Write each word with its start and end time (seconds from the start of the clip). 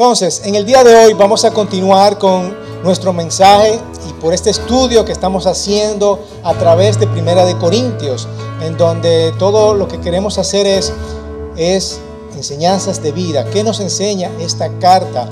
Entonces, 0.00 0.40
en 0.46 0.54
el 0.54 0.64
día 0.64 0.82
de 0.82 0.96
hoy 0.96 1.12
vamos 1.12 1.44
a 1.44 1.50
continuar 1.50 2.16
con 2.16 2.56
nuestro 2.82 3.12
mensaje 3.12 3.78
y 4.08 4.12
por 4.14 4.32
este 4.32 4.48
estudio 4.48 5.04
que 5.04 5.12
estamos 5.12 5.46
haciendo 5.46 6.18
a 6.42 6.54
través 6.54 6.98
de 6.98 7.06
Primera 7.06 7.44
de 7.44 7.54
Corintios, 7.58 8.26
en 8.62 8.78
donde 8.78 9.30
todo 9.38 9.74
lo 9.74 9.88
que 9.88 10.00
queremos 10.00 10.38
hacer 10.38 10.66
es, 10.66 12.00
enseñanzas 12.34 13.02
de 13.02 13.12
vida. 13.12 13.44
¿Qué 13.50 13.62
nos 13.62 13.78
enseña 13.80 14.30
esta 14.40 14.70
carta 14.78 15.28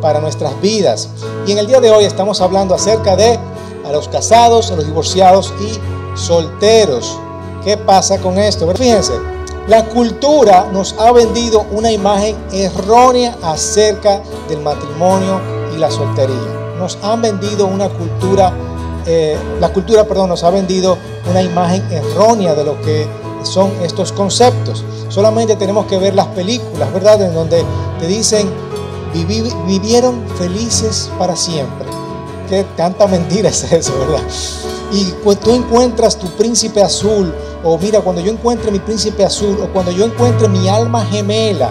para 0.00 0.20
nuestras 0.20 0.58
vidas? 0.62 1.10
Y 1.46 1.52
en 1.52 1.58
el 1.58 1.66
día 1.66 1.80
de 1.82 1.90
hoy 1.90 2.06
estamos 2.06 2.40
hablando 2.40 2.74
acerca 2.74 3.14
de 3.14 3.38
a 3.84 3.92
los 3.92 4.08
casados, 4.08 4.70
a 4.70 4.76
los 4.76 4.86
divorciados 4.86 5.52
y 5.60 6.18
solteros. 6.18 7.18
¿Qué 7.62 7.76
pasa 7.76 8.16
con 8.16 8.38
esto? 8.38 8.66
Fíjense, 8.74 9.12
la 9.68 9.84
cultura 9.84 10.66
nos 10.72 10.94
ha 10.98 11.12
vendido 11.12 11.66
una 11.70 11.90
imagen 11.90 12.36
errónea 12.52 13.36
acerca 13.42 14.20
del 14.48 14.60
matrimonio 14.60 15.40
y 15.74 15.78
la 15.78 15.90
soltería. 15.90 16.74
Nos 16.78 16.98
han 17.02 17.22
vendido 17.22 17.66
una 17.66 17.88
cultura, 17.88 18.52
eh, 19.06 19.36
la 19.60 19.72
cultura, 19.72 20.04
perdón, 20.04 20.30
nos 20.30 20.42
ha 20.42 20.50
vendido 20.50 20.98
una 21.30 21.42
imagen 21.42 21.84
errónea 21.92 22.54
de 22.54 22.64
lo 22.64 22.80
que 22.82 23.06
son 23.44 23.70
estos 23.82 24.10
conceptos. 24.12 24.84
Solamente 25.08 25.54
tenemos 25.54 25.86
que 25.86 25.98
ver 25.98 26.14
las 26.14 26.26
películas, 26.28 26.92
¿verdad? 26.92 27.22
En 27.22 27.34
donde 27.34 27.64
te 28.00 28.06
dicen, 28.08 28.50
vivieron 29.66 30.24
felices 30.38 31.10
para 31.18 31.36
siempre. 31.36 31.86
Qué 32.48 32.64
tanta 32.76 33.06
mentira 33.06 33.50
es 33.50 33.72
eso, 33.72 33.96
¿verdad? 33.98 34.22
Y 34.92 35.12
tú 35.36 35.50
encuentras 35.50 36.18
tu 36.18 36.26
príncipe 36.36 36.82
azul 36.82 37.34
o 37.64 37.78
mira, 37.78 38.00
cuando 38.00 38.20
yo 38.20 38.32
encuentre 38.32 38.70
mi 38.72 38.80
príncipe 38.80 39.24
azul, 39.24 39.58
o 39.62 39.72
cuando 39.72 39.92
yo 39.92 40.04
encuentre 40.04 40.48
mi 40.48 40.68
alma 40.68 41.04
gemela, 41.04 41.70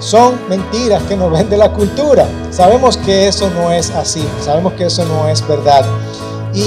son 0.00 0.34
mentiras 0.48 1.02
que 1.04 1.16
nos 1.16 1.30
vende 1.38 1.56
la 1.56 1.72
cultura. 1.72 2.26
Sabemos 2.50 2.96
que 2.96 3.28
eso 3.28 3.48
no 3.50 3.70
es 3.70 3.90
así, 3.90 4.24
sabemos 4.44 4.72
que 4.74 4.86
eso 4.86 5.04
no 5.04 5.28
es 5.28 5.46
verdad. 5.46 5.84
Y 6.52 6.64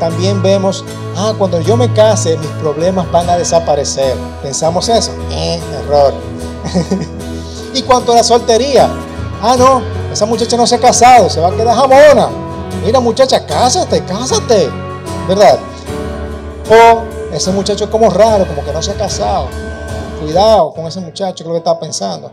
también 0.00 0.42
vemos, 0.42 0.84
ah, 1.16 1.34
cuando 1.36 1.60
yo 1.60 1.76
me 1.76 1.92
case, 1.92 2.36
mis 2.38 2.50
problemas 2.62 3.10
van 3.12 3.28
a 3.28 3.36
desaparecer. 3.36 4.16
¿Pensamos 4.42 4.88
eso? 4.88 5.12
Eh, 5.30 5.60
error. 5.84 6.14
y 7.74 7.82
cuanto 7.82 8.12
a 8.12 8.16
la 8.16 8.24
soltería, 8.24 8.88
ah, 9.42 9.54
no, 9.58 9.82
esa 10.10 10.24
muchacha 10.24 10.56
no 10.56 10.66
se 10.66 10.76
ha 10.76 10.80
casado, 10.80 11.28
se 11.28 11.40
va 11.40 11.48
a 11.48 11.52
quedar 11.52 11.76
jamona. 11.76 12.28
Mira, 12.84 13.00
muchacha, 13.00 13.44
cásate, 13.44 14.02
cásate, 14.04 14.70
¿verdad? 15.28 15.58
O 16.70 17.34
ese 17.34 17.50
muchacho 17.50 17.84
es 17.84 17.90
como 17.90 18.10
raro, 18.10 18.46
como 18.46 18.64
que 18.64 18.72
no 18.72 18.82
se 18.82 18.92
ha 18.92 18.94
casado. 18.94 19.46
Cuidado 20.20 20.72
con 20.72 20.86
ese 20.86 21.00
muchacho, 21.00 21.42
que 21.42 21.48
lo 21.48 21.54
que 21.54 21.58
está 21.58 21.78
pensando. 21.78 22.30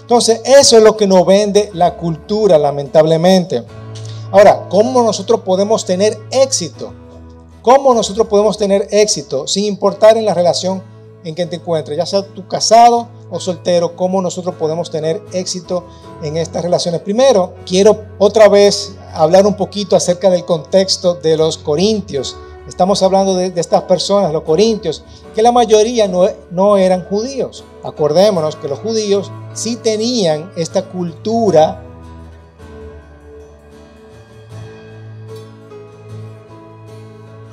Entonces, 0.00 0.40
eso 0.44 0.76
es 0.76 0.82
lo 0.82 0.96
que 0.96 1.06
nos 1.06 1.26
vende 1.26 1.70
la 1.74 1.96
cultura, 1.96 2.58
lamentablemente. 2.58 3.64
Ahora, 4.30 4.66
¿cómo 4.68 5.02
nosotros 5.02 5.40
podemos 5.40 5.84
tener 5.84 6.18
éxito? 6.30 6.92
¿Cómo 7.62 7.92
nosotros 7.92 8.28
podemos 8.28 8.56
tener 8.56 8.86
éxito 8.92 9.48
sin 9.48 9.64
importar 9.64 10.16
en 10.16 10.24
la 10.24 10.34
relación 10.34 10.82
en 11.24 11.34
que 11.34 11.46
te 11.46 11.56
encuentres? 11.56 11.98
Ya 11.98 12.06
sea 12.06 12.22
tú 12.22 12.46
casado 12.46 13.08
o 13.30 13.40
soltero, 13.40 13.96
¿cómo 13.96 14.22
nosotros 14.22 14.54
podemos 14.54 14.88
tener 14.90 15.20
éxito 15.32 15.84
en 16.22 16.36
estas 16.36 16.62
relaciones? 16.62 17.00
Primero, 17.00 17.54
quiero 17.66 18.04
otra 18.18 18.48
vez 18.48 18.94
hablar 19.16 19.46
un 19.46 19.54
poquito 19.54 19.96
acerca 19.96 20.30
del 20.30 20.44
contexto 20.44 21.14
de 21.14 21.36
los 21.36 21.58
corintios. 21.58 22.36
Estamos 22.68 23.02
hablando 23.02 23.34
de, 23.36 23.52
estas 23.56 23.82
personas, 23.82 24.32
los 24.32 24.42
corintios, 24.42 25.04
que 25.34 25.42
la 25.42 25.52
mayoría 25.52 26.08
no, 26.08 26.28
no 26.50 26.76
eran 26.76 27.04
judíos. 27.04 27.64
Acordémonos 27.84 28.56
que 28.56 28.68
los 28.68 28.78
judíos 28.80 29.30
sí 29.54 29.76
tenían 29.76 30.50
esta 30.56 30.82
cultura 30.84 31.82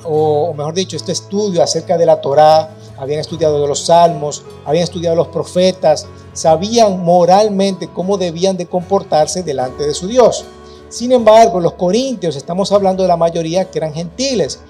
o, 0.04 0.52
mejor 0.52 0.74
dicho, 0.74 0.96
este 0.96 1.12
estudio 1.12 1.62
acerca 1.62 1.96
de 1.96 2.06
la 2.06 2.20
Torá, 2.20 2.70
habían 2.98 3.20
estudiado 3.20 3.60
de 3.60 3.68
los 3.68 3.86
salmos, 3.86 4.44
habían 4.64 4.84
estudiado 4.84 5.16
los 5.16 5.28
profetas, 5.28 6.06
sabían 6.32 7.02
moralmente 7.02 7.88
cómo 7.88 8.18
debían 8.18 8.56
de 8.56 8.66
comportarse 8.66 9.42
delante 9.42 9.84
de 9.84 9.94
su 9.94 10.06
Dios. 10.06 10.44
Sin 10.94 11.10
embargo, 11.10 11.58
los 11.58 11.72
corintios, 11.72 12.36
estamos 12.36 12.70
hablando 12.70 13.02
de 13.02 13.08
la 13.08 13.16
mayoría 13.16 13.68
que 13.68 13.78
eran 13.80 13.92
gentiles, 13.92 14.60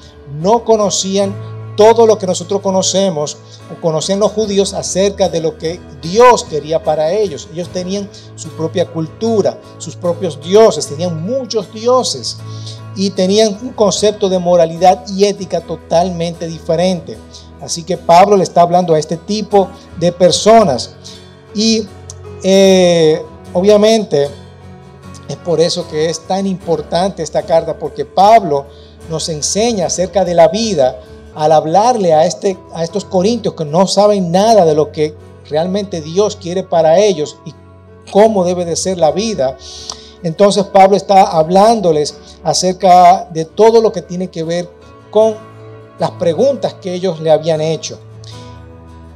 no 0.40 0.64
conocían 0.64 1.34
todo 1.76 2.06
lo 2.06 2.16
que 2.16 2.26
nosotros 2.26 2.62
conocemos 2.62 3.36
o 3.70 3.78
conocían 3.78 4.20
los 4.20 4.32
judíos 4.32 4.72
acerca 4.72 5.28
de 5.28 5.42
lo 5.42 5.58
que 5.58 5.78
Dios 6.00 6.44
quería 6.44 6.82
para 6.82 7.12
ellos. 7.12 7.46
Ellos 7.52 7.68
tenían 7.68 8.08
su 8.36 8.48
propia 8.56 8.86
cultura, 8.86 9.58
sus 9.76 9.96
propios 9.96 10.40
dioses, 10.40 10.86
tenían 10.86 11.22
muchos 11.22 11.70
dioses 11.74 12.38
y 12.96 13.10
tenían 13.10 13.58
un 13.60 13.74
concepto 13.74 14.30
de 14.30 14.38
moralidad 14.38 15.04
y 15.08 15.26
ética 15.26 15.60
totalmente 15.60 16.46
diferente. 16.46 17.18
Así 17.60 17.82
que 17.82 17.98
Pablo 17.98 18.38
le 18.38 18.44
está 18.44 18.62
hablando 18.62 18.94
a 18.94 18.98
este 18.98 19.18
tipo 19.18 19.68
de 20.00 20.10
personas. 20.10 20.94
Y 21.54 21.86
eh, 22.42 23.22
obviamente 23.52 24.30
es 25.28 25.36
por 25.36 25.60
eso 25.60 25.88
que 25.88 26.10
es 26.10 26.20
tan 26.26 26.46
importante 26.46 27.22
esta 27.22 27.42
carta, 27.42 27.78
porque 27.78 28.04
Pablo 28.04 28.66
nos 29.08 29.28
enseña 29.28 29.86
acerca 29.86 30.24
de 30.24 30.34
la 30.34 30.48
vida 30.48 31.00
al 31.34 31.52
hablarle 31.52 32.14
a, 32.14 32.26
este, 32.26 32.58
a 32.72 32.84
estos 32.84 33.04
corintios 33.04 33.54
que 33.54 33.64
no 33.64 33.86
saben 33.86 34.30
nada 34.30 34.64
de 34.64 34.74
lo 34.74 34.92
que 34.92 35.14
realmente 35.48 36.00
Dios 36.00 36.36
quiere 36.36 36.62
para 36.62 36.98
ellos 36.98 37.36
y 37.44 37.52
cómo 38.10 38.44
debe 38.44 38.64
de 38.64 38.76
ser 38.76 38.98
la 38.98 39.10
vida. 39.10 39.56
Entonces 40.22 40.64
Pablo 40.64 40.96
está 40.96 41.24
hablándoles 41.24 42.14
acerca 42.42 43.28
de 43.30 43.44
todo 43.44 43.80
lo 43.80 43.92
que 43.92 44.02
tiene 44.02 44.28
que 44.28 44.42
ver 44.42 44.68
con 45.10 45.36
las 45.98 46.12
preguntas 46.12 46.74
que 46.74 46.94
ellos 46.94 47.20
le 47.20 47.30
habían 47.30 47.60
hecho. 47.60 47.98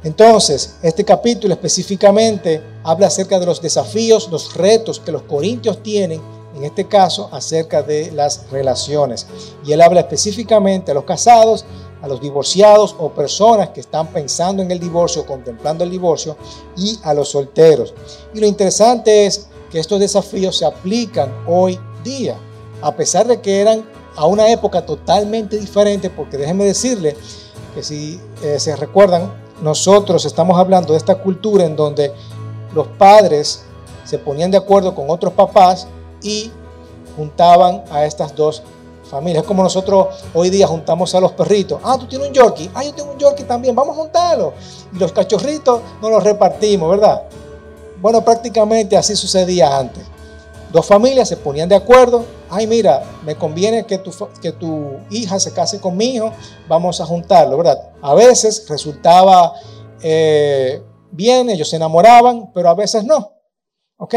Entonces, 0.03 0.75
este 0.81 1.03
capítulo 1.03 1.53
específicamente 1.53 2.61
habla 2.83 3.07
acerca 3.07 3.39
de 3.39 3.45
los 3.45 3.61
desafíos, 3.61 4.29
los 4.31 4.55
retos 4.55 4.99
que 4.99 5.11
los 5.11 5.23
corintios 5.23 5.83
tienen, 5.83 6.21
en 6.55 6.63
este 6.63 6.87
caso 6.87 7.29
acerca 7.31 7.83
de 7.83 8.11
las 8.11 8.49
relaciones. 8.49 9.27
Y 9.65 9.73
él 9.73 9.81
habla 9.81 10.01
específicamente 10.01 10.91
a 10.91 10.93
los 10.93 11.03
casados, 11.03 11.65
a 12.01 12.07
los 12.07 12.21
divorciados 12.21 12.95
o 12.97 13.09
personas 13.09 13.69
que 13.69 13.81
están 13.81 14.07
pensando 14.07 14.63
en 14.63 14.71
el 14.71 14.79
divorcio, 14.79 15.25
contemplando 15.25 15.83
el 15.83 15.91
divorcio, 15.91 16.37
y 16.77 16.97
a 17.03 17.13
los 17.13 17.29
solteros. 17.29 17.93
Y 18.33 18.39
lo 18.39 18.47
interesante 18.47 19.25
es 19.25 19.47
que 19.69 19.79
estos 19.79 19.99
desafíos 19.99 20.57
se 20.57 20.65
aplican 20.65 21.33
hoy 21.45 21.77
día, 22.03 22.37
a 22.81 22.95
pesar 22.95 23.27
de 23.27 23.41
que 23.41 23.59
eran 23.59 23.83
a 24.15 24.25
una 24.25 24.49
época 24.49 24.85
totalmente 24.85 25.57
diferente, 25.57 26.09
porque 26.09 26.37
déjenme 26.37 26.65
decirle 26.65 27.15
que 27.75 27.83
si 27.83 28.19
eh, 28.43 28.59
se 28.59 28.75
recuerdan, 28.75 29.31
nosotros 29.61 30.25
estamos 30.25 30.57
hablando 30.57 30.93
de 30.93 30.97
esta 30.97 31.15
cultura 31.15 31.65
en 31.65 31.75
donde 31.75 32.13
los 32.73 32.87
padres 32.87 33.63
se 34.05 34.17
ponían 34.17 34.51
de 34.51 34.57
acuerdo 34.57 34.95
con 34.95 35.09
otros 35.09 35.33
papás 35.33 35.87
y 36.21 36.51
juntaban 37.15 37.83
a 37.91 38.05
estas 38.05 38.35
dos 38.35 38.63
familias. 39.09 39.43
Es 39.43 39.47
como 39.47 39.63
nosotros 39.63 40.07
hoy 40.33 40.49
día 40.49 40.67
juntamos 40.67 41.13
a 41.15 41.19
los 41.19 41.31
perritos. 41.33 41.79
Ah, 41.83 41.97
tú 41.99 42.07
tienes 42.07 42.27
un 42.27 42.33
Yorkie. 42.33 42.69
Ah, 42.73 42.83
yo 42.83 42.93
tengo 42.93 43.11
un 43.11 43.17
Yorkie 43.17 43.43
también. 43.43 43.75
Vamos 43.75 43.97
a 43.97 44.01
juntarlo. 44.01 44.53
Y 44.93 44.99
los 44.99 45.11
cachorritos 45.11 45.81
no 46.01 46.09
los 46.09 46.23
repartimos, 46.23 46.89
¿verdad? 46.91 47.23
Bueno, 48.01 48.23
prácticamente 48.23 48.95
así 48.95 49.15
sucedía 49.15 49.77
antes. 49.77 50.05
Dos 50.71 50.85
familias 50.85 51.27
se 51.27 51.37
ponían 51.37 51.67
de 51.67 51.75
acuerdo. 51.75 52.25
Ay, 52.49 52.67
mira, 52.67 53.03
me 53.23 53.35
conviene 53.35 53.85
que 53.85 53.97
tu, 53.97 54.11
que 54.41 54.51
tu 54.51 54.97
hija 55.09 55.39
se 55.39 55.51
case 55.51 55.79
con 55.79 55.97
mi 55.97 56.15
hijo. 56.15 56.31
Vamos 56.67 57.01
a 57.01 57.05
juntarlo, 57.05 57.57
¿verdad? 57.57 57.91
A 58.01 58.13
veces 58.13 58.65
resultaba 58.69 59.53
eh, 60.01 60.81
bien, 61.11 61.49
ellos 61.49 61.69
se 61.69 61.77
enamoraban, 61.77 62.51
pero 62.53 62.69
a 62.69 62.75
veces 62.75 63.03
no. 63.03 63.33
¿Ok? 63.97 64.13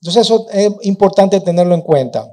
Entonces 0.00 0.22
eso 0.22 0.46
es 0.52 0.70
importante 0.82 1.40
tenerlo 1.40 1.74
en 1.74 1.82
cuenta. 1.82 2.32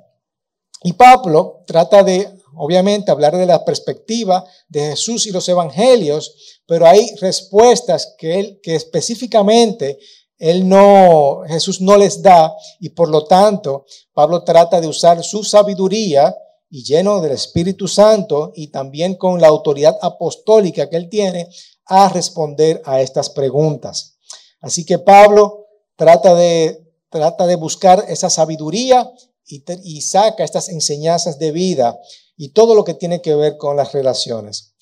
Y 0.83 0.93
Pablo 0.93 1.63
trata 1.65 2.03
de, 2.03 2.29
obviamente, 2.55 3.09
hablar 3.09 3.35
de 3.35 3.45
la 3.45 3.65
perspectiva 3.65 4.45
de 4.67 4.91
Jesús 4.91 5.25
y 5.25 5.31
los 5.31 5.47
evangelios, 5.49 6.61
pero 6.67 6.85
hay 6.85 7.15
respuestas 7.19 8.15
que 8.17 8.39
él, 8.39 8.59
que 8.61 8.75
específicamente 8.75 9.97
él 10.43 10.67
no, 10.67 11.43
Jesús 11.47 11.79
no 11.79 11.95
les 11.95 12.21
da 12.21 12.53
y 12.81 12.89
por 12.89 13.07
lo 13.07 13.23
tanto 13.23 13.85
Pablo 14.11 14.43
trata 14.43 14.81
de 14.81 14.87
usar 14.89 15.23
su 15.23 15.41
sabiduría 15.41 16.35
y 16.69 16.83
lleno 16.83 17.21
del 17.21 17.31
Espíritu 17.31 17.87
Santo 17.87 18.51
y 18.53 18.67
también 18.67 19.15
con 19.15 19.39
la 19.39 19.47
autoridad 19.47 19.97
apostólica 20.01 20.89
que 20.89 20.97
él 20.97 21.07
tiene 21.07 21.47
a 21.85 22.09
responder 22.09 22.81
a 22.83 22.99
estas 22.99 23.29
preguntas. 23.29 24.17
Así 24.59 24.85
que 24.85 24.99
Pablo 24.99 25.67
trata 25.95 26.35
de, 26.35 26.91
trata 27.09 27.47
de 27.47 27.55
buscar 27.55 28.03
esa 28.09 28.29
sabiduría 28.29 29.09
y, 29.45 29.63
y 29.83 30.01
saca 30.01 30.43
estas 30.43 30.67
enseñanzas 30.67 31.39
de 31.39 31.53
vida 31.53 31.97
y 32.35 32.49
todo 32.49 32.75
lo 32.75 32.83
que 32.83 32.95
tiene 32.95 33.21
que 33.21 33.33
ver 33.33 33.55
con 33.55 33.77
las 33.77 33.93
relaciones. 33.93 34.73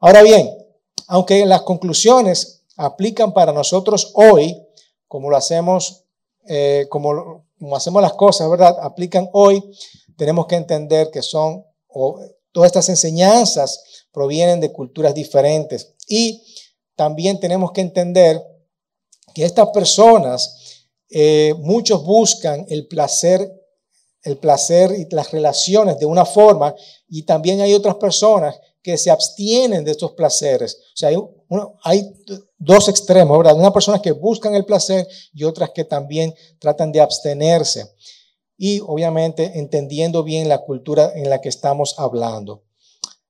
Ahora 0.00 0.22
bien, 0.22 0.56
aunque 1.06 1.44
las 1.44 1.62
conclusiones 1.62 2.62
aplican 2.78 3.34
para 3.34 3.52
nosotros 3.52 4.12
hoy, 4.14 4.61
como 5.12 5.28
lo 5.28 5.36
hacemos 5.36 6.06
eh, 6.46 6.86
como, 6.88 7.44
como, 7.58 7.76
hacemos 7.76 8.00
las 8.00 8.14
cosas, 8.14 8.48
¿verdad? 8.48 8.74
Aplican 8.80 9.28
hoy, 9.34 9.62
tenemos 10.16 10.46
que 10.46 10.56
entender 10.56 11.10
que 11.10 11.20
son, 11.20 11.66
o, 11.86 12.18
todas 12.50 12.68
estas 12.68 12.88
enseñanzas 12.88 14.06
provienen 14.10 14.58
de 14.58 14.72
culturas 14.72 15.14
diferentes. 15.14 15.92
Y 16.08 16.42
también 16.96 17.38
tenemos 17.38 17.72
que 17.72 17.82
entender 17.82 18.42
que 19.34 19.44
estas 19.44 19.68
personas, 19.68 20.88
eh, 21.10 21.52
muchos 21.58 22.02
buscan 22.06 22.64
el 22.70 22.88
placer, 22.88 23.52
el 24.22 24.38
placer 24.38 24.92
y 24.92 25.14
las 25.14 25.30
relaciones 25.30 25.98
de 25.98 26.06
una 26.06 26.24
forma, 26.24 26.74
y 27.06 27.24
también 27.24 27.60
hay 27.60 27.74
otras 27.74 27.96
personas 27.96 28.58
que 28.82 28.96
se 28.96 29.10
abstienen 29.10 29.84
de 29.84 29.90
estos 29.90 30.12
placeres. 30.12 30.78
O 30.94 30.96
sea, 30.96 31.10
hay, 31.10 31.16
hay 31.82 32.12
dos 32.58 32.88
extremos, 32.88 33.36
¿verdad? 33.38 33.56
Unas 33.56 33.72
personas 33.72 34.00
que 34.00 34.12
buscan 34.12 34.54
el 34.54 34.64
placer 34.64 35.06
y 35.32 35.44
otras 35.44 35.70
que 35.70 35.84
también 35.84 36.34
tratan 36.58 36.92
de 36.92 37.00
abstenerse. 37.00 37.94
Y 38.56 38.80
obviamente 38.80 39.58
entendiendo 39.58 40.22
bien 40.22 40.48
la 40.48 40.58
cultura 40.58 41.12
en 41.14 41.28
la 41.28 41.40
que 41.40 41.48
estamos 41.48 41.94
hablando. 41.98 42.62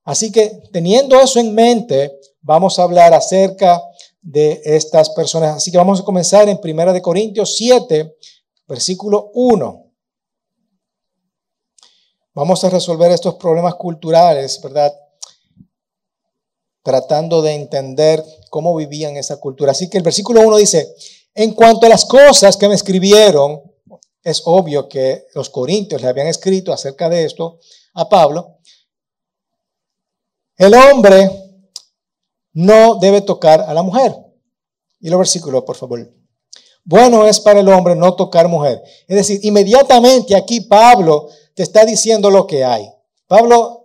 Así 0.03 0.31
que 0.31 0.61
teniendo 0.71 1.19
eso 1.19 1.39
en 1.39 1.55
mente, 1.55 2.19
vamos 2.41 2.77
a 2.77 2.83
hablar 2.83 3.13
acerca 3.13 3.81
de 4.21 4.61
estas 4.63 5.09
personas. 5.09 5.57
Así 5.57 5.71
que 5.71 5.77
vamos 5.77 5.99
a 6.01 6.03
comenzar 6.03 6.47
en 6.49 6.59
1 6.61 7.01
Corintios 7.01 7.55
7, 7.57 8.15
versículo 8.67 9.31
1. 9.33 9.91
Vamos 12.35 12.63
a 12.63 12.69
resolver 12.69 13.11
estos 13.11 13.35
problemas 13.35 13.75
culturales, 13.75 14.59
¿verdad? 14.61 14.91
Tratando 16.83 17.41
de 17.41 17.53
entender 17.53 18.23
cómo 18.49 18.75
vivían 18.75 19.17
esa 19.17 19.39
cultura. 19.39 19.71
Así 19.71 19.89
que 19.89 19.97
el 19.97 20.03
versículo 20.03 20.41
1 20.41 20.57
dice, 20.57 20.93
en 21.33 21.53
cuanto 21.53 21.85
a 21.85 21.89
las 21.89 22.05
cosas 22.05 22.57
que 22.57 22.67
me 22.67 22.75
escribieron, 22.75 23.61
es 24.21 24.41
obvio 24.45 24.87
que 24.87 25.25
los 25.33 25.49
corintios 25.49 26.01
le 26.01 26.07
habían 26.07 26.27
escrito 26.27 26.71
acerca 26.71 27.09
de 27.09 27.25
esto 27.25 27.59
a 27.93 28.07
Pablo, 28.07 28.59
el 30.57 30.73
hombre 30.75 31.29
no 32.53 32.95
debe 32.95 33.21
tocar 33.21 33.61
a 33.61 33.73
la 33.73 33.81
mujer. 33.81 34.15
Y 34.99 35.09
los 35.09 35.19
versículos, 35.19 35.63
por 35.63 35.75
favor. 35.75 36.13
Bueno 36.85 37.25
es 37.25 37.39
para 37.39 37.61
el 37.61 37.69
hombre 37.69 37.95
no 37.95 38.15
tocar 38.15 38.47
mujer. 38.47 38.81
Es 39.07 39.15
decir, 39.15 39.39
inmediatamente 39.43 40.35
aquí 40.35 40.61
Pablo 40.61 41.29
te 41.55 41.63
está 41.63 41.85
diciendo 41.85 42.29
lo 42.29 42.45
que 42.45 42.63
hay. 42.63 42.89
Pablo 43.27 43.82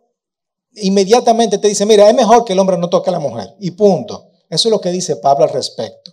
inmediatamente 0.83 1.59
te 1.59 1.69
dice, 1.69 1.87
mira, 1.87 2.09
es 2.09 2.15
mejor 2.15 2.45
que 2.45 2.53
el 2.53 2.59
hombre 2.59 2.79
no 2.79 2.89
toque 2.89 3.11
a 3.11 3.13
la 3.13 3.19
mujer. 3.19 3.55
Y 3.61 3.73
punto. 3.73 4.31
Eso 4.49 4.69
es 4.69 4.71
lo 4.73 4.81
que 4.81 4.91
dice 4.91 5.17
Pablo 5.17 5.45
al 5.45 5.51
respecto. 5.51 6.13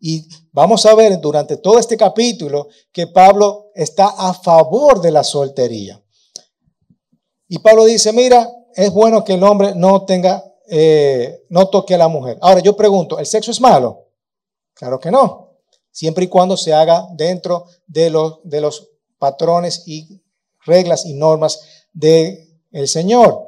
Y 0.00 0.28
vamos 0.52 0.84
a 0.86 0.94
ver 0.94 1.18
durante 1.20 1.56
todo 1.56 1.78
este 1.78 1.96
capítulo 1.96 2.68
que 2.92 3.06
Pablo 3.06 3.70
está 3.74 4.06
a 4.06 4.34
favor 4.34 5.00
de 5.00 5.10
la 5.10 5.24
soltería. 5.24 6.02
Y 7.48 7.58
Pablo 7.58 7.84
dice, 7.84 8.12
mira, 8.12 8.50
es 8.74 8.92
bueno 8.92 9.24
que 9.24 9.34
el 9.34 9.42
hombre 9.42 9.74
no 9.74 10.04
tenga 10.04 10.44
eh, 10.66 11.44
no 11.50 11.68
toque 11.68 11.94
a 11.94 11.98
la 11.98 12.08
mujer. 12.08 12.38
Ahora 12.40 12.60
yo 12.60 12.74
pregunto, 12.76 13.18
¿el 13.18 13.26
sexo 13.26 13.50
es 13.50 13.60
malo? 13.60 14.08
Claro 14.72 14.98
que 14.98 15.10
no. 15.10 15.58
Siempre 15.90 16.24
y 16.24 16.28
cuando 16.28 16.56
se 16.56 16.72
haga 16.72 17.06
dentro 17.12 17.66
de 17.86 18.10
los, 18.10 18.40
de 18.44 18.66
patrones 19.18 19.84
y 19.86 20.22
reglas 20.64 21.04
y 21.04 21.14
normas 21.14 21.60
del 21.92 22.48
el 22.72 22.88
Señor. 22.88 23.46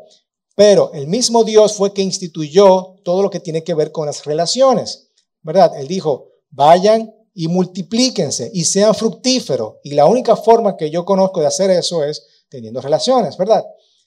Pero 0.56 0.90
el 0.94 1.06
mismo 1.06 1.44
Dios 1.44 1.74
fue 1.74 1.92
que 1.92 2.02
instituyó 2.02 2.96
todo 3.04 3.22
lo 3.22 3.30
que 3.30 3.38
tiene 3.38 3.62
que 3.62 3.74
ver 3.74 3.92
con 3.92 4.06
las 4.06 4.24
relaciones. 4.24 5.10
¿Verdad? 5.42 5.78
Él 5.78 5.86
dijo, 5.86 6.32
vayan 6.50 7.14
y 7.34 7.46
multiplíquense 7.46 8.50
y 8.52 8.64
sean 8.64 8.94
fructíferos. 8.94 9.74
Y 9.84 9.94
la 9.94 10.06
única 10.06 10.34
forma 10.34 10.76
que 10.76 10.90
yo 10.90 11.04
conozco 11.04 11.40
de 11.40 11.46
hacer 11.46 11.70
eso 11.70 12.02
es 12.02 12.26
teniendo 12.48 12.80
relaciones, 12.80 13.36
¿verdad? 13.36 13.64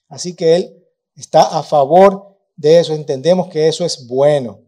Así 0.08 0.34
que 0.34 0.56
Él 0.56 0.84
está 1.14 1.42
a 1.42 1.62
favor 1.62 2.36
de 2.56 2.80
eso, 2.80 2.92
entendemos 2.92 3.48
que 3.48 3.68
eso 3.68 3.84
es 3.84 4.06
bueno. 4.06 4.60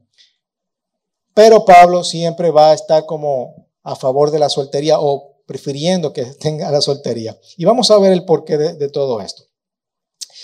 Pero 1.35 1.65
Pablo 1.65 2.05
siempre 2.05 2.51
va 2.51 2.71
a 2.71 2.75
estar 2.75 3.05
como 3.07 3.69
a 3.83 3.97
favor 3.97 4.31
de 4.31 4.39
la 4.39 4.49
soltería 4.49 5.01
o 5.01 5.43
prefiriendo 5.47 6.13
que 6.13 6.25
tenga 6.25 6.71
la 6.71 6.81
soltería. 6.81 7.39
Y 7.57 7.65
vamos 7.65 7.91
a 7.91 7.99
ver 7.99 8.13
el 8.13 8.25
porqué 8.25 8.57
de, 8.57 8.89
todo 8.89 9.21
esto. 9.21 9.45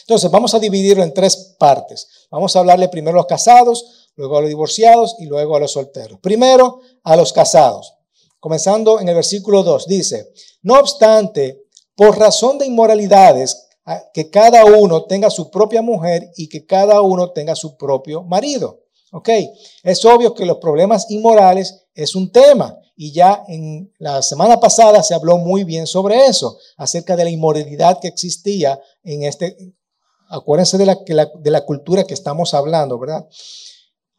Entonces, 0.09 0.31
vamos 0.31 0.55
a 0.55 0.59
dividirlo 0.59 1.03
en 1.03 1.13
tres 1.13 1.55
partes. 1.59 2.09
Vamos 2.31 2.57
a 2.57 2.61
hablarle 2.61 2.89
primero 2.89 3.19
a 3.19 3.21
los 3.21 3.27
casados, 3.27 4.09
luego 4.17 4.39
a 4.39 4.41
los 4.41 4.49
divorciados 4.49 5.17
y 5.19 5.27
luego 5.27 5.55
a 5.55 5.61
los 5.61 5.73
solteros. 5.73 6.19
Primero, 6.21 6.81
a 7.05 7.15
los 7.15 7.31
casados. 7.31 7.93
Comenzando 8.41 9.01
en 9.01 9.11
el 9.11 9.17
versículo 9.17 9.63
2, 9.63 9.87
dice, 9.87 10.33
no 10.63 10.81
obstante, 10.81 11.67
por 11.95 12.19
razón 12.19 12.57
de 12.57 12.65
inmoralidades 12.65 13.69
que 14.15 14.31
cada 14.31 14.65
uno 14.65 15.05
tenga 15.05 15.29
su 15.29 15.51
propia 15.51 15.83
mujer 15.83 16.31
y 16.39 16.49
que 16.49 16.65
cada 16.65 17.03
uno 17.03 17.33
tenga 17.33 17.55
su 17.55 17.77
propio 17.77 18.23
marido. 18.23 18.85
¿Ok? 19.13 19.29
Es 19.83 20.03
obvio 20.07 20.33
que 20.33 20.47
los 20.47 20.57
problemas 20.57 21.11
inmorales 21.11 21.85
es 21.95 22.15
un 22.15 22.33
tema 22.33 22.79
y 22.97 23.13
ya 23.13 23.45
en 23.47 23.93
la 23.99 24.23
semana 24.23 24.59
pasada 24.59 25.03
se 25.03 25.15
habló 25.15 25.37
muy 25.37 25.65
bien 25.65 25.87
sobre 25.87 26.27
eso, 26.27 26.59
acerca 26.79 27.15
de 27.15 27.25
la 27.25 27.31
inmoralidad 27.31 28.01
que 28.01 28.09
existía 28.09 28.81
en 29.05 29.23
este, 29.23 29.57
acuérdense 30.29 30.79
de 30.79 30.87
la, 30.87 30.99
de 31.35 31.51
la 31.51 31.65
cultura 31.65 32.05
que 32.05 32.15
estamos 32.15 32.55
hablando, 32.55 32.99
¿verdad? 32.99 33.27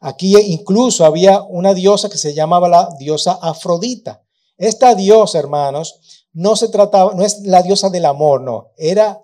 Aquí 0.00 0.34
incluso 0.36 1.04
había 1.04 1.42
una 1.42 1.74
diosa 1.74 2.08
que 2.08 2.18
se 2.18 2.34
llamaba 2.34 2.68
la 2.68 2.88
diosa 2.98 3.38
Afrodita. 3.40 4.22
Esta 4.56 4.94
diosa, 4.94 5.38
hermanos, 5.38 6.26
no 6.32 6.56
se 6.56 6.68
trataba, 6.68 7.14
no 7.14 7.24
es 7.24 7.40
la 7.42 7.62
diosa 7.62 7.90
del 7.90 8.06
amor, 8.06 8.40
no, 8.40 8.72
era 8.76 9.22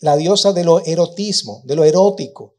la 0.00 0.16
diosa 0.16 0.52
de 0.52 0.64
lo 0.64 0.84
erotismo, 0.84 1.62
de 1.64 1.76
lo 1.76 1.84
erótico. 1.84 2.54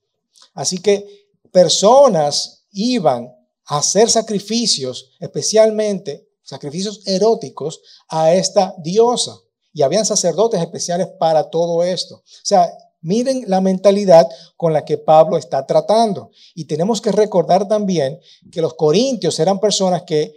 Así 0.53 0.79
que 0.79 1.27
personas 1.51 2.65
iban 2.71 3.33
a 3.65 3.77
hacer 3.77 4.09
sacrificios, 4.09 5.11
especialmente 5.19 6.27
sacrificios 6.43 7.01
eróticos, 7.05 7.81
a 8.07 8.33
esta 8.33 8.75
diosa. 8.79 9.37
Y 9.73 9.83
habían 9.83 10.05
sacerdotes 10.05 10.59
especiales 10.59 11.07
para 11.19 11.49
todo 11.49 11.83
esto. 11.83 12.15
O 12.15 12.23
sea, 12.43 12.71
miren 13.01 13.43
la 13.47 13.61
mentalidad 13.61 14.27
con 14.55 14.73
la 14.73 14.85
que 14.85 14.97
Pablo 14.97 15.37
está 15.37 15.65
tratando. 15.65 16.31
Y 16.55 16.65
tenemos 16.65 17.01
que 17.01 17.11
recordar 17.11 17.67
también 17.67 18.19
que 18.51 18.61
los 18.61 18.75
corintios 18.75 19.39
eran 19.39 19.59
personas 19.59 20.03
que 20.03 20.35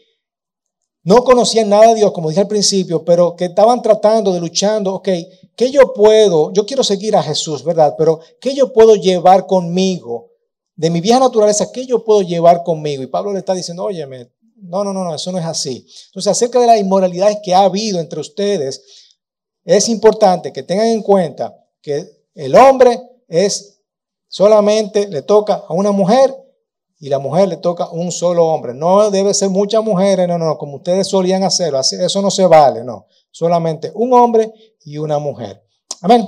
no 1.02 1.22
conocían 1.22 1.68
nada 1.68 1.88
de 1.88 1.96
Dios, 1.96 2.12
como 2.12 2.30
dije 2.30 2.40
al 2.40 2.48
principio, 2.48 3.04
pero 3.04 3.36
que 3.36 3.44
estaban 3.46 3.82
tratando 3.82 4.32
de 4.32 4.40
luchando, 4.40 4.94
ok, 4.94 5.08
¿qué 5.54 5.70
yo 5.70 5.92
puedo? 5.92 6.50
Yo 6.52 6.64
quiero 6.64 6.82
seguir 6.82 7.14
a 7.14 7.22
Jesús, 7.22 7.62
¿verdad? 7.62 7.94
Pero 7.98 8.20
¿qué 8.40 8.54
yo 8.54 8.72
puedo 8.72 8.96
llevar 8.96 9.46
conmigo? 9.46 10.30
De 10.74 10.88
mi 10.88 11.02
vieja 11.02 11.20
naturaleza, 11.20 11.70
¿qué 11.70 11.84
yo 11.84 12.04
puedo 12.04 12.22
llevar 12.22 12.62
conmigo? 12.64 13.02
Y 13.02 13.06
Pablo 13.06 13.34
le 13.34 13.40
está 13.40 13.52
diciendo, 13.52 13.84
óyeme, 13.84 14.30
no, 14.56 14.82
no, 14.82 14.94
no, 14.94 15.04
no, 15.04 15.14
eso 15.14 15.30
no 15.30 15.38
es 15.38 15.44
así. 15.44 15.86
Entonces, 16.06 16.32
acerca 16.32 16.58
de 16.58 16.66
las 16.66 16.80
inmoralidades 16.80 17.38
que 17.44 17.54
ha 17.54 17.64
habido 17.64 18.00
entre 18.00 18.20
ustedes, 18.20 18.82
es 19.62 19.88
importante 19.90 20.52
que 20.52 20.62
tengan 20.62 20.86
en 20.86 21.02
cuenta 21.02 21.54
que 21.82 22.23
el 22.34 22.54
hombre 22.56 23.00
es 23.28 23.80
solamente 24.28 25.08
le 25.08 25.22
toca 25.22 25.64
a 25.68 25.72
una 25.72 25.92
mujer 25.92 26.34
y 26.98 27.08
la 27.08 27.18
mujer 27.18 27.48
le 27.48 27.56
toca 27.58 27.90
un 27.90 28.10
solo 28.10 28.46
hombre. 28.46 28.74
No 28.74 29.10
debe 29.10 29.34
ser 29.34 29.50
muchas 29.50 29.84
mujeres, 29.84 30.26
no, 30.26 30.38
no, 30.38 30.46
no, 30.46 30.58
como 30.58 30.76
ustedes 30.76 31.06
solían 31.06 31.44
hacerlo. 31.44 31.78
Eso 31.80 32.22
no 32.22 32.30
se 32.30 32.46
vale, 32.46 32.82
no. 32.82 33.06
Solamente 33.30 33.92
un 33.94 34.12
hombre 34.12 34.52
y 34.84 34.98
una 34.98 35.18
mujer. 35.18 35.62
Amén. 36.00 36.26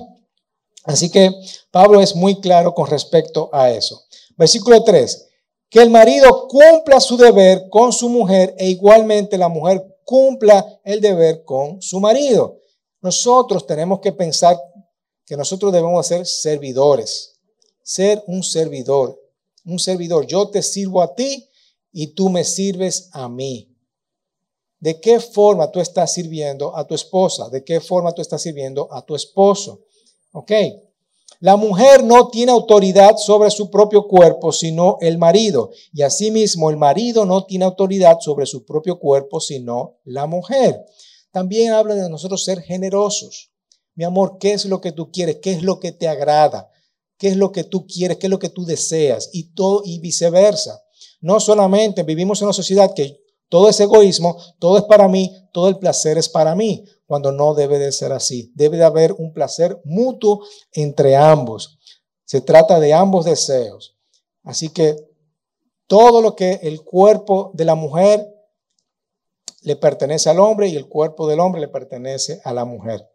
Así 0.85 1.11
que 1.11 1.31
Pablo 1.71 2.01
es 2.01 2.15
muy 2.15 2.41
claro 2.41 2.75
con 2.75 2.89
respecto 2.89 3.51
a 3.53 3.71
eso. 3.71 4.03
Versículo 4.37 4.85
3. 4.85 5.29
Que 5.69 5.83
el 5.83 5.91
marido 5.91 6.47
cumpla 6.47 7.01
su 7.01 7.17
deber 7.17 7.69
con 7.71 7.93
su 7.93 8.09
mujer 8.09 8.55
e 8.59 8.69
igualmente 8.69 9.37
la 9.37 9.49
mujer 9.49 9.85
cumpla 10.05 10.81
el 10.85 11.01
deber 11.01 11.45
con 11.45 11.83
su 11.83 12.01
marido. 12.01 12.61
Nosotros 13.01 13.67
tenemos 13.67 14.01
que 14.01 14.13
pensar 14.13 14.57
que 15.27 15.37
nosotros 15.37 15.73
debemos 15.73 16.07
ser 16.07 16.25
servidores, 16.27 17.35
ser 17.83 18.23
un 18.27 18.43
servidor 18.43 19.21
un 19.67 19.79
servidor. 19.79 20.27
Yo 20.27 20.49
te 20.49 20.63
sirvo 20.63 21.03
a 21.03 21.15
ti 21.15 21.49
y 21.93 22.09
tú 22.09 22.31
me 22.31 22.45
sirves 22.45 23.11
a 23.13 23.29
mí. 23.29 23.73
¿De 24.79 25.01
qué 25.01 25.21
forma 25.21 25.71
tú 25.71 25.81
estás 25.81 26.13
sirviendo 26.13 26.77
a 26.77 26.87
tu 26.87 26.95
esposa? 26.95 27.49
¿De 27.49 27.65
qué 27.65 27.81
forma 27.81 28.13
tú 28.13 28.23
estás 28.23 28.43
sirviendo 28.43 28.89
a 28.93 29.05
tu 29.05 29.15
esposo? 29.15 29.81
¿Ok? 30.33 30.53
La 31.41 31.57
mujer 31.57 32.05
no 32.05 32.29
tiene 32.29 32.53
autoridad 32.53 33.17
sobre 33.17 33.51
su 33.51 33.71
propio 33.71 34.07
cuerpo, 34.07 34.53
sino 34.53 34.97
el 35.01 35.19
marido. 35.19 35.71
Y 35.93 36.03
asimismo, 36.03 36.71
el 36.71 36.77
marido 36.77 37.27
no 37.27 37.45
tiene 37.45 37.65
autoridad 37.65 38.19
sobre 38.21 38.47
su 38.47 38.65
propio 38.65 38.99
cuerpo, 38.99 39.41
sino 39.41 39.99
la 40.05 40.27
mujer. 40.27 40.85
También 41.33 41.73
habla 41.73 41.95
de 41.95 42.09
nosotros 42.09 42.45
ser 42.45 42.63
generosos. 42.63 43.51
Mi 43.97 44.05
amor, 44.05 44.39
¿qué 44.39 44.53
es 44.53 44.65
lo 44.67 44.81
que 44.81 44.93
tú 44.93 45.11
quieres? 45.11 45.39
¿Qué 45.43 45.51
es 45.51 45.63
lo 45.63 45.81
que 45.81 45.91
te 45.91 46.07
agrada? 46.07 46.71
qué 47.19 47.29
es 47.29 47.37
lo 47.37 47.53
que 47.53 47.65
tú 47.65 47.87
quieres, 47.87 48.19
qué 48.19 48.27
es 48.27 48.31
lo 48.31 48.39
que 48.39 48.49
tú 48.49 48.65
deseas 48.65 49.31
y 49.33 49.55
todo 49.55 49.83
y 49.85 50.01
viceversa. 50.01 50.83
No 51.21 51.41
solamente 51.41 52.03
vivimos 52.03 52.41
en 52.41 52.47
una 52.47 52.53
sociedad 52.53 52.93
que 52.95 53.21
Todo 53.49 53.69
es 53.69 53.79
egoísmo, 53.79 54.37
todo 54.59 54.77
es 54.77 54.83
para 54.85 55.07
mí, 55.07 55.31
todo 55.53 55.69
el 55.69 55.79
placer 55.79 56.19
es 56.19 56.29
para 56.29 56.57
mí, 56.57 56.85
cuando 57.07 57.31
no 57.31 57.55
debe 57.55 57.79
de 57.79 57.93
ser 57.93 58.11
así. 58.11 58.51
Debe 58.57 58.77
de 58.77 58.83
haber 58.83 59.13
un 59.13 59.33
placer 59.33 59.81
mutuo 59.85 60.45
entre 60.73 61.15
ambos. 61.15 61.79
Se 62.25 62.41
trata 62.41 62.81
de 62.81 62.93
ambos 62.93 63.25
deseos. 63.25 63.97
Así 64.43 64.71
que 64.71 64.97
todo 65.87 66.23
lo 66.23 66.35
que 66.35 66.59
el 66.65 66.83
cuerpo 66.83 67.53
de 67.55 67.67
la 67.67 67.77
mujer 67.77 68.27
le 69.63 69.77
pertenece 69.77 70.29
al 70.29 70.41
hombre 70.41 70.67
y 70.67 70.75
el 70.75 70.89
cuerpo 70.89 71.29
del 71.29 71.39
hombre 71.39 71.61
le 71.61 71.69
pertenece 71.69 72.41
a 72.43 72.53
la 72.53 72.65
mujer. 72.65 73.09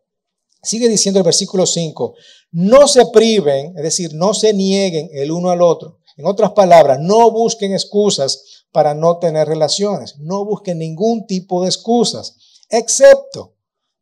Sigue 0.64 0.88
diciendo 0.88 1.20
el 1.20 1.26
versículo 1.26 1.66
5, 1.66 2.14
no 2.52 2.88
se 2.88 3.06
priven, 3.08 3.74
es 3.78 3.84
decir, 3.84 4.14
no 4.14 4.34
se 4.34 4.54
nieguen 4.54 5.10
el 5.14 5.32
uno 5.32 5.50
al 5.50 5.62
otro. 5.62 6.00
En 6.18 6.26
otras 6.26 6.52
palabras, 6.52 7.00
no 7.00 7.32
busquen 7.32 7.74
excusas 7.74 8.66
para 8.72 8.94
no 8.94 9.18
tener 9.18 9.48
relaciones, 9.48 10.18
no 10.20 10.46
busquen 10.46 10.80
ningún 10.80 11.26
tipo 11.26 11.62
de 11.62 11.70
excusas, 11.70 12.36
excepto 12.70 13.56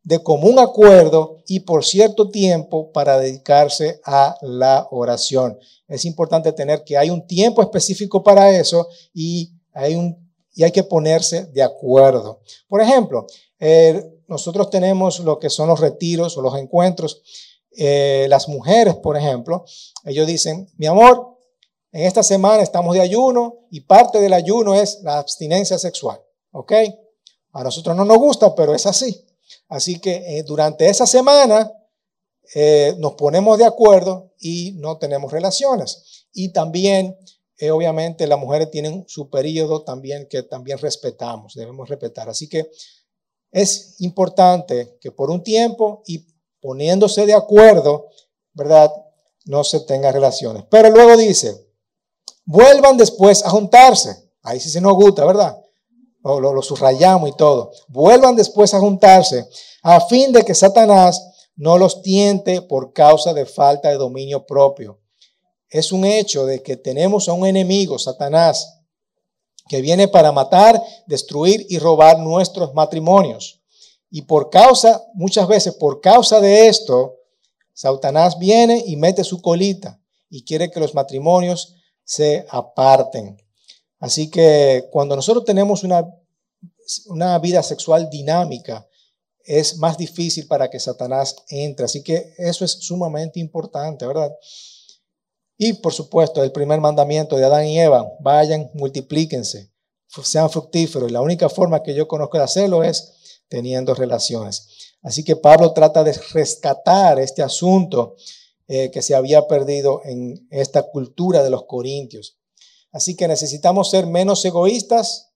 de 0.03 0.23
común 0.23 0.59
acuerdo 0.59 1.43
y 1.47 1.61
por 1.61 1.85
cierto 1.85 2.29
tiempo 2.29 2.91
para 2.91 3.19
dedicarse 3.19 4.01
a 4.03 4.37
la 4.41 4.87
oración. 4.91 5.57
Es 5.87 6.05
importante 6.05 6.51
tener 6.51 6.83
que 6.83 6.97
hay 6.97 7.09
un 7.09 7.25
tiempo 7.27 7.61
específico 7.61 8.23
para 8.23 8.51
eso 8.57 8.87
y 9.13 9.51
hay, 9.73 9.95
un, 9.95 10.31
y 10.53 10.63
hay 10.63 10.71
que 10.71 10.83
ponerse 10.83 11.45
de 11.47 11.63
acuerdo. 11.63 12.41
Por 12.67 12.81
ejemplo, 12.81 13.27
eh, 13.59 14.03
nosotros 14.29 14.69
tenemos 14.69 15.19
lo 15.19 15.39
que 15.39 15.49
son 15.49 15.67
los 15.67 15.79
retiros 15.79 16.37
o 16.37 16.41
los 16.41 16.55
encuentros. 16.57 17.21
Eh, 17.75 18.27
las 18.29 18.47
mujeres, 18.47 18.95
por 18.95 19.17
ejemplo, 19.17 19.65
ellos 20.05 20.27
dicen, 20.27 20.69
mi 20.77 20.85
amor, 20.85 21.37
en 21.91 22.05
esta 22.05 22.23
semana 22.23 22.61
estamos 22.61 22.93
de 22.93 23.01
ayuno 23.01 23.67
y 23.71 23.81
parte 23.81 24.19
del 24.19 24.33
ayuno 24.33 24.75
es 24.75 24.99
la 25.03 25.17
abstinencia 25.17 25.77
sexual. 25.77 26.21
¿Ok? 26.51 26.73
A 27.51 27.63
nosotros 27.63 27.95
no 27.95 28.05
nos 28.05 28.17
gusta, 28.17 28.55
pero 28.55 28.73
es 28.75 28.85
así. 28.85 29.25
Así 29.67 29.99
que 29.99 30.37
eh, 30.37 30.43
durante 30.43 30.87
esa 30.87 31.05
semana 31.05 31.71
eh, 32.53 32.95
nos 32.97 33.13
ponemos 33.13 33.57
de 33.57 33.65
acuerdo 33.65 34.33
y 34.39 34.73
no 34.73 34.97
tenemos 34.97 35.31
relaciones. 35.31 36.27
Y 36.33 36.49
también, 36.49 37.17
eh, 37.57 37.71
obviamente, 37.71 38.27
las 38.27 38.39
mujeres 38.39 38.71
tienen 38.71 39.05
su 39.07 39.29
periodo 39.29 39.83
también 39.83 40.27
que 40.29 40.43
también 40.43 40.77
respetamos, 40.79 41.53
debemos 41.53 41.89
respetar. 41.89 42.29
Así 42.29 42.47
que 42.47 42.69
es 43.51 43.95
importante 43.99 44.97
que 45.01 45.11
por 45.11 45.29
un 45.29 45.43
tiempo 45.43 46.03
y 46.05 46.25
poniéndose 46.61 47.25
de 47.25 47.33
acuerdo, 47.33 48.07
¿verdad? 48.53 48.91
No 49.45 49.63
se 49.63 49.79
tengan 49.81 50.13
relaciones. 50.13 50.65
Pero 50.69 50.89
luego 50.89 51.17
dice, 51.17 51.67
vuelvan 52.45 52.97
después 52.97 53.43
a 53.45 53.49
juntarse. 53.49 54.31
Ahí 54.43 54.59
sí 54.59 54.69
se 54.69 54.81
nos 54.81 54.93
gusta, 54.93 55.25
¿verdad? 55.25 55.57
lo, 56.23 56.53
lo, 56.53 56.61
subrayamos 56.61 57.29
y 57.29 57.33
todo. 57.33 57.71
Vuelvan 57.87 58.35
después 58.35 58.73
a 58.73 58.79
juntarse 58.79 59.47
a 59.83 60.01
fin 60.01 60.31
de 60.31 60.43
que 60.43 60.53
Satanás 60.53 61.23
no 61.55 61.77
los 61.77 62.01
tiente 62.01 62.61
por 62.61 62.93
causa 62.93 63.33
de 63.33 63.45
falta 63.45 63.89
de 63.89 63.95
dominio 63.95 64.45
propio. 64.45 64.99
Es 65.69 65.91
un 65.91 66.05
hecho 66.05 66.45
de 66.45 66.63
que 66.63 66.77
tenemos 66.77 67.29
a 67.29 67.33
un 67.33 67.45
enemigo, 67.45 67.99
Satanás, 67.99 68.78
que 69.69 69.81
viene 69.81 70.09
para 70.09 70.33
matar, 70.33 70.81
destruir 71.05 71.65
y 71.69 71.79
robar 71.79 72.19
nuestros 72.19 72.73
matrimonios. 72.73 73.61
Y 74.11 74.23
por 74.23 74.49
causa, 74.49 75.05
muchas 75.13 75.47
veces 75.47 75.75
por 75.75 76.01
causa 76.01 76.41
de 76.41 76.67
esto, 76.67 77.15
Satanás 77.73 78.37
viene 78.37 78.83
y 78.85 78.97
mete 78.97 79.23
su 79.23 79.41
colita 79.41 80.01
y 80.29 80.43
quiere 80.43 80.69
que 80.69 80.79
los 80.79 80.93
matrimonios 80.93 81.75
se 82.03 82.45
aparten. 82.49 83.41
Así 83.99 84.29
que 84.29 84.89
cuando 84.91 85.15
nosotros 85.15 85.45
tenemos 85.45 85.83
una, 85.83 86.05
una 87.07 87.37
vida 87.39 87.61
sexual 87.61 88.09
dinámica, 88.09 88.87
es 89.43 89.77
más 89.77 89.97
difícil 89.97 90.47
para 90.47 90.69
que 90.69 90.79
Satanás 90.79 91.35
entre. 91.49 91.85
Así 91.85 92.03
que 92.03 92.33
eso 92.37 92.65
es 92.65 92.71
sumamente 92.71 93.39
importante, 93.39 94.05
¿verdad? 94.05 94.31
Y 95.61 95.73
por 95.73 95.93
supuesto, 95.93 96.41
el 96.41 96.53
primer 96.53 96.79
mandamiento 96.79 97.35
de 97.35 97.43
Adán 97.43 97.67
y 97.67 97.77
Eva, 97.77 98.09
vayan, 98.21 98.71
multiplíquense, 98.75 99.69
sean 100.23 100.49
fructíferos. 100.49 101.09
Y 101.09 101.11
la 101.11 101.21
única 101.21 101.49
forma 101.49 101.83
que 101.83 101.93
yo 101.93 102.07
conozco 102.07 102.37
de 102.37 102.45
hacerlo 102.45 102.81
es 102.81 103.41
teniendo 103.49 103.93
relaciones. 103.93 104.95
Así 105.01 105.25
que 105.25 105.35
Pablo 105.35 105.73
trata 105.73 106.01
de 106.05 106.13
rescatar 106.31 107.19
este 107.19 107.43
asunto 107.43 108.15
eh, 108.69 108.89
que 108.89 109.01
se 109.01 109.15
había 109.15 109.47
perdido 109.47 110.01
en 110.05 110.47
esta 110.49 110.83
cultura 110.83 111.43
de 111.43 111.49
los 111.49 111.65
corintios. 111.65 112.37
Así 112.93 113.17
que 113.17 113.27
necesitamos 113.27 113.89
ser 113.89 114.07
menos 114.07 114.45
egoístas 114.45 115.33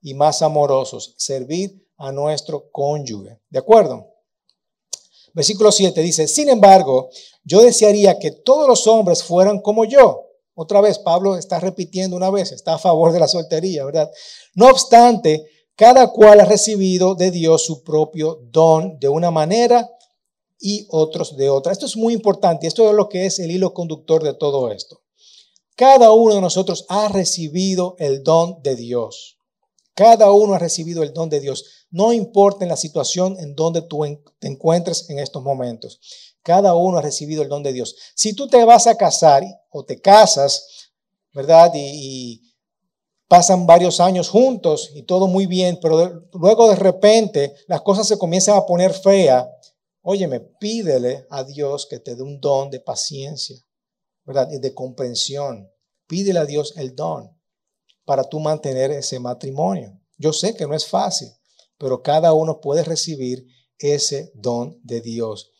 y 0.00 0.14
más 0.14 0.40
amorosos, 0.40 1.14
servir 1.18 1.86
a 1.98 2.12
nuestro 2.12 2.70
cónyuge. 2.70 3.42
¿De 3.50 3.58
acuerdo? 3.58 4.15
Versículo 5.36 5.70
7 5.70 6.00
dice, 6.00 6.28
sin 6.28 6.48
embargo, 6.48 7.10
yo 7.44 7.60
desearía 7.60 8.18
que 8.18 8.30
todos 8.30 8.66
los 8.66 8.86
hombres 8.86 9.22
fueran 9.22 9.60
como 9.60 9.84
yo. 9.84 10.22
Otra 10.54 10.80
vez, 10.80 10.98
Pablo 10.98 11.36
está 11.36 11.60
repitiendo 11.60 12.16
una 12.16 12.30
vez, 12.30 12.52
está 12.52 12.76
a 12.76 12.78
favor 12.78 13.12
de 13.12 13.20
la 13.20 13.28
soltería, 13.28 13.84
¿verdad? 13.84 14.10
No 14.54 14.70
obstante, 14.70 15.44
cada 15.74 16.10
cual 16.10 16.40
ha 16.40 16.46
recibido 16.46 17.14
de 17.14 17.30
Dios 17.30 17.66
su 17.66 17.84
propio 17.84 18.40
don 18.50 18.98
de 18.98 19.10
una 19.10 19.30
manera 19.30 19.90
y 20.58 20.86
otros 20.88 21.36
de 21.36 21.50
otra. 21.50 21.70
Esto 21.70 21.84
es 21.84 21.98
muy 21.98 22.14
importante, 22.14 22.66
esto 22.66 22.88
es 22.88 22.96
lo 22.96 23.10
que 23.10 23.26
es 23.26 23.38
el 23.38 23.50
hilo 23.50 23.74
conductor 23.74 24.22
de 24.22 24.32
todo 24.32 24.72
esto. 24.72 25.02
Cada 25.74 26.12
uno 26.12 26.36
de 26.36 26.40
nosotros 26.40 26.86
ha 26.88 27.08
recibido 27.08 27.94
el 27.98 28.22
don 28.22 28.62
de 28.62 28.74
Dios. 28.74 29.36
Cada 29.92 30.30
uno 30.30 30.54
ha 30.54 30.58
recibido 30.58 31.02
el 31.02 31.12
don 31.12 31.28
de 31.28 31.40
Dios. 31.40 31.85
No 31.90 32.12
importa 32.12 32.64
en 32.64 32.70
la 32.70 32.76
situación 32.76 33.36
en 33.38 33.54
donde 33.54 33.82
tú 33.82 34.04
te 34.38 34.48
encuentres 34.48 35.08
en 35.08 35.18
estos 35.18 35.42
momentos. 35.42 36.00
Cada 36.42 36.74
uno 36.74 36.98
ha 36.98 37.02
recibido 37.02 37.42
el 37.42 37.48
don 37.48 37.62
de 37.62 37.72
Dios. 37.72 37.96
Si 38.14 38.34
tú 38.34 38.48
te 38.48 38.64
vas 38.64 38.86
a 38.86 38.96
casar 38.96 39.44
o 39.70 39.84
te 39.84 40.00
casas, 40.00 40.90
¿verdad? 41.32 41.72
Y, 41.74 42.42
pasan 43.28 43.66
varios 43.66 43.98
años 43.98 44.28
juntos 44.28 44.92
y 44.94 45.02
todo 45.02 45.26
muy 45.26 45.46
bien, 45.46 45.80
pero 45.82 46.28
luego 46.32 46.68
de 46.68 46.76
repente 46.76 47.56
las 47.66 47.80
cosas 47.80 48.06
se 48.06 48.18
comienzan 48.18 48.56
a 48.56 48.64
poner 48.64 48.92
feas. 48.92 49.46
Óyeme, 50.02 50.38
pídele 50.38 51.26
a 51.28 51.42
Dios 51.42 51.86
que 51.90 51.98
te 51.98 52.14
dé 52.14 52.22
un 52.22 52.40
don 52.40 52.70
de 52.70 52.78
paciencia 52.78 53.56
¿verdad? 54.26 54.50
Y 54.50 54.58
de 54.58 54.74
comprensión. 54.74 55.70
Pídele 56.06 56.40
a 56.40 56.44
Dios 56.44 56.74
el 56.76 56.94
don 56.94 57.30
para 58.04 58.24
tú 58.24 58.40
mantener 58.40 58.90
ese 58.90 59.18
matrimonio. 59.18 59.98
Yo 60.18 60.32
sé 60.32 60.54
que 60.54 60.66
no 60.66 60.74
es 60.74 60.86
fácil, 60.86 61.28
pero 61.78 62.02
cada 62.02 62.32
uno 62.32 62.60
puede 62.60 62.84
recibir 62.84 63.46
ese 63.78 64.32
don 64.34 64.78
de 64.82 65.00
Dios. 65.00 65.50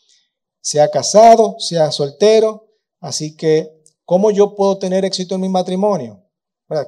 Sea 0.61 0.91
casado, 0.91 1.57
sea 1.59 1.91
soltero, 1.93 2.69
así 3.01 3.37
que, 3.37 3.71
¿cómo 4.05 4.31
yo 4.31 4.55
puedo 4.55 4.79
tener 4.79 5.05
éxito 5.05 5.35
en 5.35 5.43
mi 5.43 5.49
matrimonio? 5.49 6.23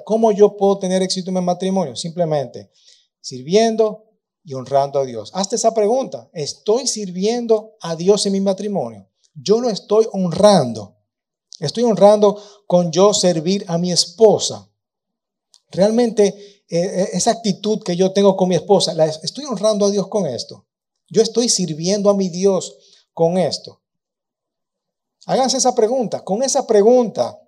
¿Cómo 0.05 0.33
yo 0.33 0.57
puedo 0.57 0.79
tener 0.79 1.03
éxito 1.03 1.31
en 1.31 1.35
mi 1.35 1.41
matrimonio? 1.43 1.95
Simplemente 1.95 2.71
sirviendo 3.21 4.05
y 4.45 4.55
honrando 4.55 4.99
a 4.99 5.05
Dios. 5.05 5.31
Hazte 5.35 5.57
esa 5.57 5.75
pregunta. 5.75 6.29
¿Estoy 6.33 6.87
sirviendo 6.87 7.75
a 7.81 7.95
Dios 7.95 8.27
en 8.27 8.33
mi 8.33 8.41
matrimonio? 8.41 9.09
Yo 9.35 9.61
no 9.61 9.69
estoy 9.69 10.07
honrando 10.13 10.99
Estoy 11.59 11.85
honrando 11.85 12.41
con 12.67 12.93
yo 12.93 13.13
servir 13.13 13.65
a 13.69 13.79
mi 13.79 13.91
esposa. 13.91 14.71
Realmente 15.71 16.58
eh, 16.71 16.81
eh, 16.81 17.09
esa 17.15 17.31
actitud 17.31 17.83
que 17.83 17.97
yo 17.97 18.13
tengo 18.13 18.37
con 18.37 18.49
mi 18.49 18.55
esposa, 18.55 18.93
la, 18.95 19.07
estoy 19.07 19.45
honrando 19.47 19.87
a 19.87 19.91
Dios 19.91 20.09
con 20.09 20.27
esto. 20.27 20.67
Yo 21.09 21.23
estoy 21.23 21.49
sirviendo 21.49 22.11
a 22.11 22.15
mi 22.15 22.29
Dios 22.29 22.77
con 23.15 23.39
esto. 23.39 23.83
Háganse 25.27 25.57
esa 25.57 25.75
pregunta. 25.75 26.25
Con 26.25 26.43
esa 26.43 26.67
pregunta, 26.67 27.39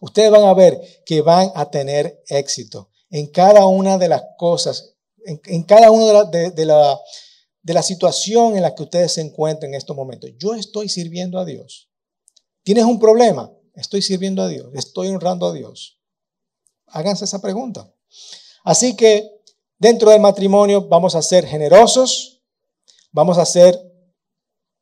ustedes 0.00 0.30
van 0.30 0.44
a 0.44 0.54
ver 0.54 1.02
que 1.06 1.22
van 1.22 1.50
a 1.54 1.70
tener 1.70 2.22
éxito 2.28 2.90
en 3.10 3.28
cada 3.28 3.64
una 3.66 3.96
de 3.96 4.08
las 4.08 4.22
cosas, 4.36 4.94
en, 5.24 5.62
cada 5.62 5.90
una 5.90 6.24
de 6.24 6.50
de, 6.50 6.66
la, 6.66 7.00
de 7.62 7.74
la 7.74 7.82
situación 7.82 8.56
en 8.56 8.62
la 8.62 8.74
que 8.74 8.82
ustedes 8.82 9.12
se 9.12 9.22
encuentren 9.22 9.72
en 9.72 9.78
estos 9.78 9.96
momentos. 9.96 10.30
Yo 10.38 10.54
estoy 10.54 10.88
sirviendo 10.88 11.38
a 11.38 11.44
Dios. 11.44 11.88
¿Tienes 12.62 12.84
un 12.84 12.98
problema? 12.98 13.50
Estoy 13.74 14.02
sirviendo 14.02 14.42
a 14.42 14.48
Dios, 14.48 14.68
estoy 14.74 15.08
honrando 15.08 15.46
a 15.46 15.52
Dios. 15.52 16.00
Háganse 16.86 17.24
esa 17.24 17.40
pregunta. 17.40 17.92
Así 18.64 18.96
que 18.96 19.30
dentro 19.78 20.10
del 20.10 20.20
matrimonio 20.20 20.88
vamos 20.88 21.14
a 21.14 21.22
ser 21.22 21.46
generosos, 21.46 22.42
vamos 23.12 23.38
a 23.38 23.44
ser 23.44 23.80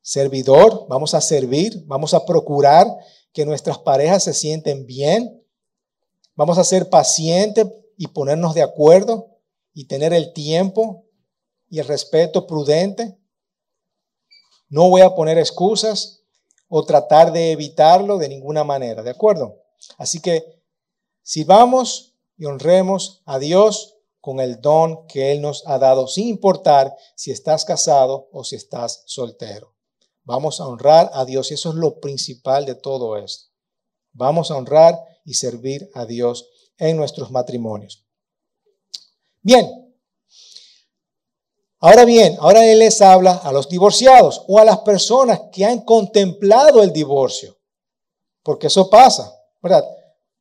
servidor, 0.02 0.86
vamos 0.88 1.14
a 1.14 1.20
servir, 1.20 1.82
vamos 1.86 2.14
a 2.14 2.24
procurar 2.24 2.86
que 3.32 3.44
nuestras 3.44 3.78
parejas 3.78 4.24
se 4.24 4.34
sienten 4.34 4.86
bien, 4.86 5.42
vamos 6.34 6.58
a 6.58 6.64
ser 6.64 6.88
pacientes 6.88 7.66
y 7.96 8.08
ponernos 8.08 8.54
de 8.54 8.62
acuerdo 8.62 9.28
y 9.72 9.86
tener 9.86 10.12
el 10.12 10.32
tiempo 10.32 11.04
y 11.68 11.78
el 11.78 11.86
respeto 11.86 12.46
prudente. 12.46 13.16
No 14.68 14.88
voy 14.88 15.02
a 15.02 15.14
poner 15.14 15.38
excusas, 15.38 16.24
o 16.76 16.84
tratar 16.84 17.30
de 17.30 17.52
evitarlo 17.52 18.18
de 18.18 18.28
ninguna 18.28 18.64
manera, 18.64 19.02
¿de 19.02 19.10
acuerdo? 19.10 19.62
Así 19.96 20.20
que 20.20 20.60
si 21.22 21.44
vamos 21.44 22.13
y 22.36 22.46
honremos 22.46 23.22
a 23.24 23.38
Dios 23.38 23.96
con 24.20 24.40
el 24.40 24.60
don 24.60 25.06
que 25.06 25.32
Él 25.32 25.42
nos 25.42 25.66
ha 25.66 25.78
dado, 25.78 26.08
sin 26.08 26.28
importar 26.28 26.96
si 27.14 27.30
estás 27.30 27.64
casado 27.64 28.28
o 28.32 28.42
si 28.42 28.56
estás 28.56 29.02
soltero. 29.06 29.74
Vamos 30.22 30.60
a 30.60 30.66
honrar 30.66 31.10
a 31.12 31.26
Dios 31.26 31.50
y 31.50 31.54
eso 31.54 31.68
es 31.70 31.74
lo 31.74 32.00
principal 32.00 32.64
de 32.64 32.74
todo 32.74 33.18
esto. 33.18 33.50
Vamos 34.12 34.50
a 34.50 34.56
honrar 34.56 34.98
y 35.24 35.34
servir 35.34 35.90
a 35.92 36.06
Dios 36.06 36.48
en 36.78 36.96
nuestros 36.96 37.30
matrimonios. 37.30 38.06
Bien, 39.42 39.94
ahora 41.80 42.06
bien, 42.06 42.38
ahora 42.40 42.64
Él 42.64 42.78
les 42.78 43.02
habla 43.02 43.32
a 43.32 43.52
los 43.52 43.68
divorciados 43.68 44.42
o 44.48 44.58
a 44.58 44.64
las 44.64 44.78
personas 44.78 45.38
que 45.52 45.66
han 45.66 45.80
contemplado 45.80 46.82
el 46.82 46.94
divorcio, 46.94 47.58
porque 48.42 48.68
eso 48.68 48.88
pasa, 48.88 49.30
¿verdad? 49.60 49.84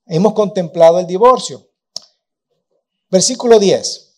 Hemos 0.05 0.33
contemplado 0.33 0.99
el 0.99 1.07
divorcio. 1.07 1.72
Versículo 3.13 3.59
10. 3.59 4.09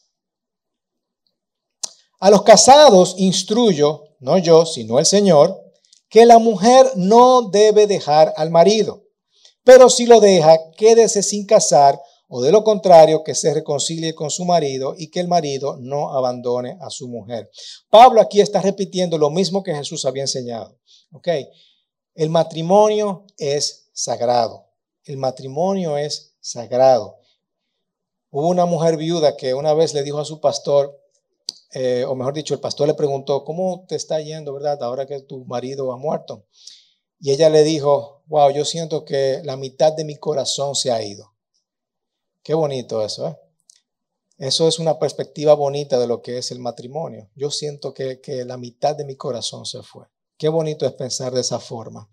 A 2.22 2.30
los 2.30 2.44
casados 2.44 3.16
instruyo, 3.18 4.16
no 4.22 4.38
yo, 4.38 4.66
sino 4.66 5.00
el 5.00 5.06
Señor, 5.06 5.62
que 6.08 6.26
la 6.26 6.40
mujer 6.40 6.90
no 6.96 7.50
debe 7.50 7.88
dejar 7.88 8.34
al 8.38 8.52
marido, 8.52 9.04
pero 9.66 9.90
si 9.90 10.06
lo 10.06 10.22
deja, 10.22 10.58
quédese 10.78 11.24
sin 11.24 11.46
casar, 11.46 12.02
o 12.30 12.42
de 12.42 12.54
lo 12.54 12.64
contrario, 12.64 13.22
que 13.22 13.36
se 13.36 13.54
reconcilie 13.54 14.16
con 14.16 14.30
su 14.30 14.46
marido 14.46 14.96
y 14.98 15.12
que 15.12 15.20
el 15.20 15.28
marido 15.28 15.76
no 15.82 16.14
abandone 16.14 16.78
a 16.80 16.90
su 16.90 17.10
mujer. 17.10 17.50
Pablo 17.90 18.22
aquí 18.22 18.40
está 18.40 18.62
repitiendo 18.62 19.18
lo 19.18 19.30
mismo 19.30 19.62
que 19.62 19.76
Jesús 19.76 20.06
había 20.06 20.24
enseñado. 20.24 20.80
El 22.14 22.30
matrimonio 22.30 23.26
es 23.38 23.90
sagrado. 23.92 24.70
El 25.04 25.18
matrimonio 25.18 25.98
es 25.98 26.38
sagrado. 26.40 27.25
Hubo 28.38 28.50
una 28.50 28.66
mujer 28.66 28.98
viuda 28.98 29.38
que 29.38 29.54
una 29.54 29.74
vez 29.74 29.94
le 29.94 30.04
dijo 30.04 30.20
a 30.20 30.26
su 30.26 30.42
pastor, 30.42 31.02
eh, 31.72 32.04
o 32.06 32.16
mejor 32.16 32.34
dicho, 32.34 32.54
el 32.54 32.60
pastor 32.60 32.86
le 32.86 32.94
preguntó, 32.94 33.46
¿cómo 33.46 33.86
te 33.88 33.96
está 33.96 34.20
yendo, 34.20 34.52
verdad, 34.52 34.84
ahora 34.84 35.06
que 35.06 35.22
tu 35.22 35.46
marido 35.46 35.94
ha 35.94 35.98
muerto? 35.98 36.46
Y 37.18 37.32
ella 37.32 37.50
le 37.50 37.64
dijo, 37.64 38.24
wow, 38.26 38.52
yo 38.52 38.66
siento 38.66 39.06
que 39.06 39.40
la 39.46 39.56
mitad 39.56 39.94
de 39.94 40.04
mi 40.04 40.18
corazón 40.18 40.76
se 40.76 40.92
ha 40.92 41.02
ido. 41.02 41.32
Qué 42.44 42.54
bonito 42.54 43.06
eso, 43.06 43.30
¿eh? 43.30 43.38
Eso 44.38 44.68
es 44.68 44.80
una 44.80 45.00
perspectiva 45.00 45.54
bonita 45.54 45.98
de 45.98 46.08
lo 46.08 46.22
que 46.22 46.38
es 46.38 46.52
el 46.52 46.60
matrimonio. 46.60 47.30
Yo 47.36 47.50
siento 47.52 47.94
que, 47.94 48.20
que 48.20 48.44
la 48.44 48.58
mitad 48.58 48.98
de 48.98 49.06
mi 49.06 49.16
corazón 49.16 49.66
se 49.66 49.82
fue. 49.82 50.08
Qué 50.38 50.50
bonito 50.50 50.86
es 50.86 50.92
pensar 50.92 51.32
de 51.32 51.40
esa 51.40 51.62
forma. 51.62 52.10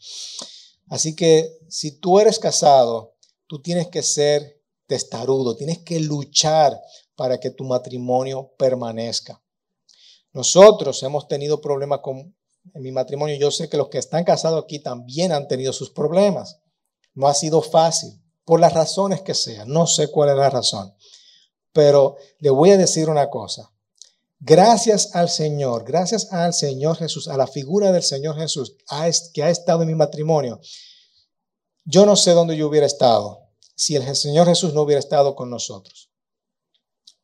Así 0.86 1.16
que 1.16 1.58
si 1.68 1.98
tú 1.98 2.20
eres 2.20 2.38
casado, 2.38 3.16
tú 3.48 3.60
tienes 3.60 3.88
que 3.88 4.04
ser 4.04 4.61
testarudo, 4.92 5.56
tienes 5.56 5.78
que 5.78 5.98
luchar 6.00 6.78
para 7.16 7.40
que 7.40 7.50
tu 7.50 7.64
matrimonio 7.64 8.52
permanezca. 8.58 9.42
Nosotros 10.34 11.02
hemos 11.02 11.28
tenido 11.28 11.62
problemas 11.62 12.00
con 12.00 12.34
en 12.74 12.82
mi 12.82 12.92
matrimonio. 12.92 13.36
Yo 13.36 13.50
sé 13.50 13.70
que 13.70 13.78
los 13.78 13.88
que 13.88 13.98
están 13.98 14.24
casados 14.24 14.62
aquí 14.62 14.80
también 14.80 15.32
han 15.32 15.48
tenido 15.48 15.72
sus 15.72 15.90
problemas. 15.90 16.58
No 17.14 17.26
ha 17.26 17.32
sido 17.34 17.62
fácil, 17.62 18.20
por 18.44 18.60
las 18.60 18.74
razones 18.74 19.22
que 19.22 19.32
sean. 19.32 19.68
No 19.68 19.86
sé 19.86 20.08
cuál 20.08 20.28
es 20.28 20.36
la 20.36 20.50
razón. 20.50 20.94
Pero 21.72 22.16
le 22.38 22.50
voy 22.50 22.70
a 22.70 22.76
decir 22.76 23.08
una 23.08 23.30
cosa. 23.30 23.70
Gracias 24.40 25.14
al 25.14 25.30
Señor, 25.30 25.84
gracias 25.84 26.32
al 26.32 26.52
Señor 26.52 26.96
Jesús, 26.96 27.28
a 27.28 27.36
la 27.38 27.46
figura 27.46 27.92
del 27.92 28.02
Señor 28.02 28.36
Jesús 28.36 28.76
que 29.32 29.42
ha 29.42 29.48
estado 29.48 29.82
en 29.82 29.88
mi 29.88 29.94
matrimonio. 29.94 30.60
Yo 31.84 32.04
no 32.04 32.16
sé 32.16 32.32
dónde 32.32 32.56
yo 32.56 32.68
hubiera 32.68 32.86
estado 32.86 33.41
si 33.82 33.96
el 33.96 34.14
Señor 34.14 34.46
Jesús 34.46 34.74
no 34.74 34.82
hubiera 34.82 35.00
estado 35.00 35.34
con 35.34 35.50
nosotros. 35.50 36.08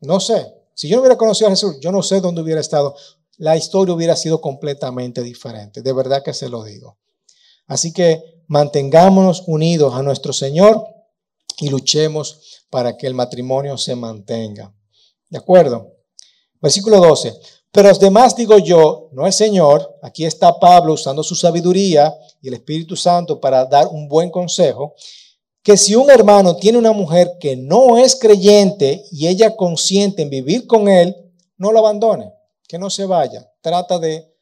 No 0.01 0.19
sé. 0.19 0.55
Si 0.75 0.89
yo 0.89 0.97
no 0.97 1.03
hubiera 1.03 1.17
conocido 1.17 1.47
a 1.47 1.51
Jesús, 1.51 1.79
yo 1.81 1.93
no 1.93 2.03
sé 2.03 2.21
dónde 2.21 2.43
hubiera 2.43 2.61
estado. 2.61 2.97
La 3.37 3.57
historia 3.57 3.95
hubiera 3.95 4.17
sido 4.17 4.41
completamente 4.41 5.23
diferente. 5.23 5.83
De 5.83 5.93
verdad 5.93 6.23
que 6.25 6.35
se 6.35 6.49
lo 6.49 6.65
digo. 6.65 6.99
Así 7.69 7.93
que 7.93 8.43
mantengámonos 8.49 9.45
unidos 9.47 9.95
a 9.95 10.03
nuestro 10.03 10.33
Señor 10.33 10.85
y 11.61 11.69
luchemos 11.69 12.65
para 12.71 12.97
que 12.97 13.07
el 13.07 13.15
matrimonio 13.15 13.79
se 13.79 13.95
mantenga. 13.95 14.75
¿De 15.29 15.39
acuerdo? 15.39 15.93
Versículo 16.61 16.99
12. 16.99 17.39
Pero 17.71 17.89
los 17.89 18.01
demás 18.01 18.35
digo 18.35 18.59
yo, 18.59 19.11
no 19.13 19.27
el 19.27 19.33
Señor. 19.33 19.97
Aquí 20.03 20.25
está 20.25 20.59
Pablo 20.59 20.95
usando 20.95 21.23
su 21.23 21.37
sabiduría 21.37 22.13
y 22.43 22.49
el 22.49 22.55
Espíritu 22.55 22.97
Santo 22.97 23.39
para 23.41 23.65
dar 23.67 23.87
un 23.87 24.09
buen 24.09 24.31
consejo 24.31 24.97
que 25.63 25.77
si 25.77 25.95
un 25.95 26.11
hermano 26.11 26.57
tiene 26.57 26.79
una 26.79 26.93
mujer 26.93 27.33
que 27.41 27.57
no 27.57 27.99
es 27.99 28.17
creyente 28.17 29.05
y 29.11 29.27
ella 29.29 29.57
consiente 29.57 30.23
en 30.23 30.31
vivir 30.31 30.67
con 30.67 30.89
él, 30.89 31.15
no 31.57 31.73
lo 31.73 31.81
abandone, 31.81 32.33
que 32.67 32.79
no 32.79 32.91
se 32.91 33.05
vaya. 33.07 33.51
Trata 33.61 33.99
de 33.99 34.33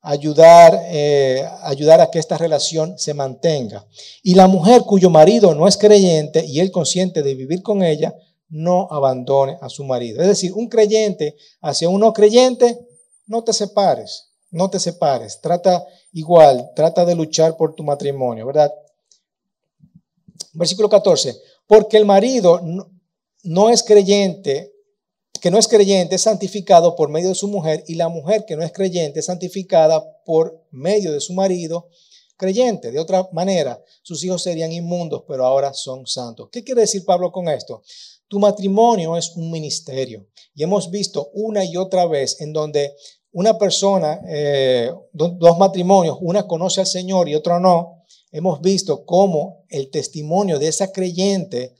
ayudar, 0.00 0.80
eh, 0.86 1.46
ayudar 1.62 2.00
a 2.00 2.10
que 2.10 2.18
esta 2.18 2.38
relación 2.38 2.98
se 2.98 3.14
mantenga. 3.14 3.86
Y 4.22 4.34
la 4.34 4.46
mujer 4.46 4.82
cuyo 4.82 5.10
marido 5.10 5.54
no 5.54 5.68
es 5.68 5.76
creyente 5.76 6.44
y 6.44 6.60
él 6.60 6.70
consiente 6.70 7.22
de 7.22 7.34
vivir 7.34 7.62
con 7.62 7.82
ella, 7.82 8.14
no 8.48 8.88
abandone 8.90 9.58
a 9.60 9.68
su 9.68 9.84
marido. 9.84 10.22
Es 10.22 10.28
decir, 10.28 10.52
un 10.54 10.68
creyente 10.68 11.36
hacia 11.60 11.88
un 11.88 12.00
no 12.00 12.12
creyente, 12.12 12.78
no 13.26 13.44
te 13.44 13.52
separes, 13.52 14.30
no 14.50 14.70
te 14.70 14.80
separes. 14.80 15.40
Trata 15.40 15.86
igual, 16.12 16.70
trata 16.74 17.04
de 17.04 17.14
luchar 17.14 17.56
por 17.56 17.74
tu 17.74 17.84
matrimonio, 17.84 18.46
¿verdad? 18.46 18.72
Versículo 20.58 20.88
14. 20.88 21.40
Porque 21.66 21.96
el 21.96 22.04
marido 22.04 22.60
no, 23.44 23.70
es 23.70 23.82
creyente, 23.84 24.72
que 25.40 25.50
no 25.50 25.58
es 25.58 25.68
creyente, 25.68 26.16
es 26.16 26.22
santificado 26.22 26.96
por 26.96 27.08
medio 27.10 27.28
de 27.28 27.34
su 27.36 27.46
mujer, 27.46 27.84
y 27.86 27.94
la 27.94 28.08
mujer 28.08 28.44
que 28.44 28.56
no 28.56 28.64
es 28.64 28.72
creyente 28.72 29.20
es 29.20 29.26
santificada 29.26 30.04
por 30.24 30.66
medio 30.70 31.12
de 31.12 31.20
su 31.20 31.32
marido 31.32 31.88
creyente. 32.36 32.90
De 32.90 32.98
otra 32.98 33.28
manera, 33.32 33.80
sus 34.02 34.24
hijos 34.24 34.42
serían 34.42 34.72
inmundos, 34.72 35.22
pero 35.28 35.46
ahora 35.46 35.72
son 35.72 36.06
santos. 36.06 36.48
¿Qué 36.50 36.64
quiere 36.64 36.80
decir 36.80 37.04
Pablo 37.04 37.30
con 37.30 37.48
esto? 37.48 37.82
Tu 38.26 38.40
matrimonio 38.40 39.16
es 39.16 39.36
un 39.36 39.50
ministerio. 39.50 40.26
Y 40.54 40.64
hemos 40.64 40.90
visto 40.90 41.30
una 41.34 41.64
y 41.64 41.76
otra 41.76 42.06
vez 42.06 42.40
en 42.40 42.52
donde 42.52 42.94
una 43.30 43.56
persona, 43.58 44.20
eh, 44.26 44.90
dos 45.12 45.58
matrimonios, 45.58 46.18
una 46.20 46.48
conoce 46.48 46.80
al 46.80 46.86
Señor 46.86 47.28
y 47.28 47.36
otra 47.36 47.60
no, 47.60 47.97
hemos 48.30 48.60
visto 48.60 49.04
cómo 49.04 49.64
el 49.68 49.90
testimonio 49.90 50.58
de 50.58 50.68
esa 50.68 50.92
creyente 50.92 51.76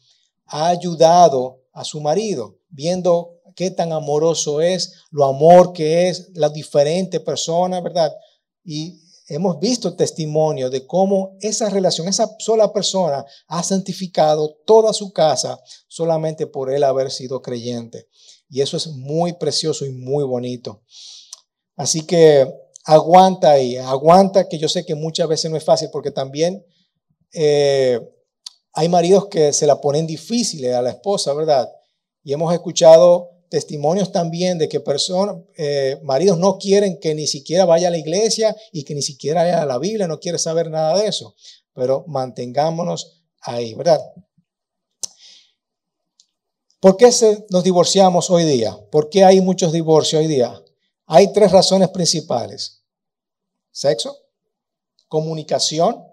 ha 0.47 0.69
ayudado 0.69 1.63
a 1.73 1.85
su 1.85 2.01
marido, 2.01 2.59
viendo 2.69 3.41
qué 3.55 3.71
tan 3.71 3.93
amoroso 3.93 4.61
es, 4.61 4.95
lo 5.11 5.25
amor 5.25 5.73
que 5.73 6.09
es, 6.09 6.31
la 6.35 6.49
diferente 6.49 7.21
persona, 7.21 7.81
¿verdad? 7.81 8.13
Y 8.65 9.01
hemos 9.29 9.59
visto 9.59 9.95
testimonio 9.95 10.71
de 10.71 10.87
cómo 10.87 11.37
esa 11.41 11.69
relación, 11.69 12.09
esa 12.09 12.31
sola 12.39 12.73
persona 12.73 13.25
ha 13.47 13.63
santificado 13.63 14.57
toda 14.65 14.93
su 14.93 15.13
casa 15.13 15.61
solamente 15.87 16.47
por 16.47 16.73
él 16.73 16.85
haber 16.85 17.11
sido 17.11 17.43
creyente. 17.43 18.09
Y 18.49 18.63
eso 18.63 18.77
es 18.77 18.87
muy 18.89 19.35
precioso 19.35 19.85
y 19.85 19.91
muy 19.91 20.25
bonito. 20.25 20.83
Así 21.77 22.03
que 22.03 22.51
aguanta 22.89 23.51
ahí, 23.51 23.77
aguanta 23.77 24.49
que 24.49 24.59
yo 24.59 24.67
sé 24.67 24.87
que 24.87 24.95
muchas 24.95 25.29
veces 25.29 25.51
no 25.51 25.59
es 25.59 25.65
fácil 25.65 25.91
porque 25.93 26.11
también 26.11 26.65
eh, 27.35 28.01
hay 28.73 28.89
maridos 28.89 29.29
que 29.29 29.53
se 29.53 29.67
la 29.67 29.79
ponen 29.79 30.07
difícil 30.07 30.73
a 30.73 30.81
la 30.81 30.91
esposa, 30.91 31.35
¿verdad? 31.35 31.71
Y 32.25 32.33
hemos 32.33 32.51
escuchado 32.55 33.43
testimonios 33.51 34.11
también 34.11 34.57
de 34.57 34.71
que 34.71 34.81
personas, 34.81 35.37
eh, 35.59 36.01
maridos 36.03 36.39
no 36.39 36.57
quieren 36.57 36.99
que 36.99 37.15
ni 37.15 37.27
siquiera 37.27 37.67
vaya 37.67 37.89
a 37.89 37.91
la 37.91 37.99
iglesia 37.99 38.57
y 38.73 38.85
que 38.85 38.95
ni 38.95 39.03
siquiera 39.03 39.43
vaya 39.43 39.61
a 39.61 39.67
la 39.67 39.79
Biblia, 39.79 40.09
no 40.09 40.19
quiere 40.19 40.39
saber 40.39 40.71
nada 40.71 40.97
de 40.97 41.09
eso, 41.09 41.35
pero 41.75 42.05
mantengámonos 42.07 43.23
ahí, 43.43 43.75
¿verdad? 43.75 44.01
¿Por 46.81 46.97
qué 46.97 47.11
nos 47.51 47.65
divorciamos 47.65 48.31
hoy 48.31 48.45
día? 48.45 48.79
¿Por 48.91 49.11
qué 49.11 49.25
hay 49.25 49.43
muchos 49.43 49.73
divorcios 49.73 50.21
hoy 50.21 50.27
día? 50.27 50.59
Hay 51.05 51.33
tres 51.35 51.53
razones 51.53 51.89
principales 51.91 52.78
sexo, 53.79 54.17
comunicación 55.07 56.05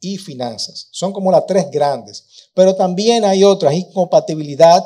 y 0.00 0.16
finanzas. 0.16 0.88
Son 0.92 1.12
como 1.12 1.30
las 1.30 1.44
tres 1.46 1.70
grandes. 1.70 2.48
Pero 2.54 2.74
también 2.74 3.24
hay 3.24 3.44
otras, 3.44 3.74
incompatibilidad, 3.74 4.82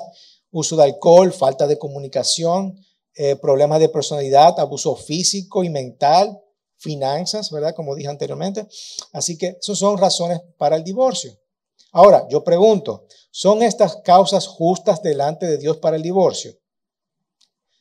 uso 0.50 0.76
de 0.76 0.84
alcohol, 0.84 1.32
falta 1.32 1.68
de 1.68 1.78
comunicación, 1.78 2.76
eh, 3.14 3.36
problemas 3.36 3.78
de 3.78 3.88
personalidad, 3.88 4.58
abuso 4.58 4.96
físico 4.96 5.62
y 5.62 5.70
mental, 5.70 6.40
finanzas, 6.78 7.50
¿verdad? 7.50 7.74
Como 7.76 7.94
dije 7.94 8.08
anteriormente. 8.08 8.66
Así 9.12 9.38
que 9.38 9.56
esas 9.60 9.78
son 9.78 9.98
razones 9.98 10.40
para 10.56 10.74
el 10.74 10.82
divorcio. 10.82 11.38
Ahora, 11.92 12.26
yo 12.28 12.42
pregunto, 12.42 13.06
¿son 13.30 13.62
estas 13.62 13.96
causas 14.02 14.48
justas 14.48 15.00
delante 15.00 15.46
de 15.46 15.58
Dios 15.58 15.76
para 15.76 15.96
el 15.96 16.02
divorcio? 16.02 16.58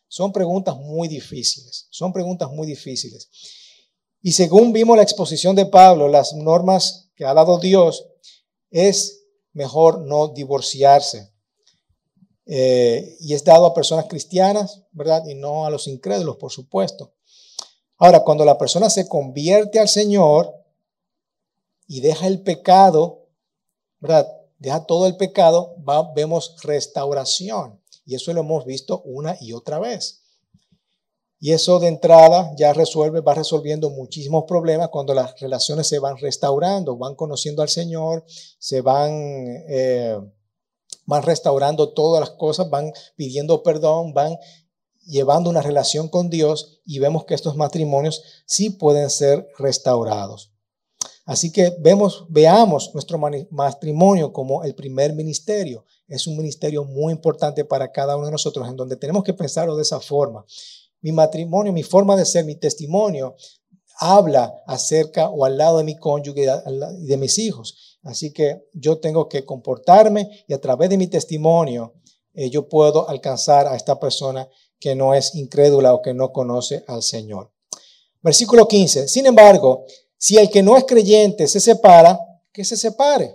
Son 0.07 0.31
preguntas 0.31 0.77
muy 0.77 1.07
difíciles, 1.07 1.87
son 1.89 2.13
preguntas 2.13 2.49
muy 2.51 2.67
difíciles. 2.67 3.29
Y 4.27 4.33
según 4.33 4.73
vimos 4.73 4.97
la 4.97 5.03
exposición 5.03 5.55
de 5.55 5.67
Pablo, 5.67 6.09
las 6.09 6.33
normas 6.33 7.09
que 7.15 7.23
ha 7.23 7.33
dado 7.33 7.59
Dios, 7.59 8.09
es 8.69 9.23
mejor 9.53 10.01
no 10.01 10.27
divorciarse. 10.27 11.31
eh, 12.45 13.15
y 13.21 13.33
es 13.33 13.45
dado 13.45 13.65
a 13.65 13.73
personas 13.73 14.07
cristianas, 14.07 14.83
¿verdad? 14.91 15.25
Y 15.27 15.35
no 15.35 15.65
a 15.65 15.69
los 15.69 15.87
incrédulos, 15.87 16.35
por 16.35 16.51
supuesto. 16.51 17.13
Ahora, 17.95 18.25
cuando 18.25 18.43
la 18.43 18.57
persona 18.57 18.89
se 18.89 19.07
convierte 19.07 19.79
al 19.79 19.87
Señor 19.87 20.53
y 21.87 22.01
deja 22.01 22.27
el 22.27 22.41
pecado, 22.41 23.29
¿verdad? 24.01 24.27
Deja 24.59 24.85
todo 24.85 25.07
el 25.07 25.15
pecado, 25.15 25.73
vemos 26.13 26.57
restauración. 26.63 27.81
Y 28.05 28.15
eso 28.15 28.33
lo 28.33 28.41
hemos 28.41 28.65
visto 28.65 29.03
una 29.03 29.37
y 29.39 29.53
otra 29.53 29.79
vez. 29.79 30.26
Y 31.39 31.51
eso 31.51 31.79
de 31.79 31.87
entrada 31.87 32.51
ya 32.57 32.73
resuelve, 32.73 33.21
va 33.21 33.35
resolviendo 33.35 33.89
muchísimos 33.91 34.45
problemas 34.47 34.89
cuando 34.89 35.13
las 35.13 35.39
relaciones 35.39 35.87
se 35.87 35.99
van 35.99 36.17
restaurando, 36.17 36.97
van 36.97 37.15
conociendo 37.15 37.61
al 37.61 37.69
Señor, 37.69 38.25
se 38.57 38.81
van, 38.81 39.11
eh, 39.69 40.17
van 41.05 41.23
restaurando 41.23 41.93
todas 41.93 42.21
las 42.21 42.31
cosas, 42.31 42.69
van 42.69 42.91
pidiendo 43.15 43.61
perdón, 43.61 44.13
van 44.13 44.37
llevando 45.05 45.49
una 45.49 45.61
relación 45.61 46.09
con 46.09 46.29
Dios 46.29 46.81
y 46.85 46.99
vemos 46.99 47.25
que 47.25 47.35
estos 47.35 47.55
matrimonios 47.55 48.23
sí 48.45 48.71
pueden 48.71 49.09
ser 49.09 49.47
restaurados. 49.59 50.51
Así 51.25 51.51
que 51.51 51.75
vemos, 51.79 52.25
veamos 52.29 52.91
nuestro 52.93 53.19
matrimonio 53.51 54.31
como 54.31 54.63
el 54.63 54.73
primer 54.75 55.13
ministerio. 55.13 55.85
Es 56.07 56.25
un 56.25 56.37
ministerio 56.37 56.85
muy 56.85 57.11
importante 57.11 57.65
para 57.65 57.91
cada 57.91 58.15
uno 58.15 58.27
de 58.27 58.31
nosotros, 58.31 58.67
en 58.67 58.77
donde 58.77 58.95
tenemos 58.95 59.23
que 59.25 59.33
pensarlo 59.33 59.75
de 59.75 59.81
esa 59.81 59.99
forma. 59.99 60.45
Mi 61.07 61.13
matrimonio, 61.13 61.71
mi 61.71 61.83
forma 61.83 62.17
de 62.17 62.25
ser, 62.25 62.43
mi 62.43 62.57
testimonio, 62.57 63.37
habla 63.97 64.53
acerca 64.67 65.29
o 65.29 65.45
al 65.45 65.57
lado 65.57 65.77
de 65.77 65.85
mi 65.85 65.95
cónyuge 65.95 66.45
y 66.99 67.05
de 67.05 67.15
mis 67.15 67.37
hijos. 67.37 67.97
Así 68.03 68.33
que 68.33 68.67
yo 68.73 68.99
tengo 68.99 69.29
que 69.29 69.45
comportarme 69.45 70.43
y 70.49 70.53
a 70.53 70.59
través 70.59 70.89
de 70.89 70.97
mi 70.97 71.07
testimonio 71.07 71.93
eh, 72.33 72.49
yo 72.49 72.67
puedo 72.67 73.07
alcanzar 73.07 73.67
a 73.67 73.77
esta 73.77 73.97
persona 73.97 74.49
que 74.81 74.95
no 74.95 75.13
es 75.13 75.33
incrédula 75.35 75.93
o 75.93 76.01
que 76.01 76.13
no 76.13 76.33
conoce 76.33 76.83
al 76.87 77.01
Señor. 77.01 77.53
Versículo 78.21 78.67
15. 78.67 79.07
Sin 79.07 79.27
embargo, 79.27 79.85
si 80.17 80.35
el 80.35 80.49
que 80.49 80.61
no 80.61 80.75
es 80.75 80.83
creyente 80.83 81.47
se 81.47 81.61
separa, 81.61 82.19
que 82.51 82.65
se 82.65 82.75
separe. 82.75 83.33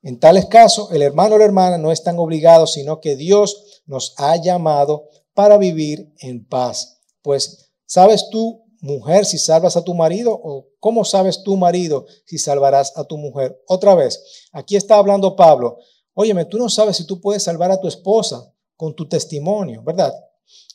En 0.00 0.18
tales 0.18 0.46
casos, 0.46 0.90
el 0.92 1.02
hermano 1.02 1.34
o 1.34 1.38
la 1.38 1.44
hermana 1.44 1.76
no 1.76 1.92
están 1.92 2.18
obligados, 2.18 2.72
sino 2.72 3.02
que 3.02 3.16
Dios 3.16 3.82
nos 3.84 4.14
ha 4.16 4.36
llamado 4.36 5.10
para 5.40 5.56
vivir 5.56 6.12
en 6.18 6.44
paz. 6.44 7.00
Pues, 7.22 7.70
¿sabes 7.86 8.28
tú, 8.30 8.62
mujer, 8.82 9.24
si 9.24 9.38
salvas 9.38 9.74
a 9.74 9.82
tu 9.82 9.94
marido? 9.94 10.38
¿O 10.38 10.66
cómo 10.78 11.02
sabes 11.02 11.42
tú, 11.42 11.56
marido, 11.56 12.04
si 12.26 12.36
salvarás 12.36 12.92
a 12.94 13.04
tu 13.04 13.16
mujer? 13.16 13.58
Otra 13.66 13.94
vez, 13.94 14.22
aquí 14.52 14.76
está 14.76 14.96
hablando 14.96 15.34
Pablo. 15.36 15.78
Óyeme, 16.12 16.44
tú 16.44 16.58
no 16.58 16.68
sabes 16.68 16.98
si 16.98 17.06
tú 17.06 17.22
puedes 17.22 17.42
salvar 17.42 17.70
a 17.70 17.80
tu 17.80 17.88
esposa 17.88 18.52
con 18.76 18.94
tu 18.94 19.08
testimonio, 19.08 19.82
¿verdad? 19.82 20.12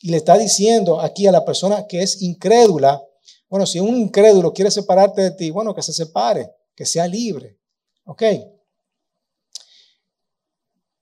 Y 0.02 0.10
le 0.10 0.16
está 0.16 0.36
diciendo 0.36 1.00
aquí 1.00 1.28
a 1.28 1.32
la 1.32 1.44
persona 1.44 1.86
que 1.86 2.02
es 2.02 2.20
incrédula, 2.20 3.00
bueno, 3.48 3.66
si 3.66 3.78
un 3.78 3.96
incrédulo 3.96 4.52
quiere 4.52 4.72
separarte 4.72 5.22
de 5.22 5.30
ti, 5.30 5.52
bueno, 5.52 5.76
que 5.76 5.82
se 5.82 5.92
separe, 5.92 6.50
que 6.74 6.84
sea 6.84 7.06
libre. 7.06 7.56
¿Ok? 8.04 8.22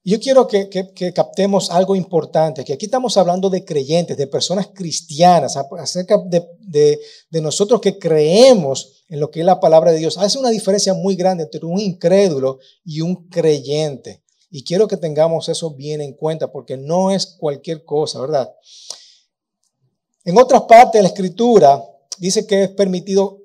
Yo 0.07 0.21
quiero 0.21 0.47
que, 0.47 0.69
captemos 1.15 1.71
algo 1.71 1.97
importante, 1.97 2.63
que 2.63 2.75
aquí 2.75 2.85
estamos 2.85 3.17
hablando 3.17 3.49
de 3.49 3.65
creyentes, 3.65 4.19
de 4.19 4.27
personas 4.27 4.69
cristianas, 4.75 5.57
acerca 5.79 6.19
de, 6.27 7.01
nosotros 7.31 7.81
que 7.81 7.99
creemos 7.99 9.05
en 9.09 9.19
lo 9.19 9.31
que 9.31 9.41
es 9.41 9.47
la 9.47 9.61
palabra 9.61 9.93
de 9.93 9.99
Dios. 9.99 10.19
Hace 10.19 10.39
una 10.39 10.51
diferencia 10.51 10.93
muy 10.93 11.17
grande 11.17 11.45
entre 11.45 11.65
un 11.65 11.81
incrédulo 11.81 12.59
y 12.85 13.01
un 13.01 13.31
creyente. 13.31 14.23
Y 14.51 14.63
quiero 14.63 14.87
que 14.87 14.99
tengamos 14.99 15.49
eso 15.49 15.71
bien 15.71 16.03
en 16.03 16.13
cuenta, 16.13 16.53
porque 16.53 16.77
no 16.77 17.11
es 17.11 17.25
cualquier 17.25 17.83
cosa, 17.83 18.21
¿verdad? 18.21 18.53
En 20.23 20.37
otras 20.37 20.65
partes 20.65 20.99
de 20.99 21.03
la 21.03 21.09
escritura, 21.09 21.83
dice 22.19 22.47
que 22.47 22.65
es 22.65 22.71
permitido 22.71 23.39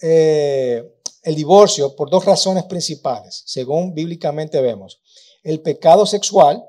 eh, 0.00 0.90
el 1.22 1.34
divorcio 1.34 1.94
por 1.94 2.08
dos 2.08 2.24
razones 2.24 2.64
principales, 2.64 3.42
según 3.44 3.92
bíblicamente 3.92 4.58
vemos. 4.62 5.01
El 5.42 5.60
pecado 5.60 6.06
sexual, 6.06 6.64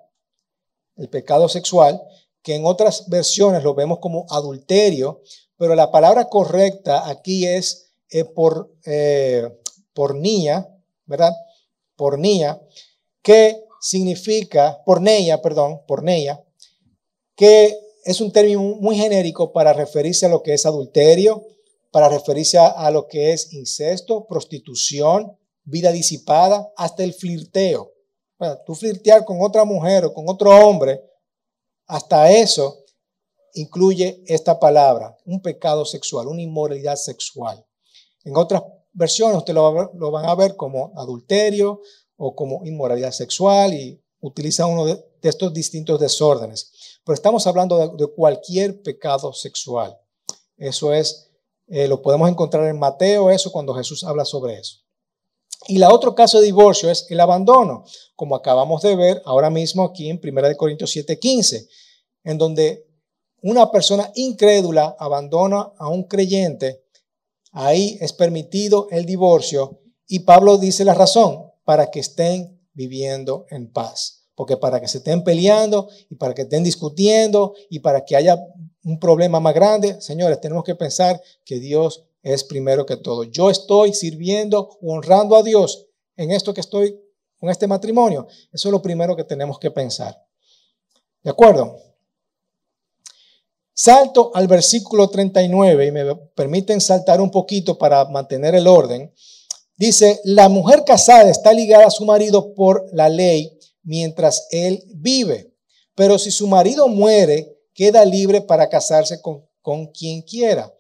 el 0.96 1.10
pecado 1.10 1.50
sexual, 1.50 2.02
que 2.42 2.56
en 2.56 2.66
otras 2.66 3.08
versiones 3.10 3.64
lo 3.64 3.74
vemos 3.74 4.00
como 4.00 4.26
adulterio, 4.30 5.22
pero 5.58 5.76
la 5.76 5.92
palabra 5.92 6.30
correcta 6.30 7.10
aquí 7.10 7.46
es 7.46 7.92
eh, 8.10 8.26
por, 8.26 8.76
eh, 8.86 9.48
pornía, 9.94 10.68
¿verdad? 11.06 11.34
Pornía, 11.96 12.62
que 13.22 13.64
significa, 13.80 14.82
porneia, 14.86 15.42
perdón, 15.42 15.82
porneia, 15.88 16.44
que 17.36 17.78
es 18.04 18.22
un 18.22 18.32
término 18.32 18.62
muy 18.62 18.98
genérico 18.98 19.54
para 19.54 19.74
referirse 19.74 20.26
a 20.26 20.30
lo 20.30 20.44
que 20.44 20.54
es 20.54 20.66
adulterio, 20.66 21.46
para 21.92 22.10
referirse 22.10 22.58
a, 22.58 22.90
lo 22.92 23.08
que 23.08 23.34
es 23.34 23.54
incesto, 23.54 24.26
prostitución, 24.26 25.38
vida 25.64 25.92
disipada, 25.92 26.74
hasta 26.76 27.04
el 27.04 27.14
flirteo. 27.14 27.93
Tú 28.66 28.76
flirtear 28.76 29.26
con 29.26 29.42
otra 29.42 29.64
mujer 29.66 30.06
o 30.06 30.14
con 30.14 30.26
otro 30.28 30.50
hombre, 30.50 31.02
hasta 31.88 32.32
eso 32.32 32.84
incluye 33.54 34.24
esta 34.26 34.60
palabra, 34.60 35.16
un 35.26 35.42
pecado 35.42 35.86
sexual, 35.86 36.28
una 36.28 36.42
inmoralidad 36.42 36.96
sexual. 36.96 37.64
En 38.24 38.36
otras 38.38 38.64
versiones 38.94 39.38
usted 39.38 39.54
lo, 39.54 39.92
lo 39.94 40.12
van 40.12 40.26
a 40.26 40.36
ver 40.36 40.56
como 40.56 40.92
adulterio 40.96 41.82
o 42.16 42.36
como 42.36 42.66
inmoralidad 42.66 43.12
sexual 43.12 43.74
y 43.74 44.02
utiliza 44.22 44.66
uno 44.66 44.86
de 44.86 45.04
estos 45.22 45.54
distintos 45.54 46.00
desórdenes. 46.00 47.00
Pero 47.06 47.14
estamos 47.14 47.46
hablando 47.48 47.96
de, 47.98 48.08
cualquier 48.08 48.82
pecado 48.82 49.34
sexual. 49.34 49.98
Eso 50.58 50.94
es, 50.94 51.30
eh, 51.68 51.88
lo 51.88 52.02
podemos 52.02 52.30
encontrar 52.30 52.68
en 52.68 52.80
Mateo, 52.80 53.30
eso 53.30 53.52
cuando 53.52 53.74
Jesús 53.74 54.04
habla 54.04 54.24
sobre 54.24 54.58
eso. 54.58 54.78
Y 55.68 55.78
la 55.78 55.94
otro 55.94 56.14
caso 56.16 56.40
de 56.40 56.46
divorcio 56.46 56.90
es 56.90 57.06
el 57.10 57.20
abandono, 57.20 57.86
como 58.16 58.36
acabamos 58.36 58.82
de 58.82 58.96
ver 58.96 59.22
ahora 59.26 59.50
mismo 59.50 59.84
aquí 59.84 60.10
en 60.10 60.20
1 60.22 60.56
Corintios 60.58 60.96
7:15, 60.96 61.68
en 62.24 62.38
donde 62.38 62.86
una 63.42 63.72
persona 63.72 64.12
incrédula 64.16 64.96
abandona 64.98 65.74
a 65.78 65.90
un 65.90 66.04
creyente, 66.04 66.84
ahí 67.52 67.98
es 68.02 68.14
permitido 68.14 68.88
el 68.92 69.06
divorcio 69.06 69.82
y 70.08 70.20
Pablo 70.20 70.58
dice 70.58 70.86
la 70.86 70.94
razón, 70.94 71.52
para 71.64 71.90
que 71.90 72.00
estén 72.00 72.60
viviendo 72.74 73.46
en 73.50 73.72
paz. 73.72 74.28
Porque 74.36 74.58
para 74.58 74.82
que 74.82 74.88
se 74.88 74.98
estén 74.98 75.24
peleando 75.24 75.90
y 76.10 76.16
para 76.16 76.34
que 76.34 76.44
estén 76.44 76.64
discutiendo 76.64 77.54
y 77.70 77.80
para 77.80 78.04
que 78.04 78.16
haya 78.16 78.38
un 78.84 79.00
problema 79.00 79.40
más 79.40 79.54
grande, 79.54 80.02
señores, 80.02 80.42
tenemos 80.42 80.64
que 80.64 80.76
pensar 80.76 81.22
que 81.46 81.60
Dios 81.60 82.06
es 82.24 82.44
primero 82.44 82.86
que 82.86 82.98
todo. 82.98 83.26
Yo 83.26 83.50
estoy 83.50 83.94
sirviendo, 83.94 84.78
honrando 84.82 85.36
a 85.36 85.44
Dios 85.44 85.88
en 86.16 86.32
esto 86.32 86.54
que 86.54 86.62
estoy 86.62 87.00
con 87.38 87.50
este 87.50 87.68
matrimonio. 87.68 88.28
Eso 88.52 88.70
es 88.70 88.72
lo 88.72 88.82
primero 88.82 89.16
que 89.16 89.26
tenemos 89.26 89.60
que 89.60 89.70
pensar. 89.70 90.26
¿De 91.22 91.30
acuerdo? 91.30 91.78
Salto 93.74 94.32
al 94.34 94.48
versículo 94.48 95.10
39 95.10 95.86
y 95.86 95.92
me 95.92 96.16
permiten 96.36 96.80
saltar 96.80 97.20
un 97.20 97.30
poquito 97.30 97.78
para 97.78 98.06
mantener 98.06 98.56
el 98.56 98.68
orden. 98.68 99.14
Dice, 99.76 100.22
la 100.24 100.48
mujer 100.48 100.84
casada 100.86 101.30
está 101.30 101.52
ligada 101.52 101.88
a 101.88 101.92
su 101.92 102.06
marido 102.06 102.54
por 102.54 102.88
la 102.94 103.10
ley 103.10 103.60
mientras 103.82 104.48
él 104.52 104.84
vive. 104.94 105.54
Pero 105.96 106.18
si 106.18 106.32
su 106.32 106.48
marido 106.48 106.88
muere, 106.88 107.58
queda 107.74 108.06
libre 108.06 108.42
para 108.42 108.70
casarse 108.70 109.22
con, 109.22 109.46
con 109.62 109.88
quien 109.88 110.22
quiera, 110.22 110.74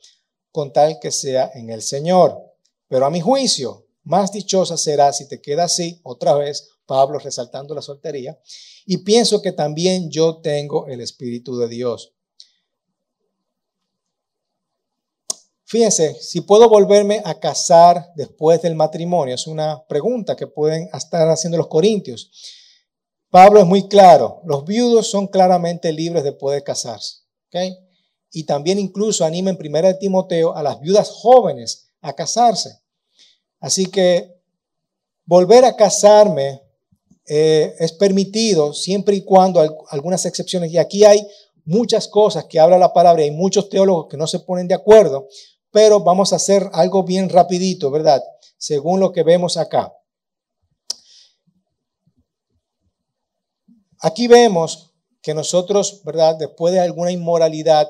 con 0.53 0.71
tal 0.71 0.99
que 1.01 1.11
sea 1.11 1.51
en 1.55 1.69
el 1.71 1.81
Señor. 1.81 2.39
Pero 2.87 3.05
a 3.05 3.09
mi 3.09 3.19
juicio, 3.19 3.87
más 4.03 4.31
dichosa 4.31 4.77
será 4.77 5.11
si 5.11 5.27
te 5.27 5.41
queda 5.41 5.65
así, 5.65 5.99
otra 6.03 6.35
vez 6.35 6.69
Pablo 6.85 7.17
resaltando 7.19 7.73
la 7.73 7.81
soltería, 7.81 8.39
y 8.85 8.97
pienso 8.97 9.41
que 9.41 9.51
también 9.51 10.09
yo 10.11 10.37
tengo 10.41 10.87
el 10.87 11.01
Espíritu 11.01 11.57
de 11.57 11.67
Dios. 11.67 12.13
Fíjense, 15.65 16.13
si 16.21 16.41
puedo 16.41 16.69
volverme 16.69 17.23
a 17.25 17.39
casar 17.39 18.11
después 18.15 18.61
del 18.61 18.75
matrimonio, 18.75 19.33
es 19.33 19.47
una 19.47 19.83
pregunta 19.87 20.35
que 20.35 20.45
pueden 20.45 20.87
estar 20.93 21.27
haciendo 21.29 21.57
los 21.57 21.67
corintios. 21.67 22.29
Pablo 23.31 23.59
es 23.59 23.65
muy 23.65 23.87
claro, 23.87 24.43
los 24.45 24.65
viudos 24.65 25.09
son 25.09 25.25
claramente 25.25 25.91
libres 25.91 26.23
de 26.23 26.33
poder 26.33 26.63
casarse. 26.63 27.23
Y 28.33 28.43
también 28.43 28.79
incluso 28.79 29.23
anima 29.23 29.49
en 29.49 29.57
1 29.57 29.97
Timoteo 29.99 30.53
a 30.53 30.61
las 30.61 30.81
viudas 30.81 31.09
jóvenes 31.09 31.91
a 32.01 32.11
casarse. 32.13 32.81
Así 33.61 33.85
que 33.85 34.35
volver 35.25 35.63
a 35.63 35.77
casarme 35.77 36.61
eh, 37.25 37.73
es 37.79 37.93
permitido 37.93 38.73
siempre 38.73 39.15
y 39.15 39.23
cuando 39.23 39.85
algunas 39.89 40.25
excepciones, 40.25 40.69
y 40.71 40.77
aquí 40.77 41.05
hay 41.05 41.25
muchas 41.63 42.09
cosas 42.09 42.43
que 42.45 42.59
habla 42.59 42.77
la 42.77 42.91
palabra, 42.91 43.21
y 43.21 43.29
hay 43.29 43.31
muchos 43.31 43.69
teólogos 43.69 44.07
que 44.09 44.17
no 44.17 44.27
se 44.27 44.41
ponen 44.41 44.67
de 44.67 44.73
acuerdo, 44.73 45.29
pero 45.71 46.01
vamos 46.01 46.33
a 46.33 46.35
hacer 46.35 46.69
algo 46.73 47.03
bien 47.03 47.29
rapidito, 47.29 47.89
¿verdad? 47.89 48.21
Según 48.57 48.99
lo 48.99 49.13
que 49.13 49.23
vemos 49.23 49.55
acá. 49.55 49.93
aquí 54.03 54.27
vemos 54.27 54.91
que 55.21 55.33
nosotros, 55.33 56.01
¿verdad? 56.03 56.35
Después 56.37 56.73
de 56.73 56.81
alguna 56.81 57.11
inmoralidad, 57.11 57.89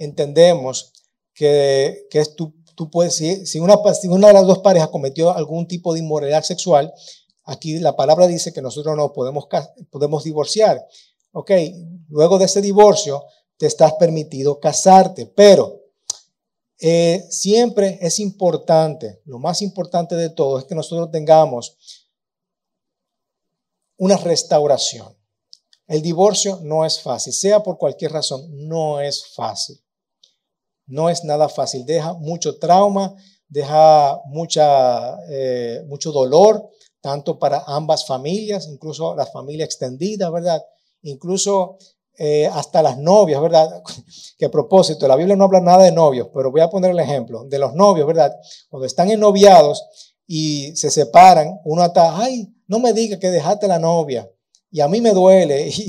entendemos 0.00 0.92
que, 1.32 2.06
que 2.10 2.18
es 2.18 2.34
tú, 2.34 2.54
tú 2.74 2.90
puedes, 2.90 3.14
si, 3.14 3.46
si, 3.46 3.60
una, 3.60 3.76
una 3.76 4.26
de 4.28 4.32
las 4.32 4.46
dos 4.46 4.58
parejas 4.58 4.88
cometió 4.88 5.30
algún 5.30 5.68
tipo 5.68 5.92
de 5.92 6.00
inmoralidad 6.00 6.42
sexual, 6.42 6.92
aquí 7.44 7.78
la 7.78 7.94
palabra 7.94 8.26
dice 8.26 8.52
que 8.52 8.62
nosotros 8.62 8.96
no 8.96 9.12
podemos, 9.12 9.46
podemos 9.90 10.24
divorciar. 10.24 10.84
Ok, 11.32 11.52
luego 12.08 12.38
de 12.38 12.46
ese 12.46 12.60
divorcio, 12.60 13.24
te 13.56 13.66
estás 13.66 13.92
permitido 13.94 14.58
casarte, 14.58 15.26
pero 15.26 15.80
eh, 16.78 17.26
siempre 17.28 17.98
es 18.00 18.18
importante, 18.18 19.20
lo 19.26 19.38
más 19.38 19.60
importante 19.60 20.16
de 20.16 20.30
todo 20.30 20.58
es 20.58 20.64
que 20.64 20.74
nosotros 20.74 21.10
tengamos 21.10 21.76
una 23.98 24.16
restauración. 24.16 25.14
El 25.86 26.00
divorcio 26.00 26.58
no 26.62 26.86
es 26.86 27.02
fácil, 27.02 27.34
sea 27.34 27.62
por 27.62 27.76
cualquier 27.76 28.12
razón, 28.12 28.46
no 28.66 29.00
es 29.00 29.34
fácil. 29.34 29.78
No 30.90 31.08
es 31.08 31.24
nada 31.24 31.48
fácil, 31.48 31.86
deja 31.86 32.12
mucho 32.14 32.58
trauma, 32.58 33.14
deja 33.48 34.20
mucha, 34.26 35.16
eh, 35.30 35.82
mucho 35.86 36.12
dolor, 36.12 36.68
tanto 37.00 37.38
para 37.38 37.62
ambas 37.66 38.06
familias, 38.06 38.68
incluso 38.68 39.14
la 39.14 39.24
familia 39.24 39.64
extendida, 39.64 40.30
¿verdad? 40.30 40.62
Incluso 41.02 41.78
eh, 42.18 42.46
hasta 42.52 42.82
las 42.82 42.98
novias, 42.98 43.40
¿verdad? 43.40 43.82
Que 44.38 44.46
a 44.46 44.50
propósito, 44.50 45.06
la 45.08 45.16
Biblia 45.16 45.36
no 45.36 45.44
habla 45.44 45.60
nada 45.60 45.84
de 45.84 45.92
novios, 45.92 46.28
pero 46.34 46.50
voy 46.50 46.60
a 46.60 46.68
poner 46.68 46.90
el 46.90 46.98
ejemplo 46.98 47.44
de 47.44 47.58
los 47.58 47.74
novios, 47.74 48.06
¿verdad? 48.06 48.34
Cuando 48.68 48.86
están 48.86 49.10
ennoviados 49.10 49.82
y 50.26 50.74
se 50.76 50.90
separan, 50.90 51.60
uno 51.64 51.84
está, 51.84 52.18
ay, 52.18 52.52
no 52.66 52.78
me 52.78 52.92
diga 52.92 53.18
que 53.18 53.30
dejaste 53.30 53.66
la 53.68 53.78
novia. 53.78 54.30
Y 54.70 54.80
a 54.80 54.88
mí 54.88 55.00
me 55.00 55.12
duele. 55.12 55.70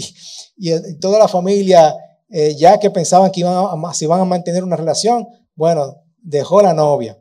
Y, 0.63 0.99
toda 0.99 1.17
la 1.17 1.27
familia, 1.27 1.95
eh, 2.31 2.55
ya 2.55 2.79
que 2.79 2.89
pensaban 2.89 3.31
que 3.31 3.41
iban 3.41 3.53
a, 3.53 3.93
se 3.93 4.05
iban 4.05 4.21
a 4.21 4.25
mantener 4.25 4.63
una 4.63 4.75
relación, 4.75 5.27
bueno, 5.55 5.97
dejó 6.17 6.61
la 6.61 6.73
novia. 6.73 7.19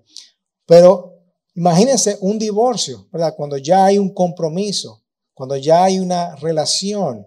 Pero 0.67 1.19
imagínense 1.55 2.17
un 2.21 2.39
divorcio, 2.39 3.09
¿verdad? 3.13 3.35
Cuando 3.37 3.57
ya 3.57 3.85
hay 3.87 3.99
un 3.99 4.15
compromiso, 4.15 5.03
cuando 5.35 5.57
ya 5.57 5.85
hay 5.85 5.99
una 5.99 6.37
relación 6.37 7.27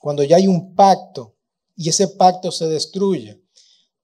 cuando 0.00 0.24
ya 0.24 0.36
hay 0.36 0.48
un 0.48 0.74
pacto 0.74 1.36
y 1.76 1.90
ese 1.90 2.08
pacto 2.08 2.50
se 2.50 2.66
destruye. 2.66 3.40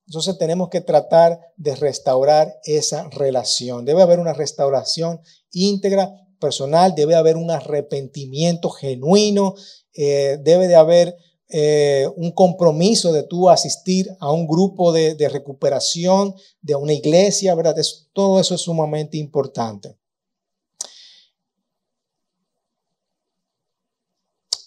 Entonces 0.06 0.38
tenemos 0.38 0.68
que 0.68 0.82
tratar 0.82 1.40
de 1.56 1.74
restaurar 1.74 2.60
esa 2.64 3.08
relación. 3.08 3.84
Debe 3.84 4.02
haber 4.02 4.20
una 4.20 4.34
restauración 4.34 5.20
íntegra, 5.50 6.12
personal, 6.38 6.94
debe 6.94 7.14
haber 7.14 7.38
un 7.38 7.50
arrepentimiento 7.50 8.68
genuino, 8.68 9.54
eh, 9.94 10.38
debe 10.42 10.68
de 10.68 10.76
haber 10.76 11.16
eh, 11.48 12.08
un 12.16 12.32
compromiso 12.32 13.12
de 13.12 13.22
tú 13.22 13.48
asistir 13.48 14.08
a 14.18 14.32
un 14.32 14.46
grupo 14.46 14.92
de, 14.92 15.14
de 15.14 15.28
recuperación, 15.28 16.34
de 16.60 16.74
una 16.74 16.92
iglesia, 16.92 17.54
¿verdad? 17.54 17.76
todo 18.12 18.40
eso 18.40 18.54
es 18.54 18.62
sumamente 18.62 19.16
importante. 19.16 19.96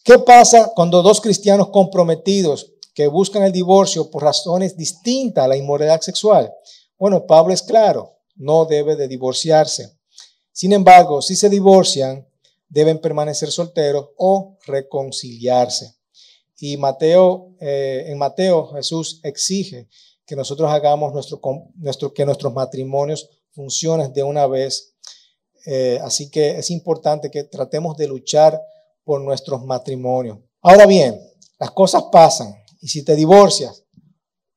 ¿Qué 0.04 0.18
pasa 0.18 0.72
cuando 0.74 1.04
dos 1.04 1.22
cristianos 1.22 1.70
comprometidos 1.70 2.72
que 2.96 3.08
buscan 3.08 3.44
el 3.44 3.52
divorcio 3.52 4.10
por 4.10 4.24
razones 4.24 4.76
distintas 4.76 5.46
a 5.46 5.48
la 5.48 5.58
inmoralidad 5.58 6.02
sexual? 6.02 6.52
Bueno, 6.98 7.28
Pablo 7.28 7.54
es 7.54 7.62
claro, 7.62 8.18
no 8.36 8.66
debe 8.66 8.96
de 8.96 9.08
divorciarse. 9.08 10.00
Sin 10.52 10.74
embargo, 10.74 11.22
si 11.22 11.36
se 11.36 11.50
divorcian, 11.50 12.28
deben 12.68 13.00
permanecer 13.00 13.52
solteros 13.52 14.10
o 14.18 14.58
reconciliarse. 14.66 15.99
Y 16.60 16.78
Mateo, 16.78 17.56
eh, 17.60 18.06
en 18.08 18.18
Mateo 18.18 18.68
Jesús 18.74 19.22
exige 19.24 19.88
que 20.26 20.36
nosotros 20.36 20.70
hagamos 20.70 21.14
nuestro, 21.14 22.14
que 22.14 22.26
nuestros 22.26 22.54
matrimonios 22.54 23.30
funcionen 23.52 24.14
de 24.14 24.24
una 24.24 24.46
vez. 24.46 24.96
Eh, 25.66 26.00
así 26.04 26.30
que 26.30 26.58
es 26.58 26.70
importante 26.70 27.32
que 27.32 27.46
tratemos 27.46 27.98
de 27.98 28.08
luchar 28.08 28.62
por 29.04 29.22
nuestros 29.22 29.64
matrimonios. 29.66 30.38
Ahora 30.62 30.86
bien, 30.86 31.20
las 31.58 31.72
cosas 31.72 32.04
pasan 32.12 32.56
y 32.82 32.88
si 32.88 33.04
te 33.04 33.16
divorcias, 33.16 33.84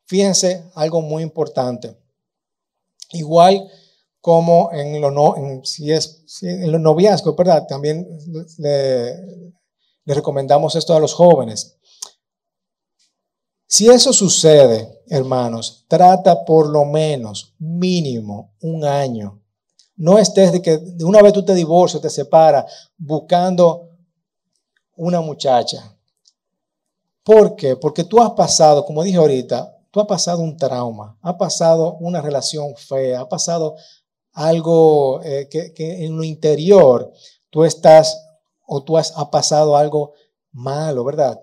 fíjense 0.07 0.65
algo 0.75 1.01
muy 1.01 1.23
importante. 1.23 1.97
Igual 3.13 3.69
como 4.21 4.71
en, 4.73 5.01
lo 5.01 5.11
no, 5.11 5.35
los 5.37 6.81
noviazgos, 6.81 7.37
¿verdad? 7.37 7.67
También 7.67 8.07
le, 8.59 9.53
le 10.05 10.15
recomendamos 10.15 10.77
esto 10.77 10.95
a 10.95 11.01
los 11.01 11.13
jóvenes. 11.13 11.79
Si 13.73 13.89
eso 13.89 14.13
sucede, 14.13 15.03
hermanos, 15.09 15.87
trata 15.89 16.45
por 16.45 16.69
lo 16.69 16.85
menos 16.85 17.55
mínimo 17.59 18.53
un 18.61 18.85
año. 18.85 19.41
No 19.97 20.19
estés 20.19 20.53
de 20.53 20.61
que 20.61 20.77
de 20.77 21.03
una 21.07 21.23
vez 21.23 21.33
tú 21.33 21.43
te 21.43 21.55
divorcias, 21.55 22.03
te 22.03 22.11
separas, 22.11 22.91
buscando 22.99 23.89
una 24.95 25.23
muchacha. 25.23 25.97
¿Por 27.25 27.57
qué? 27.57 27.75
Porque 27.77 28.05
tú 28.05 28.21
has 28.21 28.33
pasado, 28.33 28.85
como 28.85 29.03
dije 29.03 29.17
ahorita, 29.17 29.75
tú 29.91 30.01
has 30.01 30.07
pasado 30.07 30.43
un 30.43 30.59
trauma, 30.59 31.17
has 31.23 31.37
pasado 31.37 31.95
una 31.95 32.21
relación 32.21 32.77
fea, 32.77 33.23
ha 33.23 33.29
pasado 33.31 33.77
algo 34.35 35.23
eh, 35.23 35.49
que, 35.49 36.05
en 36.05 36.15
lo 36.15 36.25
interior 36.25 37.11
tú 37.49 37.65
estás 37.65 38.23
o 38.67 38.83
tú 38.85 38.99
has 38.99 39.15
pasado 39.31 39.79
algo 39.79 40.13
malo, 40.51 41.05
¿verdad? 41.05 41.41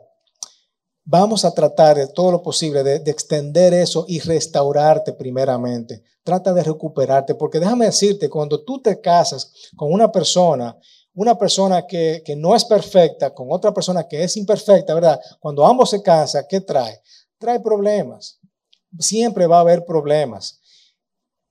Vamos 1.11 1.43
a 1.43 1.51
tratar 1.51 1.97
de 1.97 2.07
todo 2.07 2.31
lo 2.31 2.43
posible 2.43 2.83
de, 2.83 2.99
de, 2.99 3.09
extender 3.09 3.73
eso 3.73 4.05
y 4.07 4.19
restaurarte 4.19 5.13
primeramente. 5.13 6.03
Trata 6.23 6.53
de 6.53 6.63
recuperarte, 6.63 7.33
porque 7.33 7.59
déjame 7.59 7.85
decirte, 7.85 8.29
cuando 8.29 8.63
tú 8.63 8.79
te 8.79 9.01
casas 9.01 9.51
con 9.75 9.91
una 9.91 10.11
persona 10.11 10.77
una 11.19 11.37
persona 11.37 11.85
que, 11.85 12.23
no 12.37 12.55
es 12.55 12.63
perfecta 12.63 13.33
con 13.33 13.47
otra 13.51 13.73
persona 13.73 14.07
que 14.07 14.23
es 14.23 14.37
imperfecta, 14.37 14.93
¿verdad? 14.93 15.19
Cuando 15.41 15.65
ambos 15.65 15.89
se 15.89 16.01
casan, 16.01 16.45
¿qué 16.47 16.61
trae? 16.61 17.01
Trae 17.37 17.59
problemas. 17.59 18.39
Siempre 18.97 19.45
va 19.45 19.57
a 19.57 19.61
haber 19.61 19.83
problemas. 19.83 20.61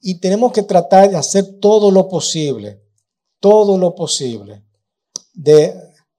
Y 0.01 0.21
tenemos 0.21 0.53
que 0.53 0.63
tratar 0.63 1.11
de 1.11 1.17
hacer 1.17 1.59
todo 1.61 1.91
lo 1.91 2.09
posible, 2.09 2.81
todo 3.41 3.77
lo 3.77 3.95
posible, 3.95 4.65
de 5.35 5.75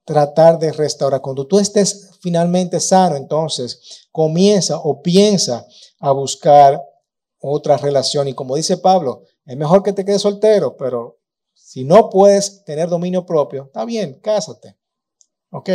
tratar 0.10 0.58
de 0.58 0.72
restaurar. 0.72 1.22
Cuando 1.22 1.46
tú 1.46 1.60
estés 1.60 2.18
finalmente 2.20 2.80
sano, 2.80 3.16
entonces 3.16 4.08
comienza 4.12 4.80
o 4.80 5.04
piensa 5.04 5.68
a 6.00 6.12
buscar 6.12 6.82
otra 7.40 7.78
relación. 7.78 8.28
Y 8.28 8.34
como 8.34 8.56
dice 8.56 8.78
Pablo, 8.78 9.22
es 9.46 9.56
mejor 9.56 9.84
que 9.84 9.94
te 9.94 10.04
quedes 10.04 10.24
soltero, 10.24 10.76
pero 10.76 11.20
si 11.54 11.84
no 11.84 12.10
puedes 12.10 12.64
tener 12.64 12.90
dominio 12.90 13.24
propio, 13.24 13.66
está 13.66 13.86
bien, 13.86 14.20
cásate. 14.20 14.76
¿Ok? 15.52 15.70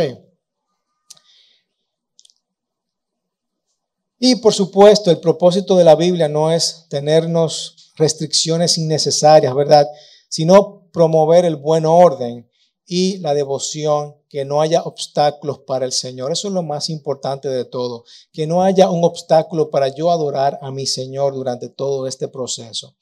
Y 4.19 4.35
por 4.35 4.53
supuesto, 4.53 5.11
el 5.11 5.21
propósito 5.21 5.77
de 5.77 5.85
la 5.85 5.95
Biblia 5.95 6.27
no 6.27 6.51
es 6.51 6.87
tenernos 6.89 7.93
restricciones 7.95 8.77
innecesarias, 8.77 9.55
¿verdad? 9.55 9.87
Sino 10.27 10.89
promover 10.91 11.45
el 11.45 11.55
buen 11.55 11.85
orden 11.85 12.49
y 12.85 13.17
la 13.17 13.33
devoción, 13.33 14.15
que 14.29 14.45
no 14.45 14.61
haya 14.61 14.83
obstáculos 14.83 15.59
para 15.59 15.85
el 15.85 15.91
Señor. 15.91 16.31
Eso 16.31 16.49
es 16.49 16.53
lo 16.53 16.61
más 16.61 16.89
importante 16.89 17.49
de 17.49 17.65
todo, 17.65 18.03
que 18.31 18.47
no 18.47 18.63
haya 18.63 18.89
un 18.89 19.03
obstáculo 19.03 19.69
para 19.69 19.87
yo 19.87 20.11
adorar 20.11 20.59
a 20.61 20.71
mi 20.71 20.85
Señor 20.85 21.33
durante 21.33 21.69
todo 21.69 22.07
este 22.07 22.27
proceso. 22.27 22.95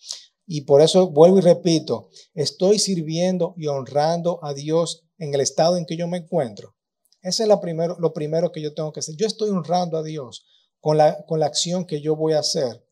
Y 0.46 0.62
por 0.62 0.82
eso 0.82 1.08
vuelvo 1.08 1.39
y 1.39 1.41
repito, 1.41 2.10
estoy 2.34 2.80
sirviendo 2.80 3.54
y 3.58 3.67
honrando 3.67 4.39
a 4.43 4.54
Dios 4.54 5.04
en 5.17 5.34
el 5.34 5.41
estado 5.41 5.78
en 5.78 5.86
que 5.86 5.98
yo 5.98 6.08
me 6.08 6.17
encuentro. 6.17 6.76
Ese 7.22 7.43
es 7.43 7.50
la 7.50 7.62
primero, 7.62 7.96
lo 8.00 8.13
primero 8.13 8.52
que 8.52 8.62
yo 8.62 8.74
tengo 8.74 8.91
que 8.91 9.00
hacer. 9.00 9.15
Yo 9.15 9.26
estoy 9.26 9.50
honrando 9.50 9.98
a 9.98 10.04
Dios 10.04 10.46
con 10.82 10.98
la, 10.98 11.24
con 11.26 11.39
la 11.39 11.46
acción 11.46 11.86
que 11.86 12.02
yo 12.02 12.15
voy 12.15 12.34
a 12.34 12.39
hacer. 12.39 12.86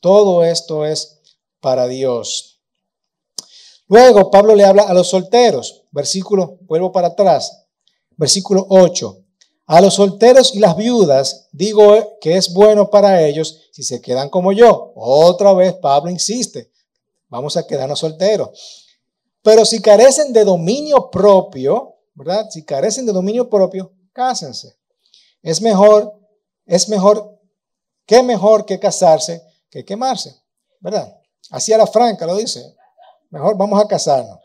Todo 0.00 0.44
esto 0.44 0.84
es 0.84 1.20
para 1.60 1.86
Dios. 1.86 2.59
Luego 3.90 4.30
Pablo 4.30 4.54
le 4.54 4.64
habla 4.64 4.84
a 4.84 4.94
los 4.94 5.08
solteros. 5.08 5.82
Versículo, 5.90 6.58
vuelvo 6.62 6.92
para 6.92 7.08
atrás. 7.08 7.66
Versículo 8.16 8.64
8. 8.70 9.24
A 9.66 9.80
los 9.80 9.94
solteros 9.94 10.54
y 10.54 10.60
las 10.60 10.76
viudas 10.76 11.48
digo 11.50 12.16
que 12.20 12.36
es 12.36 12.52
bueno 12.54 12.88
para 12.88 13.20
ellos 13.26 13.68
si 13.72 13.82
se 13.82 14.00
quedan 14.00 14.28
como 14.28 14.52
yo. 14.52 14.92
Otra 14.94 15.52
vez 15.54 15.74
Pablo 15.74 16.08
insiste, 16.08 16.70
vamos 17.28 17.56
a 17.56 17.66
quedarnos 17.66 17.98
solteros. 17.98 18.86
Pero 19.42 19.64
si 19.64 19.82
carecen 19.82 20.32
de 20.32 20.44
dominio 20.44 21.10
propio, 21.10 21.96
¿verdad? 22.14 22.48
Si 22.48 22.64
carecen 22.64 23.06
de 23.06 23.12
dominio 23.12 23.50
propio, 23.50 23.92
cásense. 24.12 24.76
Es 25.42 25.60
mejor, 25.60 26.14
es 26.64 26.88
mejor, 26.88 27.40
qué 28.06 28.22
mejor 28.22 28.64
que 28.64 28.78
casarse 28.78 29.42
que 29.68 29.84
quemarse, 29.84 30.36
¿verdad? 30.78 31.12
Así 31.50 31.72
a 31.72 31.78
la 31.78 31.88
franca 31.88 32.24
lo 32.24 32.36
dice. 32.36 32.76
Mejor 33.30 33.56
vamos 33.56 33.82
a 33.82 33.88
casarnos. 33.88 34.38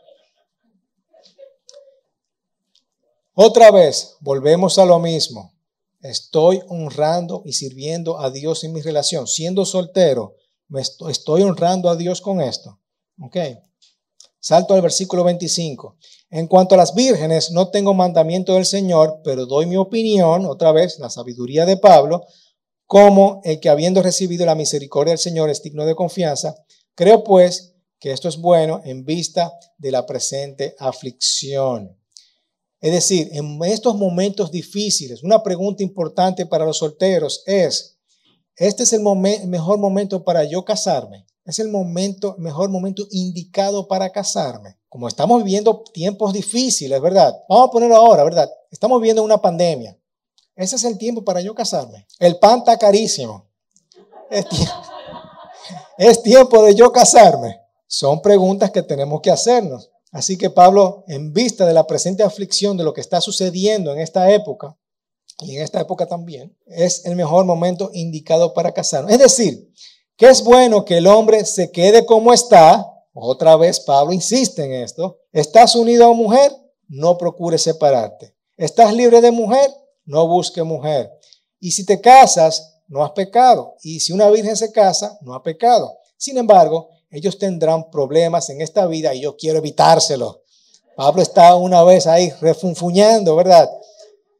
Otra 3.34 3.70
vez, 3.70 4.16
volvemos 4.20 4.78
a 4.78 4.86
lo 4.86 4.98
mismo. 4.98 5.52
Estoy 6.00 6.62
honrando 6.68 7.42
y 7.44 7.52
sirviendo 7.52 8.18
a 8.18 8.30
Dios 8.30 8.64
en 8.64 8.72
mi 8.72 8.80
relación. 8.80 9.26
Siendo 9.26 9.66
soltero, 9.66 10.36
me 10.68 10.80
estoy, 10.80 11.42
honrando 11.42 11.90
a 11.90 11.96
Dios 11.96 12.20
con 12.20 12.40
esto. 12.40 12.80
Salto 14.40 14.74
al 14.74 14.82
versículo 14.82 15.24
25. 15.24 15.96
En 16.30 16.46
cuanto 16.46 16.74
a 16.74 16.78
las 16.78 16.94
vírgenes, 16.94 17.50
no 17.50 17.68
tengo 17.68 17.92
mandamiento 17.92 18.54
del 18.54 18.64
Señor, 18.64 19.20
pero 19.22 19.46
doy 19.46 19.66
mi 19.66 19.76
opinión, 19.76 20.46
otra 20.46 20.72
vez, 20.72 20.98
la 20.98 21.10
sabiduría 21.10 21.66
de 21.66 21.76
Pablo, 21.76 22.24
como 22.86 23.40
el 23.44 23.60
que 23.60 23.68
habiendo 23.68 24.02
recibido 24.02 24.46
la 24.46 24.54
misericordia 24.54 25.12
del 25.12 25.18
Señor 25.18 25.50
es 25.50 25.62
digno 25.62 25.84
de 25.84 25.94
confianza. 25.94 26.54
Creo 26.94 27.24
pues 27.24 27.75
esto 28.12 28.28
es 28.28 28.36
bueno 28.36 28.80
en 28.84 29.04
vista 29.04 29.52
de 29.78 29.90
la 29.90 30.06
presente 30.06 30.74
aflicción. 30.78 31.96
Es 32.80 32.92
decir, 32.92 33.30
en 33.32 33.58
estos 33.64 33.96
momentos 33.96 34.50
difíciles, 34.50 35.22
una 35.22 35.42
pregunta 35.42 35.82
importante 35.82 36.46
para 36.46 36.64
los 36.64 36.78
solteros 36.78 37.42
es, 37.46 37.98
¿este 38.54 38.82
es 38.82 38.92
el 38.92 39.02
mejor 39.02 39.78
momento 39.78 40.24
para 40.24 40.44
yo 40.44 40.64
casarme? 40.64 41.26
¿Es 41.44 41.58
el 41.58 41.68
momento, 41.68 42.34
mejor 42.38 42.70
momento 42.70 43.06
indicado 43.10 43.88
para 43.88 44.10
casarme? 44.10 44.78
Como 44.88 45.08
estamos 45.08 45.42
viviendo 45.42 45.82
tiempos 45.92 46.32
difíciles, 46.32 47.00
¿verdad? 47.00 47.34
Vamos 47.48 47.68
a 47.68 47.70
ponerlo 47.70 47.96
ahora, 47.96 48.24
¿verdad? 48.24 48.50
Estamos 48.70 49.00
viviendo 49.00 49.22
una 49.22 49.38
pandemia. 49.38 49.96
Ese 50.54 50.76
es 50.76 50.84
el 50.84 50.98
tiempo 50.98 51.24
para 51.24 51.40
yo 51.40 51.54
casarme. 51.54 52.06
El 52.18 52.38
pan 52.38 52.58
está 52.58 52.76
carísimo. 52.78 53.48
es 55.98 56.22
tiempo 56.22 56.62
de 56.62 56.74
yo 56.74 56.90
casarme. 56.90 57.65
Son 57.86 58.20
preguntas 58.22 58.70
que 58.70 58.82
tenemos 58.82 59.20
que 59.20 59.30
hacernos. 59.30 59.90
Así 60.12 60.38
que 60.38 60.50
Pablo, 60.50 61.04
en 61.08 61.32
vista 61.32 61.66
de 61.66 61.74
la 61.74 61.86
presente 61.86 62.22
aflicción 62.22 62.76
de 62.76 62.84
lo 62.84 62.94
que 62.94 63.00
está 63.00 63.20
sucediendo 63.20 63.92
en 63.92 64.00
esta 64.00 64.30
época, 64.30 64.76
y 65.40 65.56
en 65.56 65.62
esta 65.62 65.80
época 65.80 66.06
también, 66.06 66.56
es 66.66 67.04
el 67.04 67.16
mejor 67.16 67.44
momento 67.44 67.90
indicado 67.92 68.54
para 68.54 68.72
casarnos. 68.72 69.12
Es 69.12 69.18
decir, 69.18 69.70
que 70.16 70.28
es 70.28 70.42
bueno 70.42 70.84
que 70.84 70.96
el 70.96 71.06
hombre 71.06 71.44
se 71.44 71.70
quede 71.70 72.06
como 72.06 72.32
está. 72.32 72.86
Otra 73.12 73.56
vez 73.56 73.80
Pablo 73.80 74.12
insiste 74.12 74.64
en 74.64 74.72
esto. 74.72 75.18
¿Estás 75.32 75.74
unido 75.74 76.06
a 76.06 76.14
mujer? 76.14 76.52
No 76.88 77.18
procures 77.18 77.62
separarte. 77.62 78.34
¿Estás 78.56 78.94
libre 78.94 79.20
de 79.20 79.30
mujer? 79.30 79.70
No 80.06 80.26
busque 80.26 80.62
mujer. 80.62 81.10
Y 81.60 81.72
si 81.72 81.84
te 81.84 82.00
casas, 82.00 82.80
no 82.88 83.04
has 83.04 83.10
pecado. 83.10 83.74
Y 83.82 84.00
si 84.00 84.12
una 84.12 84.30
virgen 84.30 84.56
se 84.56 84.72
casa, 84.72 85.18
no 85.20 85.34
ha 85.34 85.42
pecado. 85.42 85.98
Sin 86.16 86.38
embargo, 86.38 86.88
ellos 87.16 87.38
tendrán 87.38 87.90
problemas 87.90 88.50
en 88.50 88.60
esta 88.60 88.86
vida 88.86 89.14
y 89.14 89.22
yo 89.22 89.36
quiero 89.36 89.58
evitárselo. 89.58 90.42
Pablo 90.96 91.22
está 91.22 91.54
una 91.56 91.82
vez 91.82 92.06
ahí 92.06 92.30
refunfuñando, 92.40 93.36
¿verdad? 93.36 93.70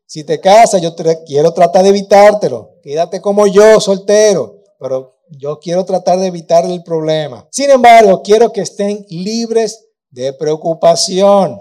Si 0.06 0.24
te 0.24 0.40
casas, 0.40 0.80
yo 0.80 0.94
quiero 1.26 1.52
tratar 1.52 1.82
de 1.82 1.88
evitártelo. 1.90 2.76
Quédate 2.82 3.20
como 3.20 3.46
yo, 3.46 3.80
soltero, 3.80 4.62
pero 4.78 5.18
yo 5.28 5.58
quiero 5.58 5.84
tratar 5.84 6.18
de 6.18 6.26
evitar 6.26 6.64
el 6.64 6.82
problema. 6.82 7.46
Sin 7.50 7.70
embargo, 7.70 8.22
quiero 8.22 8.52
que 8.52 8.60
estén 8.60 9.04
libres 9.10 9.86
de 10.10 10.32
preocupación. 10.32 11.60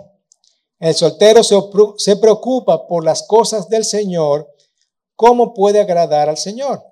El 0.79 0.93
soltero 0.93 1.41
se 1.43 2.15
preocupa 2.17 2.85
por 2.87 3.03
las 3.03 3.23
cosas 3.23 3.67
del 3.69 3.85
Señor, 3.85 4.47
cómo 5.15 5.53
puede 5.53 5.79
agradar 5.79 6.29
al 6.29 6.37
Señor. 6.37 6.83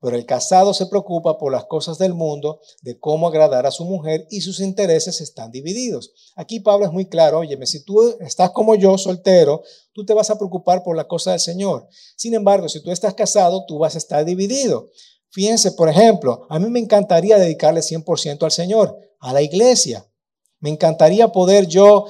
Pero 0.00 0.16
el 0.16 0.26
casado 0.26 0.74
se 0.74 0.86
preocupa 0.86 1.38
por 1.38 1.50
las 1.50 1.64
cosas 1.64 1.98
del 1.98 2.14
mundo, 2.14 2.60
de 2.82 2.98
cómo 2.98 3.26
agradar 3.26 3.66
a 3.66 3.70
su 3.70 3.84
mujer 3.84 4.26
y 4.30 4.40
sus 4.40 4.60
intereses 4.60 5.20
están 5.20 5.50
divididos. 5.50 6.12
Aquí 6.36 6.60
Pablo 6.60 6.86
es 6.86 6.92
muy 6.92 7.06
claro, 7.08 7.40
óyeme, 7.40 7.66
si 7.66 7.84
tú 7.84 8.16
estás 8.20 8.50
como 8.50 8.76
yo, 8.76 8.96
soltero, 8.96 9.62
tú 9.92 10.04
te 10.04 10.14
vas 10.14 10.30
a 10.30 10.38
preocupar 10.38 10.82
por 10.82 10.96
la 10.96 11.08
cosa 11.08 11.32
del 11.32 11.40
Señor. 11.40 11.88
Sin 12.16 12.34
embargo, 12.34 12.68
si 12.68 12.80
tú 12.80 12.90
estás 12.90 13.14
casado, 13.14 13.64
tú 13.66 13.78
vas 13.78 13.96
a 13.96 13.98
estar 13.98 14.24
dividido. 14.24 14.90
Fíjense, 15.30 15.72
por 15.72 15.88
ejemplo, 15.88 16.46
a 16.48 16.58
mí 16.58 16.68
me 16.70 16.78
encantaría 16.78 17.38
dedicarle 17.38 17.80
100% 17.80 18.44
al 18.44 18.52
Señor, 18.52 18.96
a 19.18 19.32
la 19.32 19.42
iglesia. 19.42 20.06
Me 20.60 20.70
encantaría 20.70 21.28
poder 21.28 21.66
yo 21.66 22.06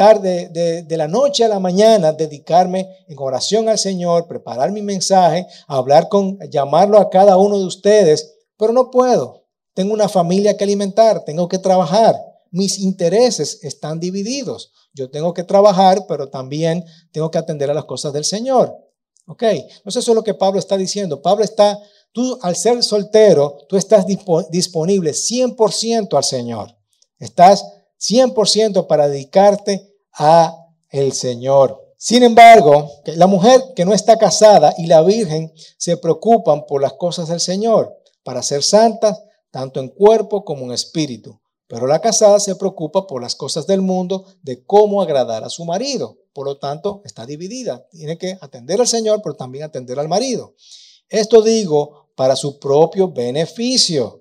tarde, 0.00 0.48
de, 0.48 0.96
la 0.96 1.08
noche 1.08 1.44
a 1.44 1.48
la 1.48 1.60
mañana, 1.60 2.14
dedicarme 2.14 2.88
en 3.06 3.18
oración 3.18 3.68
al 3.68 3.76
Señor, 3.76 4.26
preparar 4.26 4.72
mi 4.72 4.80
mensaje, 4.80 5.46
hablar 5.66 6.08
con, 6.08 6.38
llamarlo 6.50 6.96
a 6.98 7.10
cada 7.10 7.36
uno 7.36 7.58
de 7.58 7.66
ustedes, 7.66 8.34
pero 8.56 8.72
no 8.72 8.90
puedo. 8.90 9.44
Tengo 9.74 9.92
una 9.92 10.08
familia 10.08 10.56
que 10.56 10.64
alimentar, 10.64 11.22
tengo 11.26 11.48
que 11.48 11.58
trabajar. 11.58 12.16
Mis 12.50 12.78
intereses 12.78 13.62
están 13.62 14.00
divididos. 14.00 14.72
Yo 14.94 15.10
tengo 15.10 15.34
que 15.34 15.44
trabajar, 15.44 16.06
pero 16.08 16.30
también 16.30 16.82
tengo 17.12 17.30
que 17.30 17.36
atender 17.36 17.70
a 17.70 17.74
las 17.74 17.84
cosas 17.84 18.14
del 18.14 18.24
Señor. 18.24 18.74
¿Ok? 19.26 19.42
Entonces 19.42 20.02
eso 20.02 20.12
es 20.12 20.16
lo 20.16 20.24
que 20.24 20.32
Pablo 20.32 20.58
está 20.58 20.78
diciendo. 20.78 21.20
Pablo 21.20 21.44
está, 21.44 21.78
tú 22.12 22.38
al 22.40 22.56
ser 22.56 22.82
soltero, 22.82 23.58
tú 23.68 23.76
estás 23.76 24.06
disponible 24.06 25.10
100% 25.10 26.16
al 26.16 26.24
Señor. 26.24 26.74
Estás 27.18 27.66
100% 28.00 28.86
para 28.86 29.06
dedicarte 29.06 29.89
a 30.12 30.56
el 30.90 31.12
Señor. 31.12 31.80
Sin 31.96 32.22
embargo, 32.22 32.90
la 33.04 33.26
mujer 33.26 33.62
que 33.76 33.84
no 33.84 33.92
está 33.92 34.16
casada 34.16 34.74
y 34.78 34.86
la 34.86 35.02
virgen 35.02 35.52
se 35.76 35.96
preocupan 35.96 36.64
por 36.66 36.80
las 36.80 36.94
cosas 36.94 37.28
del 37.28 37.40
Señor, 37.40 37.94
para 38.22 38.42
ser 38.42 38.62
santas 38.62 39.22
tanto 39.50 39.80
en 39.80 39.88
cuerpo 39.88 40.44
como 40.44 40.64
en 40.64 40.72
espíritu. 40.72 41.40
Pero 41.66 41.86
la 41.86 42.00
casada 42.00 42.40
se 42.40 42.56
preocupa 42.56 43.06
por 43.06 43.22
las 43.22 43.36
cosas 43.36 43.66
del 43.66 43.80
mundo, 43.80 44.24
de 44.42 44.64
cómo 44.64 45.02
agradar 45.02 45.44
a 45.44 45.50
su 45.50 45.64
marido. 45.64 46.18
Por 46.32 46.46
lo 46.46 46.58
tanto, 46.58 47.02
está 47.04 47.26
dividida. 47.26 47.86
Tiene 47.90 48.18
que 48.18 48.36
atender 48.40 48.80
al 48.80 48.88
Señor, 48.88 49.20
pero 49.22 49.36
también 49.36 49.64
atender 49.64 49.98
al 49.98 50.08
marido. 50.08 50.54
Esto 51.08 51.42
digo 51.42 52.08
para 52.16 52.34
su 52.34 52.58
propio 52.58 53.12
beneficio 53.12 54.19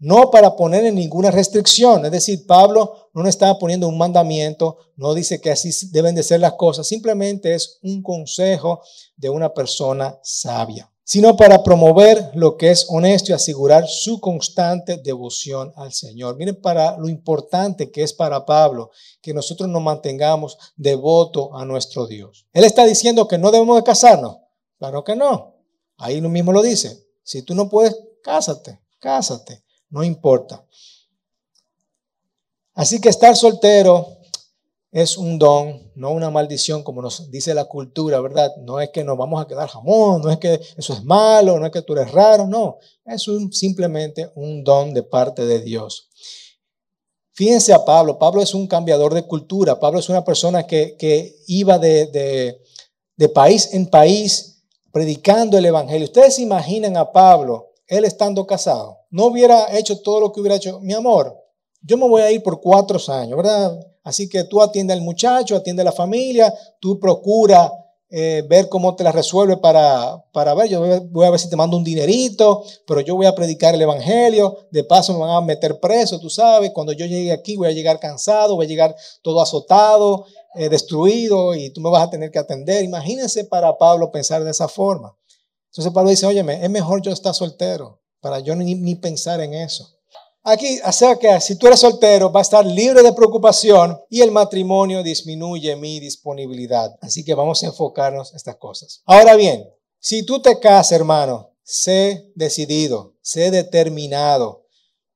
no 0.00 0.30
para 0.30 0.56
poner 0.56 0.86
en 0.86 0.94
ninguna 0.94 1.30
restricción. 1.30 2.04
Es 2.06 2.10
decir, 2.10 2.46
Pablo 2.46 3.10
no 3.12 3.28
está 3.28 3.56
poniendo 3.58 3.86
un 3.86 3.98
mandamiento, 3.98 4.78
no 4.96 5.14
dice 5.14 5.40
que 5.40 5.50
así 5.50 5.70
deben 5.90 6.14
de 6.14 6.22
ser 6.22 6.40
las 6.40 6.54
cosas, 6.54 6.86
simplemente 6.86 7.54
es 7.54 7.78
un 7.82 8.02
consejo 8.02 8.82
de 9.16 9.28
una 9.28 9.52
persona 9.52 10.18
sabia, 10.22 10.90
sino 11.04 11.36
para 11.36 11.62
promover 11.62 12.30
lo 12.34 12.56
que 12.56 12.70
es 12.70 12.86
honesto 12.88 13.30
y 13.30 13.34
asegurar 13.34 13.86
su 13.86 14.20
constante 14.20 14.96
devoción 14.96 15.72
al 15.76 15.92
Señor. 15.92 16.36
Miren 16.36 16.60
para 16.60 16.96
lo 16.96 17.08
importante 17.08 17.90
que 17.90 18.02
es 18.02 18.14
para 18.14 18.46
Pablo 18.46 18.90
que 19.20 19.34
nosotros 19.34 19.68
nos 19.68 19.82
mantengamos 19.82 20.56
devoto 20.76 21.54
a 21.54 21.66
nuestro 21.66 22.06
Dios. 22.06 22.46
Él 22.54 22.64
está 22.64 22.84
diciendo 22.84 23.28
que 23.28 23.38
no 23.38 23.50
debemos 23.50 23.76
de 23.76 23.84
casarnos. 23.84 24.38
Claro 24.78 25.04
que 25.04 25.14
no. 25.14 25.56
Ahí 25.98 26.22
lo 26.22 26.30
mismo 26.30 26.52
lo 26.52 26.62
dice. 26.62 27.06
Si 27.22 27.42
tú 27.42 27.54
no 27.54 27.68
puedes, 27.68 27.94
cásate, 28.22 28.80
cásate 28.98 29.62
no 29.90 30.02
importa. 30.02 30.64
Así 32.74 33.00
que 33.00 33.08
estar 33.08 33.36
soltero 33.36 34.20
es 34.92 35.16
un 35.16 35.38
don, 35.38 35.92
no 35.94 36.10
una 36.10 36.30
maldición 36.30 36.82
como 36.82 37.02
nos 37.02 37.30
dice 37.30 37.54
la 37.54 37.66
cultura, 37.66 38.20
¿verdad? 38.20 38.50
No 38.62 38.80
es 38.80 38.90
que 38.90 39.04
nos 39.04 39.16
vamos 39.16 39.42
a 39.42 39.46
quedar 39.46 39.68
jamón, 39.68 40.22
no 40.22 40.30
es 40.30 40.38
que 40.38 40.60
eso 40.76 40.94
es 40.94 41.04
malo, 41.04 41.58
no 41.58 41.66
es 41.66 41.72
que 41.72 41.82
tú 41.82 41.92
eres 41.92 42.10
raro, 42.10 42.46
no, 42.46 42.78
es 43.04 43.26
simplemente 43.52 44.30
un 44.34 44.64
don 44.64 44.94
de 44.94 45.02
parte 45.02 45.44
de 45.46 45.60
Dios. 45.60 46.08
Fíjense 47.32 47.72
a 47.72 47.84
Pablo, 47.84 48.18
Pablo 48.18 48.42
es 48.42 48.54
un 48.54 48.66
cambiador 48.66 49.14
de 49.14 49.26
cultura, 49.26 49.78
Pablo 49.78 50.00
es 50.00 50.08
una 50.08 50.24
persona 50.24 50.66
que, 50.66 51.36
iba 51.46 51.78
de, 51.78 52.60
de 53.16 53.28
país 53.28 53.72
en 53.72 53.86
país 53.86 54.64
predicando 54.92 55.56
el 55.56 55.66
Evangelio. 55.66 56.04
Ustedes 56.04 56.36
se 56.36 56.42
imaginan 56.42 56.96
a 56.96 57.12
Pablo, 57.12 57.72
él 57.86 58.04
estando 58.04 58.46
casado 58.46 58.99
no 59.10 59.26
hubiera 59.26 59.76
hecho 59.76 60.00
todo 60.00 60.20
lo 60.20 60.32
que 60.32 60.40
hubiera 60.40 60.56
hecho, 60.56 60.80
mi 60.80 60.94
amor, 60.94 61.36
yo 61.82 61.96
me 61.96 62.08
voy 62.08 62.22
a 62.22 62.30
ir 62.30 62.42
por 62.42 62.60
cuatro 62.60 62.98
años, 63.12 63.36
¿verdad? 63.36 63.78
Así 64.02 64.28
que 64.28 64.44
tú 64.44 64.62
atiende 64.62 64.92
al 64.92 65.00
muchacho, 65.00 65.56
atiende 65.56 65.82
a 65.82 65.86
la 65.86 65.92
familia, 65.92 66.52
tú 66.78 66.98
procura 66.98 67.72
eh, 68.12 68.44
ver 68.48 68.68
cómo 68.68 68.96
te 68.96 69.04
la 69.04 69.12
resuelve 69.12 69.56
para, 69.58 70.24
para 70.32 70.54
ver, 70.54 70.68
yo 70.68 70.80
voy 71.10 71.26
a 71.26 71.30
ver 71.30 71.38
si 71.38 71.48
te 71.48 71.56
mando 71.56 71.76
un 71.76 71.84
dinerito, 71.84 72.64
pero 72.86 73.00
yo 73.00 73.14
voy 73.14 73.26
a 73.26 73.34
predicar 73.34 73.74
el 73.74 73.82
Evangelio, 73.82 74.66
de 74.70 74.84
paso 74.84 75.12
me 75.12 75.20
van 75.20 75.30
a 75.30 75.40
meter 75.40 75.78
preso, 75.78 76.18
tú 76.18 76.28
sabes, 76.28 76.72
cuando 76.72 76.92
yo 76.92 77.06
llegue 77.06 77.32
aquí 77.32 77.56
voy 77.56 77.68
a 77.68 77.72
llegar 77.72 78.00
cansado, 78.00 78.56
voy 78.56 78.66
a 78.66 78.68
llegar 78.68 78.96
todo 79.22 79.40
azotado, 79.40 80.26
eh, 80.54 80.68
destruido 80.68 81.54
y 81.54 81.70
tú 81.70 81.80
me 81.80 81.90
vas 81.90 82.02
a 82.02 82.10
tener 82.10 82.30
que 82.30 82.40
atender. 82.40 82.82
Imagínense 82.82 83.44
para 83.44 83.78
Pablo 83.78 84.10
pensar 84.10 84.42
de 84.42 84.50
esa 84.50 84.66
forma. 84.66 85.16
Entonces 85.70 85.92
Pablo 85.92 86.10
dice, 86.10 86.26
óyeme, 86.26 86.64
es 86.64 86.70
mejor 86.70 87.00
yo 87.02 87.12
estar 87.12 87.32
soltero 87.32 87.99
para 88.20 88.40
yo 88.40 88.54
ni, 88.54 88.94
pensar 88.96 89.40
en 89.40 89.54
eso. 89.54 89.96
Aquí, 90.42 90.78
sea 90.92 91.16
que 91.16 91.40
si 91.40 91.56
tú 91.56 91.66
eres 91.66 91.80
soltero, 91.80 92.32
va 92.32 92.40
a 92.40 92.42
estar 92.42 92.64
libre 92.64 93.02
de 93.02 93.12
preocupación 93.12 94.00
y 94.08 94.22
el 94.22 94.30
matrimonio 94.30 95.02
disminuye 95.02 95.76
mi 95.76 96.00
disponibilidad. 96.00 96.96
Así 97.02 97.24
que 97.24 97.34
vamos 97.34 97.62
a 97.62 97.66
enfocarnos 97.66 98.30
en 98.30 98.36
estas 98.36 98.56
cosas. 98.56 99.02
Ahora 99.04 99.36
bien, 99.36 99.68
si 99.98 100.22
tú 100.24 100.40
te 100.40 100.58
casas, 100.58 100.92
hermano, 100.92 101.50
sé 101.62 102.32
decidido, 102.34 103.14
sé 103.20 103.50
determinado. 103.50 104.66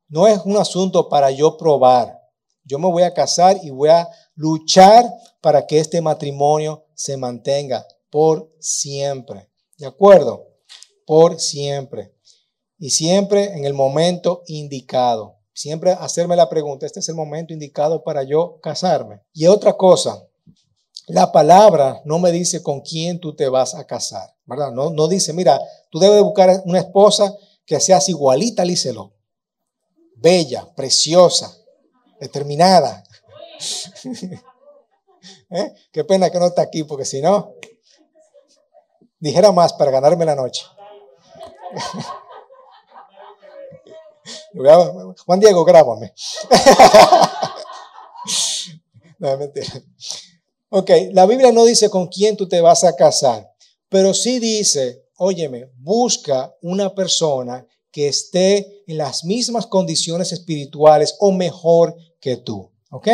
No 0.09 0.27
es 0.27 0.41
un 0.45 0.57
asunto 0.57 1.09
para 1.09 1.31
yo 1.31 1.57
probar. 1.57 2.21
Yo 2.65 2.79
me 2.79 2.91
voy 2.91 3.03
a 3.03 3.15
casar 3.15 3.59
y 3.63 3.71
voy 3.71 3.89
a 3.89 4.09
luchar 4.35 5.11
para 5.41 5.67
que 5.67 5.79
este 5.79 6.01
matrimonio 6.01 6.85
se 6.95 7.17
mantenga 7.17 7.87
por 8.11 8.51
siempre. 8.61 9.51
¿De 9.77 9.87
acuerdo? 9.87 10.47
Por 11.07 11.41
siempre. 11.41 12.14
Y 12.85 12.91
siempre 12.91 13.45
en 13.57 13.65
el 13.65 13.73
momento 13.73 14.43
indicado. 14.47 15.39
Siempre 15.55 15.93
hacerme 15.93 16.37
la 16.37 16.51
pregunta, 16.51 16.85
este 16.85 17.01
es 17.01 17.09
el 17.09 17.15
momento 17.15 17.55
indicado 17.55 18.05
para 18.05 18.25
yo 18.25 18.61
casarme. 18.61 19.23
Y 19.33 19.47
otra 19.47 19.73
cosa, 19.73 20.23
la 21.07 21.33
palabra 21.33 22.03
no 22.05 22.19
me 22.19 22.31
dice 22.31 22.63
con 22.63 22.83
quién 22.83 23.21
tú 23.21 23.35
te 23.35 23.49
vas 23.49 23.75
a 23.75 23.87
casar, 23.87 24.37
¿verdad? 24.45 24.71
No, 24.71 24.91
no 24.91 25.09
dice, 25.09 25.33
mira, 25.33 25.59
tú 25.89 25.99
debes 25.99 26.23
buscar 26.23 26.61
una 26.67 26.81
esposa 26.81 27.35
que 27.65 27.81
seas 27.81 28.07
igualita 28.11 28.65
a 28.65 28.67
bella, 30.17 30.69
preciosa, 30.77 31.57
determinada. 32.21 33.03
¿Eh? 35.49 35.75
Qué 35.91 36.05
pena 36.05 36.29
que 36.29 36.39
no 36.39 36.49
está 36.49 36.61
aquí, 36.61 36.85
porque 36.85 37.07
si 37.07 37.23
no, 37.23 37.55
dijera 39.19 39.53
más 39.53 39.73
para 39.73 39.91
ganarme 39.91 40.27
la 40.27 40.35
noche. 40.35 40.67
Juan 45.27 45.41
Diego, 45.41 45.65
grábame. 45.65 46.13
no, 49.19 49.37
mentira. 49.37 49.83
Ok, 50.71 50.91
la 51.13 51.27
Biblia 51.27 51.53
no 51.53 51.65
dice 51.65 51.91
con 51.91 52.09
quién 52.09 52.37
tú 52.37 52.49
te 52.49 52.61
vas 52.61 52.85
a 52.85 52.97
casar, 52.97 53.53
pero 53.89 54.15
sí 54.15 54.39
dice, 54.39 55.05
óyeme, 55.17 55.71
busca 55.79 56.55
una 56.63 56.95
persona 56.95 57.67
que 57.91 58.09
esté 58.09 58.83
en 58.89 58.99
las 58.99 59.25
mismas 59.25 59.67
condiciones 59.67 60.33
espirituales 60.33 61.15
o 61.21 61.31
mejor 61.31 61.97
que 62.21 62.39
tú. 62.39 62.73
¿Ok? 62.91 63.09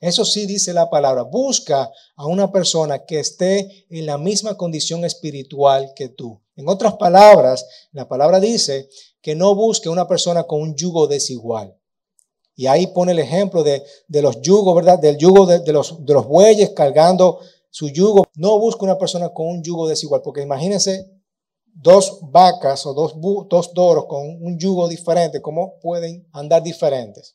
Eso 0.00 0.24
sí 0.24 0.46
dice 0.46 0.72
la 0.72 0.90
palabra. 0.90 1.22
Busca 1.22 1.90
a 2.14 2.26
una 2.26 2.52
persona 2.52 3.04
que 3.04 3.18
esté 3.18 3.86
en 3.90 4.06
la 4.06 4.18
misma 4.18 4.56
condición 4.56 5.04
espiritual 5.04 5.92
que 5.96 6.10
tú. 6.10 6.40
En 6.54 6.68
otras 6.68 6.94
palabras, 6.94 7.66
la 7.92 8.06
palabra 8.06 8.38
dice 8.38 8.88
que 9.26 9.34
no 9.34 9.56
busque 9.56 9.88
una 9.88 10.06
persona 10.06 10.44
con 10.44 10.62
un 10.62 10.76
yugo 10.76 11.08
desigual. 11.08 11.76
Y 12.54 12.68
ahí 12.68 12.86
pone 12.86 13.10
el 13.10 13.18
ejemplo 13.18 13.64
de, 13.64 13.82
los 14.08 14.40
yugos, 14.40 14.72
¿verdad? 14.76 15.00
Del 15.00 15.16
yugo 15.16 15.46
de, 15.46 15.72
los, 15.72 16.06
de 16.06 16.14
los 16.14 16.28
bueyes 16.28 16.70
cargando 16.76 17.40
su 17.68 17.88
yugo. 17.88 18.22
No 18.36 18.56
busca 18.60 18.84
una 18.84 18.96
persona 18.96 19.30
con 19.30 19.48
un 19.48 19.64
yugo 19.64 19.88
desigual, 19.88 20.22
porque 20.22 20.42
imagínense 20.42 21.10
dos 21.64 22.20
vacas 22.22 22.86
o 22.86 22.94
dos, 22.94 23.16
dos 23.48 23.74
doros 23.74 24.04
con 24.06 24.28
un 24.40 24.60
yugo 24.60 24.86
diferente, 24.86 25.42
¿cómo 25.42 25.80
pueden 25.80 26.28
andar 26.30 26.62
diferentes? 26.62 27.34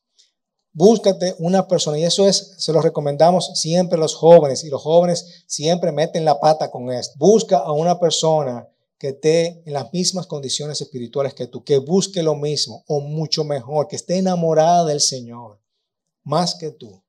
Búscate 0.72 1.36
una 1.40 1.68
persona, 1.68 2.00
y 2.00 2.06
eso 2.06 2.26
es, 2.26 2.56
se 2.58 2.72
lo 2.72 2.80
recomendamos 2.82 3.52
siempre 3.56 3.98
a 3.98 4.00
los 4.00 4.16
jóvenes, 4.16 4.64
y 4.64 4.70
los 4.70 4.82
jóvenes 4.82 5.44
siempre 5.46 5.92
meten 5.92 6.24
la 6.24 6.40
pata 6.40 6.72
con 6.72 6.90
esto. 6.90 7.16
Busca 7.18 7.58
a 7.58 7.74
una 7.74 8.00
persona 8.00 8.66
que 9.02 9.08
esté 9.08 9.64
en 9.66 9.74
las 9.74 9.92
mismas 9.92 10.28
condiciones 10.28 10.80
espirituales 10.80 11.34
que 11.34 11.48
tú, 11.48 11.64
que 11.64 11.80
busque 11.80 12.22
lo 12.22 12.36
mismo 12.36 12.84
o 12.86 13.02
mucho 13.02 13.44
mejor, 13.44 13.88
que 13.88 13.96
esté 13.96 14.20
enamorada 14.20 14.86
del 14.86 15.02
Señor, 15.02 15.60
más 16.22 16.54
que 16.54 16.70
tú. 16.70 17.04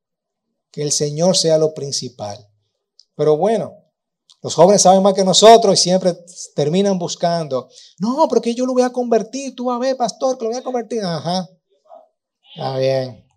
Que 0.71 0.81
el 0.81 0.91
Señor 0.91 1.37
sea 1.37 1.59
lo 1.59 1.75
principal. 1.75 2.49
Pero 3.15 3.37
bueno, 3.37 3.75
los 4.41 4.55
jóvenes 4.55 4.81
saben 4.81 5.03
más 5.03 5.13
que 5.13 5.23
nosotros 5.23 5.79
y 5.79 5.83
siempre 5.83 6.17
terminan 6.55 6.99
buscando. 6.99 7.69
No, 7.99 8.27
porque 8.27 8.55
yo 8.55 8.65
lo 8.65 8.73
voy 8.73 8.85
a 8.85 8.91
convertir. 8.91 9.55
Tú 9.55 9.71
a 9.71 9.79
ver, 9.79 9.95
pastor, 9.95 10.39
que 10.39 10.45
lo 10.47 10.51
voy 10.51 10.61
a 10.61 10.65
convertir. 10.65 11.03
Ajá. 11.05 11.47
Está 12.55 12.79
bien. 12.79 13.29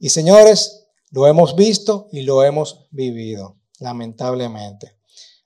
Y 0.00 0.08
señores, 0.08 0.88
lo 1.12 1.28
hemos 1.28 1.54
visto 1.54 2.08
y 2.10 2.22
lo 2.22 2.42
hemos 2.42 2.88
vivido, 2.90 3.60
lamentablemente. 3.78 4.97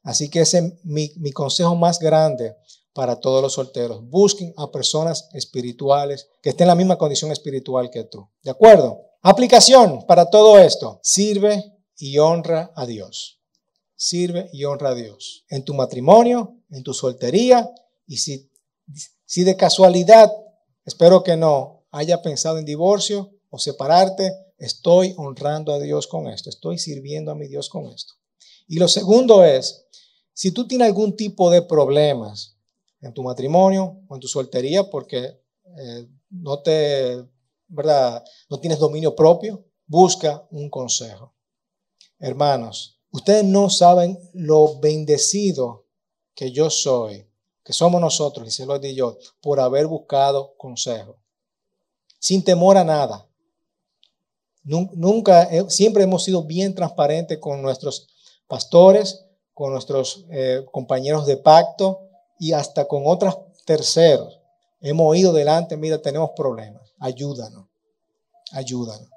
Así 0.03 0.29
que 0.29 0.41
ese 0.41 0.59
es 0.59 0.85
mi, 0.85 1.33
consejo 1.33 1.75
más 1.77 1.99
grande 1.99 2.57
para 2.93 3.21
todos 3.21 3.43
los 3.43 3.55
solteros. 3.55 4.09
Busquen 4.09 4.53
a 4.57 4.71
personas 4.71 5.29
espirituales 5.33 6.29
que 6.43 6.51
estén 6.51 6.65
en 6.65 6.69
la 6.69 6.75
misma 6.75 6.99
condición 6.99 7.31
espiritual 7.31 7.91
que 7.91 8.05
tú. 8.05 8.29
¿De 8.43 8.51
acuerdo? 8.51 9.01
Aplicación 9.23 10.05
para 10.07 10.29
todo 10.29 10.59
esto. 10.59 11.01
Sirve 11.03 11.63
y 11.97 12.19
honra 12.19 12.73
a 12.75 12.85
Dios. 12.85 13.41
Sirve 13.95 14.51
y 14.53 14.65
honra 14.65 14.91
a 14.91 14.95
Dios. 14.95 15.45
En 15.49 15.65
tu 15.65 15.75
matrimonio, 15.75 16.57
en 16.71 16.83
tu 16.83 16.93
soltería 16.93 17.71
y 18.07 18.19
si, 18.19 18.51
si 19.25 19.45
de 19.45 19.57
casualidad, 19.57 20.33
espero 20.85 21.23
que 21.23 21.37
no, 21.37 21.85
haya 21.93 22.21
pensado 22.23 22.59
en 22.59 22.65
divorcio 22.65 23.31
o 23.51 23.59
separarte, 23.59 24.33
estoy 24.59 25.15
honrando 25.17 25.73
a 25.73 25.79
Dios 25.79 26.09
con 26.09 26.27
esto. 26.27 26.51
Estoy 26.51 26.79
sirviendo 26.79 27.31
a 27.31 27.35
mi 27.35 27.47
Dios 27.47 27.69
con 27.69 27.87
esto. 27.87 28.15
Y 28.67 28.79
lo 28.79 28.89
segundo 28.89 29.45
es, 29.45 29.87
si 30.43 30.51
tú 30.51 30.67
tienes 30.67 30.89
algún 30.89 31.15
tipo 31.15 31.53
de 31.53 31.63
problemas 31.63 32.57
en 33.01 33.15
tu 33.15 33.23
matrimonio 33.23 34.01
o 34.09 34.17
en 34.17 34.21
tu 34.21 34.27
soltería 34.27 34.91
porque 34.91 35.41
eh, 35.79 36.09
no 36.31 36.59
te, 36.59 37.25
¿verdad? 37.69 38.25
No 38.51 38.59
tienes 38.59 38.81
dominio 38.81 39.15
propio, 39.15 39.65
busca 39.87 40.45
un 40.51 40.69
consejo. 40.69 41.33
Hermanos, 42.19 42.99
ustedes 43.13 43.45
no 43.45 43.71
saben 43.71 44.19
lo 44.33 44.81
bendecido 44.81 45.87
que 46.35 46.51
yo 46.51 46.71
soy, 46.71 47.25
que 47.63 47.73
somos 47.73 48.01
nosotros, 48.01 48.49
y 48.49 48.51
se 48.51 48.67
lo 48.67 48.81
di 48.81 48.97
yo, 48.97 49.19
por 49.41 49.61
haber 49.61 49.87
buscado 49.87 50.57
consejo. 50.57 51.21
Sin 52.19 52.43
temor 52.43 52.77
a 52.79 52.83
nada. 52.83 53.29
Nunca, 54.65 55.49
siempre 55.69 56.03
hemos 56.03 56.25
sido 56.25 56.43
bien 56.43 56.75
transparentes 56.75 57.39
con 57.39 57.63
nuestros 57.63 58.09
pastores, 58.49 59.25
con 59.55 59.73
nuestros 59.73 60.25
eh, 60.31 60.65
compañeros 60.71 61.27
de 61.27 61.37
pacto 61.37 62.09
y 62.39 62.53
hasta 62.53 62.87
con 62.87 63.03
otros 63.07 63.39
terceros. 63.65 64.41
Hemos 64.81 65.17
ido 65.17 65.33
delante, 65.33 65.77
mira, 65.77 66.01
tenemos 66.01 66.31
problemas, 66.35 66.93
ayúdanos, 66.99 67.69
ayúdanos. 68.53 69.09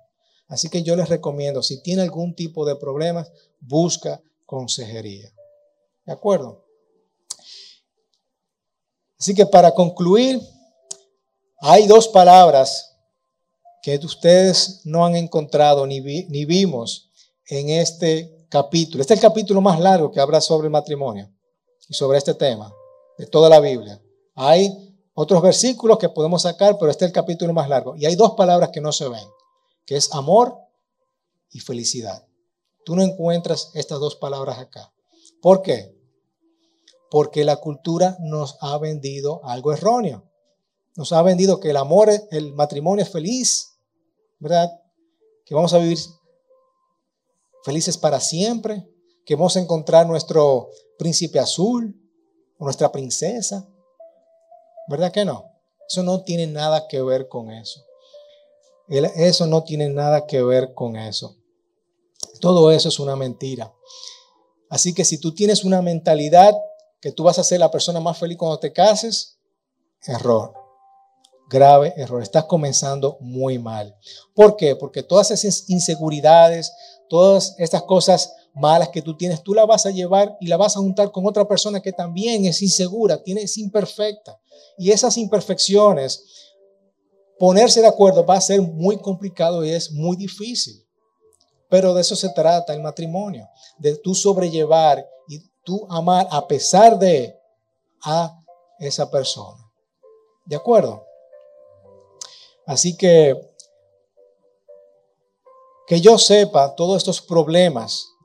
Así 0.47 0.69
que 0.69 0.83
yo 0.83 0.95
les 0.95 1.09
recomiendo, 1.09 1.63
si 1.63 1.81
tiene 1.81 2.03
algún 2.03 2.35
tipo 2.35 2.65
de 2.65 2.75
problemas, 2.75 3.31
busca 3.59 4.21
consejería. 4.45 5.33
¿De 6.05 6.13
acuerdo? 6.13 6.65
Así 9.17 9.33
que 9.33 9.45
para 9.45 9.71
concluir, 9.71 10.39
hay 11.59 11.87
dos 11.87 12.07
palabras 12.07 12.95
que 13.81 13.97
ustedes 14.03 14.81
no 14.83 15.05
han 15.05 15.15
encontrado 15.15 15.87
ni, 15.87 15.99
ni 15.99 16.45
vimos 16.45 17.09
en 17.47 17.69
este 17.69 18.34
capítulo. 18.55 19.01
Este 19.01 19.13
es 19.13 19.19
el 19.19 19.27
capítulo 19.27 19.59
más 19.59 19.81
largo 19.81 20.09
que 20.09 20.21
habla 20.21 20.39
sobre 20.39 20.67
el 20.67 20.71
matrimonio 20.71 21.29
y 21.89 21.93
sobre 21.93 22.17
este 22.17 22.33
tema 22.33 22.73
de 23.17 23.25
toda 23.25 23.49
la 23.49 23.59
Biblia. 23.59 24.01
Hay 24.33 24.95
otros 25.13 25.41
versículos 25.41 25.97
que 25.97 26.07
podemos 26.07 26.43
sacar, 26.43 26.77
pero 26.79 26.89
este 26.89 27.03
es 27.03 27.09
el 27.09 27.13
capítulo 27.13 27.51
más 27.51 27.67
largo. 27.67 27.97
Y 27.97 28.05
hay 28.05 28.15
dos 28.15 28.31
palabras 28.35 28.69
que 28.71 28.79
no 28.79 28.93
se 28.93 29.09
ven, 29.09 29.27
que 29.85 29.97
es 29.97 30.13
amor 30.13 30.57
y 31.51 31.59
felicidad. 31.59 32.25
Tú 32.85 32.95
no 32.95 33.01
encuentras 33.01 33.71
estas 33.73 33.99
dos 33.99 34.15
palabras 34.15 34.57
acá. 34.57 34.89
¿Por 35.41 35.61
qué? 35.61 35.93
Porque 37.11 37.43
la 37.43 37.57
cultura 37.57 38.15
nos 38.21 38.57
ha 38.61 38.77
vendido 38.77 39.43
algo 39.43 39.73
erróneo. 39.73 40.31
Nos 40.95 41.11
ha 41.11 41.21
vendido 41.23 41.59
que 41.59 41.71
el 41.71 41.77
amor, 41.77 42.09
el 42.31 42.53
matrimonio 42.53 43.03
es 43.03 43.11
feliz, 43.11 43.73
¿verdad? 44.39 44.71
Que 45.43 45.53
vamos 45.53 45.73
a 45.73 45.77
vivir 45.79 45.97
felices 47.65 47.97
para 47.97 48.19
siempre, 48.19 48.87
que 49.25 49.33
vamos 49.33 49.57
a 49.57 49.59
encontrar 49.59 50.05
nuestro 50.05 50.69
príncipe 50.99 51.39
azul 51.39 51.99
o 52.59 52.63
nuestra 52.63 52.91
princesa. 52.91 53.67
¿Verdad 54.87 55.11
que 55.11 55.25
no? 55.25 55.51
Eso 55.89 56.03
no 56.03 56.23
tiene 56.23 56.45
nada 56.45 56.87
que 56.87 57.01
ver 57.01 57.27
con 57.27 57.49
eso. 57.49 57.83
Eso 58.87 59.47
no 59.47 59.63
tiene 59.63 59.89
nada 59.89 60.27
que 60.27 60.43
ver 60.43 60.75
con 60.75 60.95
eso. 60.95 61.37
Todo 62.39 62.71
eso 62.71 62.89
es 62.89 62.99
una 62.99 63.15
mentira. 63.15 63.73
Así 64.69 64.93
que 64.93 65.03
si 65.03 65.17
tú 65.19 65.33
tienes 65.33 65.63
una 65.63 65.81
mentalidad 65.81 66.55
que 67.01 67.11
tú 67.11 67.23
vas 67.23 67.39
a 67.39 67.43
ser 67.43 67.59
la 67.59 67.71
persona 67.71 67.99
más 67.99 68.19
feliz 68.19 68.37
cuando 68.37 68.59
te 68.59 68.71
cases, 68.71 69.39
error. 70.05 70.53
Grave 71.49 71.93
error. 71.97 72.21
Estás 72.21 72.45
comenzando 72.45 73.17
muy 73.19 73.59
mal. 73.59 73.95
¿Por 74.33 74.55
qué? 74.55 74.75
Porque 74.75 75.03
todas 75.03 75.31
esas 75.31 75.69
inseguridades, 75.69 76.71
todas 77.07 77.55
estas 77.59 77.83
cosas 77.83 78.33
malas 78.55 78.89
que 78.89 79.01
tú 79.01 79.15
tienes, 79.15 79.43
tú 79.43 79.53
las 79.53 79.67
vas 79.67 79.85
a 79.85 79.91
llevar 79.91 80.37
y 80.39 80.47
la 80.47 80.57
vas 80.57 80.75
a 80.75 80.79
juntar 80.79 81.11
con 81.11 81.25
otra 81.27 81.47
persona 81.47 81.81
que 81.81 81.91
también 81.91 82.45
es 82.45 82.61
insegura, 82.61 83.21
tiene, 83.21 83.41
es 83.41 83.57
imperfecta. 83.57 84.39
Y 84.77 84.91
esas 84.91 85.17
imperfecciones, 85.17 86.23
ponerse 87.37 87.81
de 87.81 87.87
acuerdo 87.87 88.25
va 88.25 88.35
a 88.35 88.41
ser 88.41 88.61
muy 88.61 88.97
complicado 88.97 89.63
y 89.63 89.71
es 89.71 89.91
muy 89.91 90.15
difícil. 90.15 90.83
Pero 91.69 91.93
de 91.93 92.01
eso 92.01 92.15
se 92.15 92.29
trata 92.29 92.73
el 92.73 92.81
matrimonio, 92.81 93.49
de 93.77 93.97
tú 93.97 94.15
sobrellevar 94.15 95.05
y 95.27 95.39
tú 95.63 95.85
amar 95.89 96.27
a 96.31 96.47
pesar 96.47 96.97
de 96.97 97.37
a 98.03 98.39
esa 98.79 99.09
persona. 99.09 99.61
¿De 100.45 100.55
acuerdo? 100.55 101.05
Así 102.65 102.97
que 102.97 103.35
que 105.87 106.01
yo 106.01 106.17
sepa 106.17 106.75
todos 106.75 106.97
estos 106.97 107.21
problemas 107.21 108.15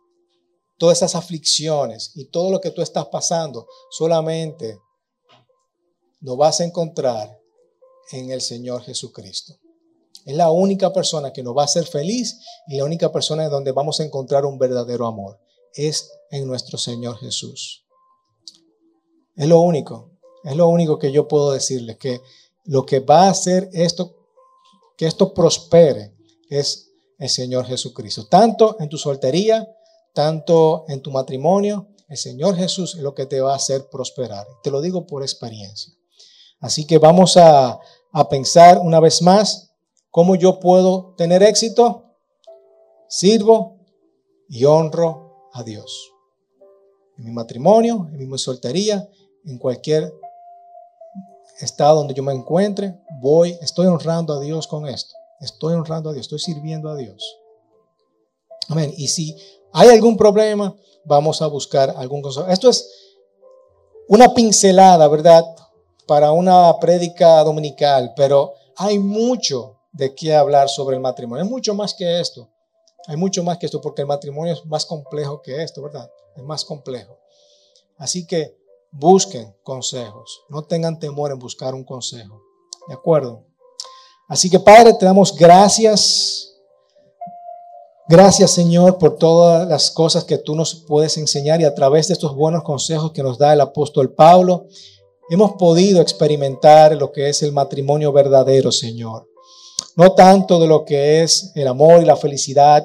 todas 0.81 0.97
esas 0.97 1.15
aflicciones 1.15 2.13
y 2.15 2.25
todo 2.25 2.51
lo 2.51 2.59
que 2.59 2.71
tú 2.71 2.81
estás 2.81 3.07
pasando, 3.09 3.69
solamente 3.91 4.81
lo 6.23 6.39
vas 6.39 6.61
a 6.61 6.65
encontrar 6.65 7.39
en 8.13 8.31
el 8.31 8.41
Señor 8.41 8.81
Jesucristo. 8.83 9.59
Es 10.25 10.35
la 10.35 10.51
única 10.51 10.91
persona 10.91 11.35
que 11.35 11.43
nos 11.43 11.55
va 11.55 11.63
a 11.63 11.65
hacer 11.67 11.85
feliz 11.85 12.41
y 12.67 12.79
la 12.79 12.85
única 12.87 13.13
persona 13.13 13.45
en 13.45 13.51
donde 13.51 13.73
vamos 13.73 14.01
a 14.01 14.05
encontrar 14.05 14.47
un 14.47 14.59
verdadero 14.59 15.07
amor. 15.07 15.39
Es 15.75 16.11
en 16.31 16.47
nuestro 16.47 16.79
Señor 16.79 17.19
Jesús. 17.19 17.85
Es 19.37 19.47
lo 19.47 19.61
único, 19.61 20.13
es 20.45 20.57
lo 20.57 20.67
único 20.69 20.99
que 20.99 21.13
yo 21.13 21.29
puedo 21.29 21.53
decirles, 21.53 21.99
que 21.99 22.23
lo 22.65 22.87
que 22.87 23.01
va 23.01 23.27
a 23.27 23.31
hacer 23.31 23.69
esto, 23.75 24.17
que 25.01 25.07
esto 25.07 25.33
prospere, 25.33 26.15
es 26.51 26.91
el 27.19 27.31
Señor 27.31 27.65
Jesucristo. 27.65 28.27
Tanto 28.27 28.77
en 28.81 28.91
tu 28.91 28.99
soltería, 28.99 29.67
tanto 30.13 30.85
en 30.89 31.01
tu 31.01 31.11
matrimonio, 31.11 31.89
el 32.07 32.19
Señor 32.19 32.55
Jesús 32.55 32.97
es 32.97 33.01
lo 33.01 33.15
que 33.15 33.25
te 33.25 33.41
va 33.41 33.55
a 33.55 33.57
hacer 33.57 33.89
prosperar. 33.89 34.47
Te 34.63 34.71
lo 34.71 34.83
digo 34.83 35.07
por 35.07 35.23
experiencia. 35.23 35.95
Así 36.61 36.87
que 36.87 36.99
vamos 36.99 37.39
a, 37.39 37.81
a 38.13 38.29
pensar 38.29 38.79
una 38.79 39.01
vez 39.01 39.23
más 39.23 39.71
cómo 40.11 40.35
yo 40.35 40.61
puedo 40.61 41.15
tener 41.17 41.43
éxito. 41.43 42.05
Sirvo 43.09 43.79
y 44.51 44.67
honro 44.67 45.49
a 45.55 45.63
Dios. 45.63 46.13
En 47.17 47.25
mi 47.25 47.31
matrimonio, 47.31 48.07
en 48.13 48.29
mi 48.29 48.39
soltería, 48.39 49.09
en 49.47 49.57
cualquier 49.57 50.13
estado 51.61 51.99
donde 51.99 52.15
yo 52.15 52.23
me 52.23 52.33
encuentre, 52.33 53.01
voy, 53.21 53.57
estoy 53.61 53.87
honrando 53.87 54.35
a 54.35 54.41
Dios 54.41 54.67
con 54.67 54.87
esto. 54.87 55.15
Estoy 55.41 55.75
honrando 55.75 56.11
a 56.11 56.13
Dios, 56.13 56.27
estoy 56.27 56.39
sirviendo 56.39 56.91
a 56.91 56.97
Dios. 56.97 57.39
Amén. 58.69 58.93
Y 58.97 59.09
si 59.09 59.37
hay 59.73 59.89
algún 59.89 60.17
problema, 60.17 60.75
vamos 61.05 61.43
a 61.43 61.47
buscar 61.47 61.95
algún 61.97 62.23
consejo. 62.23 62.47
Esto 62.49 62.69
es 62.69 63.17
una 64.09 64.35
pincelada, 64.35 65.09
¿verdad? 65.09 65.45
Para 66.07 66.33
una 66.33 66.79
prédica 66.79 67.43
dominical, 67.43 68.13
pero 68.17 68.55
hay 68.77 68.99
mucho 68.99 69.79
de 69.93 70.15
qué 70.15 70.35
hablar 70.35 70.69
sobre 70.69 70.97
el 70.97 71.03
matrimonio. 71.03 71.45
Es 71.45 71.51
mucho 71.51 71.75
más 71.75 71.95
que 71.95 72.21
esto. 72.21 72.49
Hay 73.07 73.17
mucho 73.17 73.43
más 73.43 73.59
que 73.59 73.67
esto 73.67 73.81
porque 73.81 74.03
el 74.03 74.09
matrimonio 74.09 74.53
es 74.53 74.65
más 74.67 74.85
complejo 74.85 75.41
que 75.43 75.63
esto, 75.63 75.83
¿verdad? 75.83 76.11
Es 76.37 76.43
más 76.43 76.65
complejo. 76.65 77.19
Así 77.97 78.27
que 78.27 78.60
busquen 78.93 79.55
consejos. 79.63 80.43
No 80.49 80.63
tengan 80.63 80.99
temor 80.99 81.31
en 81.31 81.39
buscar 81.39 81.75
un 81.75 81.85
consejo. 81.85 82.43
¿De 82.89 82.95
acuerdo? 82.95 83.45
Así 84.29 84.49
que 84.49 84.61
Padre, 84.61 84.95
te 84.95 85.05
damos 85.05 85.37
gracias. 85.37 86.47
Gracias 88.09 88.51
Señor 88.51 88.99
por 88.99 89.17
todas 89.17 89.69
las 89.69 89.91
cosas 89.91 90.25
que 90.25 90.39
tú 90.39 90.57
nos 90.57 90.75
puedes 90.75 91.17
enseñar 91.17 91.61
y 91.61 91.65
a 91.65 91.75
través 91.75 92.09
de 92.09 92.15
estos 92.15 92.35
buenos 92.35 92.65
consejos 92.65 93.13
que 93.13 93.23
nos 93.23 93.39
da 93.39 93.53
el 93.53 93.61
apóstol 93.61 94.13
Pablo, 94.15 94.67
hemos 95.31 95.53
podido 95.53 96.01
experimentar 96.01 96.97
lo 96.97 97.13
que 97.13 97.29
es 97.29 97.43
el 97.43 97.53
matrimonio 97.53 98.13
verdadero, 98.13 98.73
Señor. 98.73 99.29
No 99.95 100.13
tanto 100.15 100.59
de 100.59 100.67
lo 100.67 100.85
que 100.85 101.23
es 101.23 101.53
el 101.55 101.69
amor 101.69 102.03
y 102.03 102.05
la 102.05 102.17
felicidad 102.17 102.85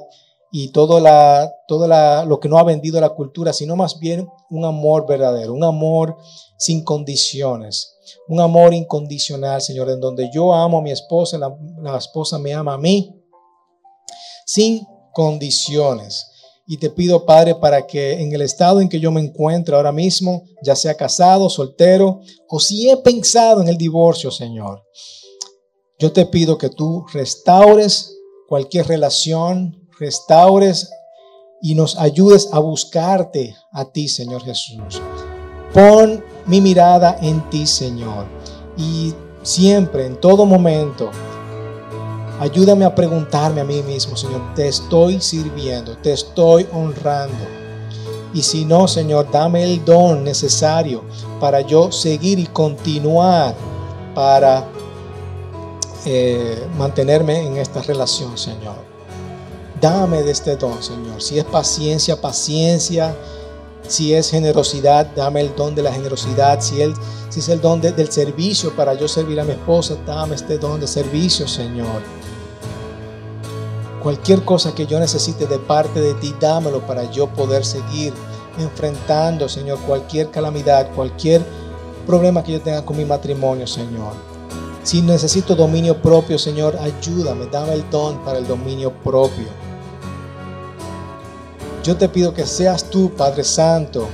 y 0.58 0.70
todo, 0.70 1.01
la, 1.01 1.53
todo 1.68 1.86
lo 2.26 2.39
que 2.39 2.47
no 2.47 2.58
ha 2.58 2.64
vendido 2.64 3.01
la 3.01 3.10
cultura, 3.10 3.51
sino 3.51 3.76
más 3.76 3.99
bien 3.99 4.26
un 4.49 4.64
amor 4.64 5.06
verdadero, 5.06 5.53
un 5.53 5.66
amor 5.66 6.16
sin 6.58 6.82
condiciones, 6.82 7.97
un 8.30 8.39
amor 8.39 8.74
incondicional, 8.74 9.62
Señor, 9.62 9.89
en 9.89 9.99
donde 9.99 10.30
yo 10.34 10.53
amo 10.53 10.78
a 10.78 10.82
mi 10.82 10.91
esposa, 10.91 11.38
la, 11.38 11.53
la 11.82 11.97
esposa 11.97 12.39
me 12.39 12.53
ama 12.53 12.76
a 12.76 12.78
mí, 12.78 13.22
sin 14.45 14.88
condiciones. 15.12 16.26
Y 16.66 16.78
te 16.78 16.89
pido, 16.89 17.26
Padre, 17.26 17.56
para 17.56 17.86
que 17.86 18.14
en 18.14 18.32
el 18.32 18.41
estado 18.41 18.80
en 18.80 18.88
que 18.88 19.01
yo 19.01 19.12
me 19.12 19.20
encuentro 19.20 19.76
ahora 19.76 19.91
mismo, 19.91 20.45
ya 20.64 20.78
sea 20.78 20.95
casado, 20.95 21.49
soltero, 21.49 22.22
o 22.47 22.62
si 22.62 22.89
he 22.89 22.95
pensado 22.95 23.62
en 23.62 23.68
el 23.68 23.78
divorcio, 23.78 24.32
Señor, 24.32 24.86
yo 25.99 26.14
te 26.14 26.26
pido 26.26 26.58
que 26.58 26.70
tú 26.70 27.06
restaures 27.12 28.16
cualquier 28.47 28.88
relación, 28.88 29.85
restaures 30.00 30.91
y 31.62 31.76
nos 31.76 31.98
ayudes 31.98 32.50
a 32.52 32.60
buscarte 32.60 33.56
a 33.72 33.86
ti, 33.86 34.08
Señor 34.08 34.43
Jesús. 34.43 35.02
Pon 35.74 36.24
mi 36.46 36.62
mirada 36.62 37.18
en 37.22 37.50
ti, 37.50 37.66
Señor. 37.66 38.26
Y 38.78 39.14
siempre, 39.41 40.06
en 40.06 40.20
todo 40.20 40.46
momento, 40.46 41.10
ayúdame 42.39 42.86
a 42.86 42.93
preguntarme 42.93 43.62
a 43.62 43.66
mí 43.66 43.82
mismo, 43.84 44.16
Señor, 44.16 44.41
te 44.54 44.68
estoy 44.68 45.22
sirviendo, 45.22 45.98
te 45.98 46.14
estoy 46.14 46.68
honrando. 46.72 47.46
Y 48.34 48.43
si 48.43 48.66
no, 48.66 48.88
Señor, 48.88 49.32
dame 49.32 49.64
el 49.64 49.84
don 49.84 50.24
necesario 50.24 51.04
para 51.39 51.62
yo 51.62 51.91
seguir 51.91 52.38
y 52.38 52.48
continuar 52.48 53.56
para 54.14 54.66
eh, 56.06 56.68
mantenerme 56.78 57.48
en 57.48 57.58
esta 57.58 57.82
relación, 57.82 58.38
Señor. 58.38 58.85
Dame 59.82 60.24
de 60.24 60.32
este 60.32 60.56
don, 60.56 60.82
Señor. 60.82 61.22
Si 61.22 61.38
es 61.38 61.44
paciencia, 61.44 62.20
paciencia. 62.20 63.16
Si 63.88 64.14
es 64.14 64.32
generosidad, 64.32 65.06
dame 65.16 65.42
el 65.42 65.56
don 65.56 65.76
de 65.76 65.84
la 65.84 65.92
generosidad. 65.92 66.60
Si, 66.62 66.82
es 66.82 67.50
el 67.50 67.62
don 67.62 67.82
del 67.82 68.12
servicio 68.12 68.76
para 68.76 68.94
yo 68.96 69.08
servir 69.08 69.40
a 69.40 69.44
mi 69.44 69.52
esposa, 69.52 69.96
dame 70.08 70.36
este 70.36 70.58
don 70.58 70.80
de 70.80 70.88
servicio, 70.88 71.48
Señor. 71.48 72.02
Cualquier 74.02 74.44
cosa 74.44 74.74
que 74.74 74.88
yo 74.88 75.00
necesite 75.00 75.46
de 75.46 75.60
parte 75.60 76.00
de 76.00 76.14
ti, 76.16 76.34
dámelo 76.40 76.86
para 76.88 77.10
yo 77.12 77.28
poder 77.28 77.66
seguir 77.66 78.14
enfrentando, 78.58 79.48
Señor, 79.50 79.80
cualquier 79.82 80.32
calamidad, 80.32 80.92
cualquier 80.96 81.44
problema 82.08 82.44
que 82.44 82.54
yo 82.54 82.62
tenga 82.62 82.84
con 82.84 82.98
mi 82.98 83.06
matrimonio, 83.06 83.68
Señor. 83.68 84.14
Si 84.84 85.02
necesito 85.02 85.56
dominio 85.56 86.02
propio, 86.02 86.40
Señor, 86.40 86.78
ayúdame, 86.80 87.48
dame 87.52 87.74
el 87.74 87.90
don 87.90 88.24
para 88.24 88.40
el 88.40 88.48
dominio 88.48 88.92
propio. 89.04 89.64
Yo 91.86 91.96
te 91.96 92.10
pido 92.10 92.34
que 92.34 92.48
seas 92.48 92.90
tú, 92.90 93.12
Padre 93.16 93.44
Santo, 93.44 94.08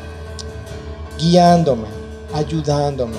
guiándome, 1.17 1.88
ayudándome 2.34 3.15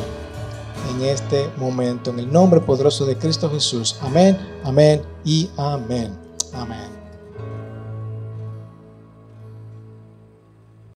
en 0.90 1.06
este 1.06 1.48
momento. 1.56 2.10
En 2.10 2.18
el 2.18 2.30
nombre 2.30 2.60
poderoso 2.60 3.06
de 3.06 3.16
Cristo 3.16 3.48
Jesús. 3.48 3.96
Amén, 4.02 4.38
amén 4.62 5.00
y 5.24 5.48
amén. 5.56 6.14
Amén. 6.52 7.01